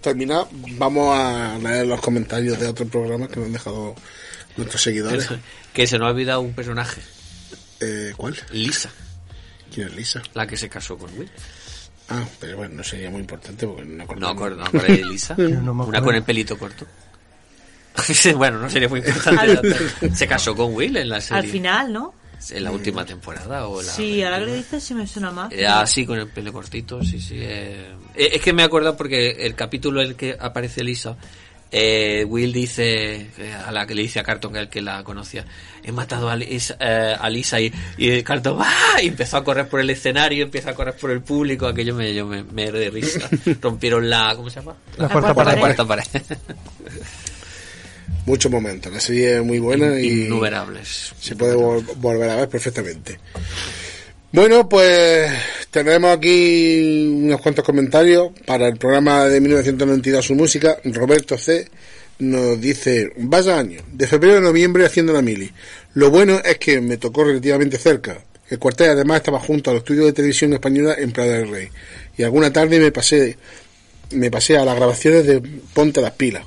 terminar, 0.00 0.46
vamos 0.78 1.16
a 1.16 1.58
leer 1.58 1.86
los 1.86 2.00
comentarios 2.00 2.58
de 2.58 2.68
otros 2.68 2.88
programas 2.88 3.28
que 3.28 3.36
nos 3.36 3.46
han 3.46 3.52
dejado 3.52 3.94
nuestros 4.56 4.82
seguidores. 4.82 5.28
Que 5.72 5.86
se 5.86 5.98
nos 5.98 6.06
ha 6.06 6.10
olvidado 6.10 6.40
un 6.40 6.52
personaje. 6.52 7.00
Eh, 7.80 8.12
¿Cuál? 8.16 8.36
Lisa. 8.52 8.90
¿Quién 9.72 9.88
es 9.88 9.94
Lisa? 9.96 10.22
La 10.34 10.46
que 10.46 10.56
se 10.56 10.68
casó 10.68 10.96
con 10.98 11.16
Will. 11.18 11.30
Ah, 12.08 12.24
pero 12.40 12.58
bueno, 12.58 12.74
no 12.76 12.84
sería 12.84 13.10
muy 13.10 13.20
importante 13.20 13.66
porque 13.66 13.84
no 13.84 13.96
No, 13.96 14.02
acordamos. 14.04 14.34
acuerdo, 14.36 14.56
no 14.58 14.64
acordáis 14.66 14.98
de 14.98 15.04
Lisa. 15.06 15.34
No 15.38 15.74
me 15.74 15.84
Una 15.84 16.00
con 16.02 16.14
el 16.14 16.22
pelito 16.22 16.58
corto. 16.58 16.86
bueno, 18.36 18.58
no 18.58 18.70
sería 18.70 18.88
muy 18.88 19.00
importante. 19.00 19.88
se 20.14 20.26
casó 20.26 20.54
con 20.54 20.74
Will 20.74 20.96
en 20.96 21.08
la 21.08 21.20
serie. 21.20 21.42
Al 21.42 21.46
final, 21.48 21.92
¿no? 21.92 22.14
En 22.50 22.64
la 22.64 22.72
última 22.72 23.04
temporada 23.04 23.68
o 23.68 23.80
la... 23.80 23.92
Sí, 23.92 24.20
ahora 24.22 24.40
que 24.40 24.46
lo 24.46 24.54
dices 24.54 24.82
sí 24.82 24.94
me 24.94 25.06
suena 25.06 25.30
más. 25.30 25.52
Eh, 25.52 25.64
Ah, 25.64 25.86
sí, 25.86 26.04
con 26.04 26.18
el 26.18 26.26
pelo 26.26 26.52
cortito, 26.52 27.00
sí, 27.04 27.20
sí. 27.20 27.36
eh. 27.38 27.92
Eh, 28.16 28.30
Es 28.34 28.42
que 28.42 28.52
me 28.52 28.64
acuerdo 28.64 28.96
porque 28.96 29.30
el 29.46 29.54
capítulo 29.54 30.02
en 30.02 30.08
el 30.08 30.16
que 30.16 30.36
aparece 30.40 30.82
Lisa, 30.82 31.16
eh, 31.72 32.24
Will 32.28 32.52
dice, 32.52 33.26
eh, 33.38 33.54
a 33.66 33.72
la 33.72 33.86
que 33.86 33.94
le 33.94 34.02
dice 34.02 34.20
a 34.20 34.22
Carton 34.22 34.52
que 34.52 34.58
el 34.58 34.68
que 34.68 34.82
la 34.82 35.02
conocía, 35.02 35.44
he 35.82 35.90
matado 35.90 36.28
a 36.28 36.36
Lisa, 36.36 36.76
eh, 36.78 37.16
a 37.18 37.30
Lisa 37.30 37.60
y, 37.60 37.72
y 37.96 38.22
Carton 38.22 38.58
¡ah! 38.60 39.00
y 39.02 39.08
empezó 39.08 39.38
a 39.38 39.44
correr 39.44 39.68
por 39.68 39.80
el 39.80 39.88
escenario, 39.90 40.44
empieza 40.44 40.70
a 40.70 40.74
correr 40.74 40.94
por 40.96 41.10
el 41.10 41.22
público, 41.22 41.66
aquello 41.66 41.94
me, 41.94 42.12
yo 42.14 42.26
me, 42.26 42.44
me 42.44 42.70
de 42.70 42.90
risa. 42.90 43.28
Rompieron 43.62 44.08
la, 44.10 44.34
¿cómo 44.36 44.50
se 44.50 44.60
llama? 44.60 44.74
La 44.98 45.08
cuarta 45.08 45.34
pared. 45.34 45.52
La 45.54 45.58
cuarta 45.60 45.84
pared. 45.86 46.04
Muchos 48.26 48.52
momentos. 48.52 48.92
La 48.92 49.00
serie 49.00 49.36
es 49.38 49.44
muy 49.44 49.58
buena 49.58 49.98
y 49.98 50.26
Innumerables. 50.26 51.12
se 51.18 51.34
puede 51.34 51.56
vol- 51.56 51.84
volver 51.96 52.30
a 52.30 52.36
ver 52.36 52.48
perfectamente. 52.48 53.18
Bueno, 54.32 54.66
pues 54.68 55.30
tenemos 55.70 56.16
aquí 56.16 57.08
unos 57.22 57.40
cuantos 57.40 57.64
comentarios 57.64 58.30
para 58.46 58.66
el 58.68 58.78
programa 58.78 59.26
de 59.26 59.40
1992 59.40 60.24
su 60.24 60.34
música. 60.34 60.78
Roberto 60.84 61.36
C 61.36 61.68
nos 62.18 62.58
dice, 62.60 63.12
vaya 63.18 63.58
año, 63.58 63.80
de 63.92 64.06
febrero 64.06 64.38
a 64.38 64.40
noviembre 64.40 64.86
haciendo 64.86 65.12
la 65.12 65.20
mili. 65.22 65.50
Lo 65.94 66.10
bueno 66.10 66.40
es 66.42 66.56
que 66.58 66.80
me 66.80 66.96
tocó 66.96 67.24
relativamente 67.24 67.76
cerca. 67.76 68.24
El 68.48 68.58
cuartel 68.58 68.90
además 68.90 69.18
estaba 69.18 69.38
junto 69.38 69.70
a 69.70 69.74
los 69.74 69.82
estudios 69.82 70.06
de 70.06 70.12
televisión 70.12 70.52
española 70.54 70.94
en 70.98 71.12
Prada 71.12 71.32
del 71.38 71.50
Rey. 71.50 71.68
Y 72.16 72.22
alguna 72.22 72.52
tarde 72.52 72.78
me 72.80 72.90
pasé, 72.92 73.36
me 74.12 74.30
pasé 74.30 74.56
a 74.56 74.64
las 74.64 74.76
grabaciones 74.76 75.26
de 75.26 75.42
Ponte 75.74 76.00
las 76.00 76.12
pilas. 76.12 76.44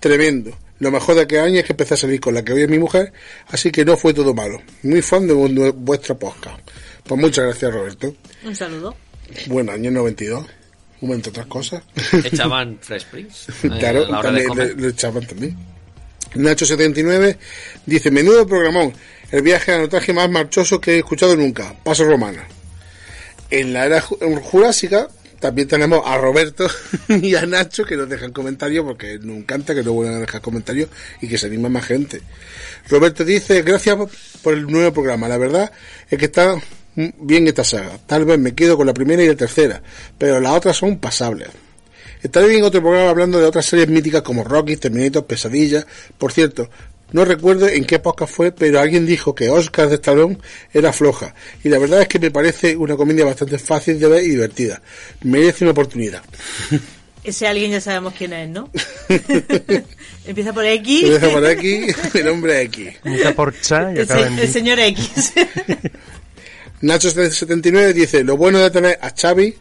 Tremendo. 0.00 0.56
Lo 0.80 0.90
mejor 0.90 1.14
de 1.14 1.22
aquel 1.22 1.40
año 1.40 1.60
es 1.60 1.64
que 1.64 1.72
empecé 1.72 1.94
a 1.94 1.98
salir 1.98 2.20
con 2.20 2.34
la 2.34 2.42
que 2.44 2.52
hoy 2.52 2.62
es 2.62 2.68
mi 2.68 2.78
mujer, 2.78 3.12
así 3.48 3.70
que 3.70 3.84
no 3.84 3.96
fue 3.96 4.12
todo 4.12 4.34
malo. 4.34 4.60
Muy 4.82 5.00
fan 5.00 5.26
de 5.26 5.32
vu- 5.34 5.72
vuestra 5.72 6.14
podcast. 6.16 6.58
Pues 7.04 7.20
muchas 7.20 7.44
gracias, 7.46 7.72
Roberto. 7.72 8.14
Un 8.44 8.56
saludo. 8.56 8.96
Buen 9.46 9.68
año 9.70 9.90
92. 9.90 10.46
Un 11.00 11.08
momento, 11.08 11.30
otras 11.30 11.46
cosas. 11.46 11.82
Echaban 12.24 12.78
Fresh 12.80 13.06
Prince. 13.06 13.52
eh, 13.62 13.70
claro, 13.78 14.06
a 14.06 14.08
la 14.10 14.18
hora 14.20 14.32
de 14.32 14.38
también 14.44 14.48
comer. 14.48 14.76
le- 14.76 14.82
lo 14.82 14.88
echaban 14.88 15.26
también. 15.26 15.56
Nacho79 16.34 17.36
dice, 17.86 18.10
menudo 18.10 18.46
programón, 18.46 18.92
el 19.30 19.42
viaje 19.42 19.72
a 19.72 19.78
notaje 19.78 20.12
más 20.12 20.28
marchoso 20.30 20.80
que 20.80 20.94
he 20.94 20.98
escuchado 20.98 21.36
nunca, 21.36 21.74
Paso 21.84 22.04
Romana. 22.04 22.44
En 23.50 23.72
la 23.72 23.86
era 23.86 24.02
ju- 24.02 24.40
jurásica 24.42 25.08
también 25.38 25.68
tenemos 25.68 26.00
a 26.06 26.16
Roberto 26.18 26.66
y 27.08 27.34
a 27.36 27.44
Nacho 27.46 27.84
que 27.84 27.96
nos 27.96 28.08
dejan 28.08 28.32
comentarios 28.32 28.84
porque 28.84 29.18
nos 29.20 29.36
encanta 29.36 29.74
que 29.74 29.82
nos 29.84 29.92
vuelvan 29.92 30.16
a 30.16 30.20
dejar 30.20 30.40
comentarios 30.40 30.88
y 31.20 31.28
que 31.28 31.36
se 31.38 31.46
anima 31.46 31.68
más 31.68 31.84
gente. 31.84 32.22
Roberto 32.88 33.24
dice, 33.24 33.62
gracias 33.62 33.96
por 34.42 34.54
el 34.54 34.66
nuevo 34.66 34.92
programa, 34.92 35.28
la 35.28 35.36
verdad 35.38 35.70
es 36.10 36.18
que 36.18 36.24
está 36.24 36.56
bien 36.96 37.46
esta 37.48 37.64
saga. 37.64 37.98
Tal 38.06 38.24
vez 38.24 38.38
me 38.38 38.54
quedo 38.54 38.76
con 38.76 38.86
la 38.86 38.94
primera 38.94 39.22
y 39.22 39.28
la 39.28 39.34
tercera, 39.36 39.82
pero 40.18 40.40
las 40.40 40.52
otras 40.52 40.76
son 40.76 40.98
pasables. 40.98 41.48
Estaré 42.22 42.46
bien 42.48 42.60
en 42.60 42.64
otro 42.66 42.80
programa 42.80 43.10
hablando 43.10 43.38
de 43.38 43.44
otras 43.46 43.66
series 43.66 43.88
míticas 43.88 44.22
como 44.22 44.44
Rocky, 44.44 44.76
Terminator, 44.76 45.26
Pesadilla. 45.26 45.86
Por 46.16 46.32
cierto, 46.32 46.70
no 47.12 47.24
recuerdo 47.24 47.68
en 47.68 47.84
qué 47.84 47.98
podcast 47.98 48.32
fue, 48.34 48.50
pero 48.50 48.80
alguien 48.80 49.04
dijo 49.04 49.34
que 49.34 49.50
Oscar 49.50 49.88
de 49.90 49.96
Stallone 49.96 50.38
era 50.72 50.92
floja. 50.92 51.34
Y 51.62 51.68
la 51.68 51.78
verdad 51.78 52.00
es 52.00 52.08
que 52.08 52.18
me 52.18 52.30
parece 52.30 52.76
una 52.76 52.96
comedia 52.96 53.24
bastante 53.26 53.58
fácil 53.58 54.00
de 54.00 54.08
ver 54.08 54.24
y 54.24 54.30
divertida. 54.30 54.80
Merece 55.22 55.64
una 55.64 55.72
oportunidad. 55.72 56.22
Ese 57.24 57.46
alguien 57.46 57.70
ya 57.70 57.80
sabemos 57.80 58.12
quién 58.16 58.32
es, 58.34 58.48
¿no? 58.50 58.68
Empieza 60.26 60.52
por 60.52 60.64
X. 60.64 61.02
Empieza 61.04 61.30
por 61.30 61.46
aquí, 61.46 61.86
el 62.14 62.28
hombre 62.28 62.60
X. 62.62 62.88
Empieza 63.04 63.32
por 63.34 63.58
Cha 63.60 63.92
y 63.92 63.96
El, 63.96 64.02
acaba 64.04 64.20
se- 64.22 64.26
en 64.28 64.38
el 64.38 64.46
Di. 64.46 64.52
señor 64.52 64.78
X. 64.80 65.32
Nacho79 66.84 67.92
dice, 67.92 68.22
lo 68.24 68.36
bueno 68.36 68.58
de 68.58 68.70
tener 68.70 68.98
a 69.00 69.10
Xavi, 69.10 69.54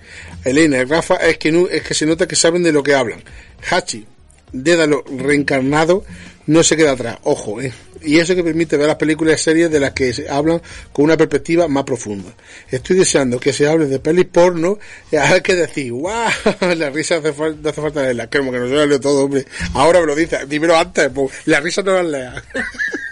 Elena 0.43 0.77
y 0.79 0.83
Rafa 0.83 1.15
es 1.15 1.37
que, 1.37 1.51
no, 1.51 1.67
es 1.69 1.81
que 1.83 1.93
se 1.93 2.05
nota 2.05 2.27
que 2.27 2.35
saben 2.35 2.63
de 2.63 2.71
lo 2.73 2.83
que 2.83 2.93
hablan. 2.95 3.23
Hachi, 3.69 4.05
Dédalo 4.51 5.03
reencarnado, 5.17 6.05
no 6.45 6.61
se 6.61 6.77
queda 6.77 6.91
atrás, 6.91 7.17
ojo, 7.23 7.59
¿eh? 7.59 7.73
Y 8.03 8.19
eso 8.19 8.35
que 8.35 8.43
permite 8.43 8.77
ver 8.77 8.85
las 8.87 8.97
películas 8.97 9.39
y 9.39 9.43
series 9.45 9.71
de 9.71 9.79
las 9.79 9.93
que 9.93 10.13
se 10.13 10.29
hablan 10.29 10.61
con 10.91 11.05
una 11.05 11.17
perspectiva 11.17 11.67
más 11.67 11.85
profunda. 11.85 12.35
Estoy 12.69 12.97
deseando 12.97 13.39
que 13.39 13.51
se 13.51 13.67
hable 13.67 13.87
de 13.87 13.97
pelis 13.97 14.25
porno, 14.25 14.77
y 15.11 15.15
hay 15.15 15.41
que 15.41 15.55
decir, 15.55 15.91
¡guau! 15.93 16.29
La 16.75 16.89
risa 16.91 17.15
hace 17.17 17.33
fal- 17.33 17.57
hace 17.67 17.81
falta 17.81 18.03
leerla, 18.03 18.29
como 18.29 18.51
que 18.51 18.59
no 18.59 18.67
se 18.67 18.85
leo 18.85 18.99
todo, 18.99 19.23
hombre. 19.25 19.45
Ahora 19.73 20.01
me 20.01 20.05
lo 20.07 20.15
dice, 20.15 20.45
dímelo 20.47 20.77
antes, 20.77 21.09
pues, 21.15 21.31
la 21.45 21.59
risa 21.61 21.81
no 21.81 21.93
la 21.93 22.03
lea. 22.03 22.43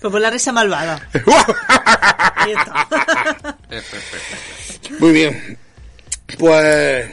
Pues 0.00 0.10
por 0.10 0.20
la 0.20 0.30
risa 0.30 0.52
malvada. 0.52 1.08
Ahí 2.36 2.52
está. 2.52 3.58
Muy 4.98 5.12
bien. 5.12 5.58
Pues. 6.38 7.06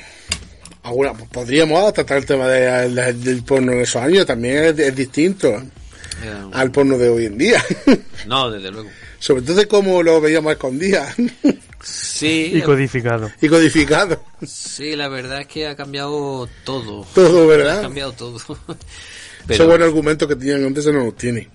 Alguna, 0.83 1.13
pues 1.13 1.29
podríamos 1.29 1.93
tratar 1.93 2.17
el 2.19 2.25
tema 2.25 2.47
de- 2.47 2.89
de- 2.89 3.13
del 3.13 3.43
porno 3.43 3.73
en 3.73 3.81
esos 3.81 4.01
años, 4.01 4.25
también 4.25 4.63
es, 4.63 4.79
es 4.79 4.95
distinto 4.95 5.61
al 6.53 6.71
porno 6.71 6.97
de 6.97 7.09
hoy 7.09 7.25
en 7.25 7.37
día. 7.37 7.63
No, 8.25 8.49
desde 8.49 8.71
luego. 8.71 8.89
Sobre 9.19 9.41
todo 9.41 9.55
de 9.55 9.67
cómo 9.67 10.01
lo 10.03 10.19
veíamos 10.21 10.51
escondidas 10.53 11.15
Sí, 11.83 12.51
Y 12.53 12.61
codificado. 12.61 13.31
y 13.41 13.47
codificado. 13.47 14.21
sí, 14.45 14.95
la 14.95 15.07
verdad 15.09 15.41
es 15.41 15.47
que 15.47 15.67
ha 15.67 15.75
cambiado 15.75 16.47
todo. 16.63 17.05
Todo, 17.13 17.47
¿verdad? 17.47 17.79
Ha 17.79 17.81
cambiado 17.83 18.11
todo. 18.13 18.37
Ese 19.49 19.63
buen 19.63 19.81
argumento 19.81 20.27
que 20.27 20.35
tenían 20.35 20.65
antes 20.65 20.85
no 20.87 21.05
los 21.05 21.15
tiene. 21.15 21.49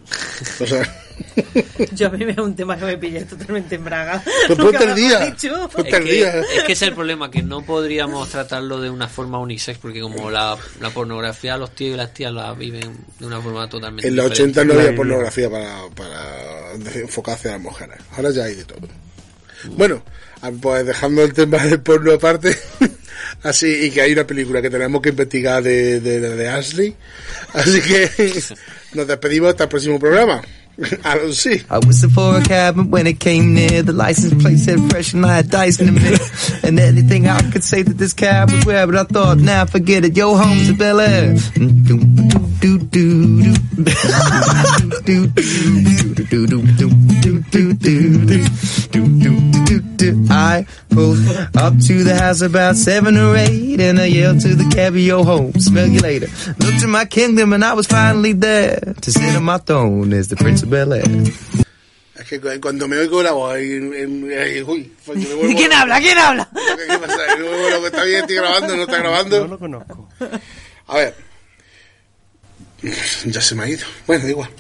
O 0.61 0.67
sea, 0.67 0.83
Yo 1.95 2.09
a 2.09 2.11
mí 2.11 2.25
me 2.25 2.33
es 2.33 2.39
un 2.39 2.55
tema 2.55 2.77
que 2.77 2.85
me 2.85 2.99
pillé 2.99 3.25
totalmente 3.25 3.75
en 3.77 3.85
braga. 3.85 4.23
Pues 4.47 4.59
ponte 4.59 4.87
me 4.87 4.95
día. 4.95 5.25
es, 5.25 5.35
que, 5.37 5.49
es 5.49 6.63
que 6.65 6.73
ese 6.73 6.73
es 6.73 6.83
el 6.83 6.95
problema, 6.95 7.31
que 7.31 7.43
no 7.43 7.65
podríamos 7.65 8.29
tratarlo 8.29 8.81
de 8.81 8.91
una 8.91 9.09
forma 9.09 9.39
unisex, 9.39 9.79
porque 9.79 10.01
como 10.01 10.31
la, 10.31 10.57
la 10.81 10.91
pornografía, 10.91 11.57
los 11.57 11.75
tíos 11.75 11.95
y 11.95 11.97
las 11.97 12.15
tías 12.15 12.33
la 12.33 12.53
viven 12.55 12.97
de 13.19 13.27
una 13.27 13.41
forma 13.41 13.69
totalmente 13.69 14.09
en 14.09 14.17
los 14.17 14.31
diferente. 14.31 14.61
80 14.61 14.75
no 14.75 14.81
había 14.81 14.97
pornografía 14.97 15.51
para, 15.51 15.89
para 15.95 16.73
enfocarse 17.01 17.49
a 17.49 17.53
las 17.53 17.61
mujeres. 17.61 17.99
Ahora 18.13 18.31
ya 18.31 18.45
hay 18.45 18.55
de 18.55 18.65
todo. 18.65 18.89
Bueno, 19.77 20.03
ah, 20.41 20.51
pues 20.61 20.85
dejando 20.85 21.23
el 21.23 21.33
tema 21.33 21.59
del 21.59 21.81
porno 21.81 22.13
aparte, 22.13 22.57
así, 23.43 23.87
y 23.87 23.91
que 23.91 24.03
hay 24.03 24.13
una 24.13 24.27
película 24.27 24.63
que 24.63 24.71
tenemos 24.71 25.01
que 25.03 25.11
investigar 25.11 25.63
de, 25.63 26.01
de, 26.01 26.21
de 26.21 26.49
Ashley. 26.49 26.95
Así 27.55 27.81
que 27.81 28.11
nos 28.95 29.07
despedimos 29.07 29.51
hasta 29.51 29.65
el 29.65 29.69
próximo 29.69 29.99
programa. 29.99 30.43
Sí. 31.33 31.63
I 31.71 31.79
whistled 31.87 32.13
for 32.13 32.39
a 32.39 32.43
cab 32.43 32.79
and 32.79 32.91
when 32.91 33.07
it 33.07 33.21
came 33.21 33.55
near, 33.55 33.83
the 33.83 33.93
license 33.93 34.43
plate 34.43 34.59
said 34.59 34.79
fresh 34.91 35.13
and 35.13 35.25
I 35.25 35.37
had 35.37 35.51
dice 35.51 35.81
in 35.81 35.87
the 35.87 35.93
middle. 35.93 36.27
And 36.65 36.79
anything 36.79 37.29
I 37.29 37.43
could 37.51 37.63
say 37.65 37.83
that 37.83 37.99
this 37.99 38.13
cab 38.13 38.51
was 38.51 38.65
rare, 38.65 38.87
but 38.87 38.97
I 38.97 39.05
thought, 39.05 39.39
now 39.39 39.65
forget 39.67 40.05
it, 40.05 40.17
yo, 40.17 40.35
home's 40.37 40.71
a 40.71 40.75
Bel 40.75 41.01
Air. 41.01 41.35
I 50.31 50.67
pulled 50.91 51.19
up 51.57 51.79
to 51.87 52.05
the 52.05 52.17
house 52.19 52.41
about 52.43 52.77
seven 52.77 53.17
or 53.17 53.37
eight, 53.37 53.81
and 53.81 54.01
I 54.01 54.07
yelled 54.07 54.41
to 54.41 54.55
the 54.55 54.69
cabbie, 54.75 55.03
yo, 55.03 55.25
home, 55.25 55.53
smell 55.55 55.87
you 55.89 56.01
later. 56.01 56.27
Looked 56.59 56.83
at 56.83 56.89
my 56.89 57.05
kingdom, 57.05 57.53
and 57.53 57.65
I 57.65 57.75
was 57.75 57.87
finally 57.87 58.33
there 58.33 58.79
to 59.01 59.13
sit 59.13 59.37
on 59.37 59.45
my 59.45 59.59
throne 59.59 60.13
as 60.13 60.29
the 60.29 60.37
Prince 60.37 60.63
of 60.63 60.71
Bel 60.71 60.93
Air. 60.93 61.05
Es 62.15 62.29
que 62.29 62.39
cu- 62.41 62.61
cuando 62.61 62.87
me 62.89 62.97
oigo 62.99 63.23
la 63.23 63.33
voz, 63.33 63.57
uy, 63.57 63.81
me 63.81 64.07
vuelvo- 64.65 64.91
¿Quién 65.57 65.73
habla? 65.73 66.01
¿Quién 66.01 66.19
habla? 66.19 66.49
¿Qué 66.55 66.99
pasa? 66.99 67.17
Me 67.39 67.43
vuelvo 67.43 67.87
¿Está 67.87 68.05
bien? 68.05 68.21
¿Estoy 68.21 68.37
grabando? 68.37 68.77
¿No 68.77 68.83
está 68.83 68.99
grabando? 68.99 69.41
No 69.41 69.47
lo 69.49 69.59
conozco. 69.59 70.09
A 70.89 70.97
ver. 70.97 71.32
Ya 73.25 73.41
se 73.41 73.55
me 73.55 73.65
ha 73.65 73.69
ido. 73.69 73.87
Bueno, 74.07 74.29
igual. 74.29 74.51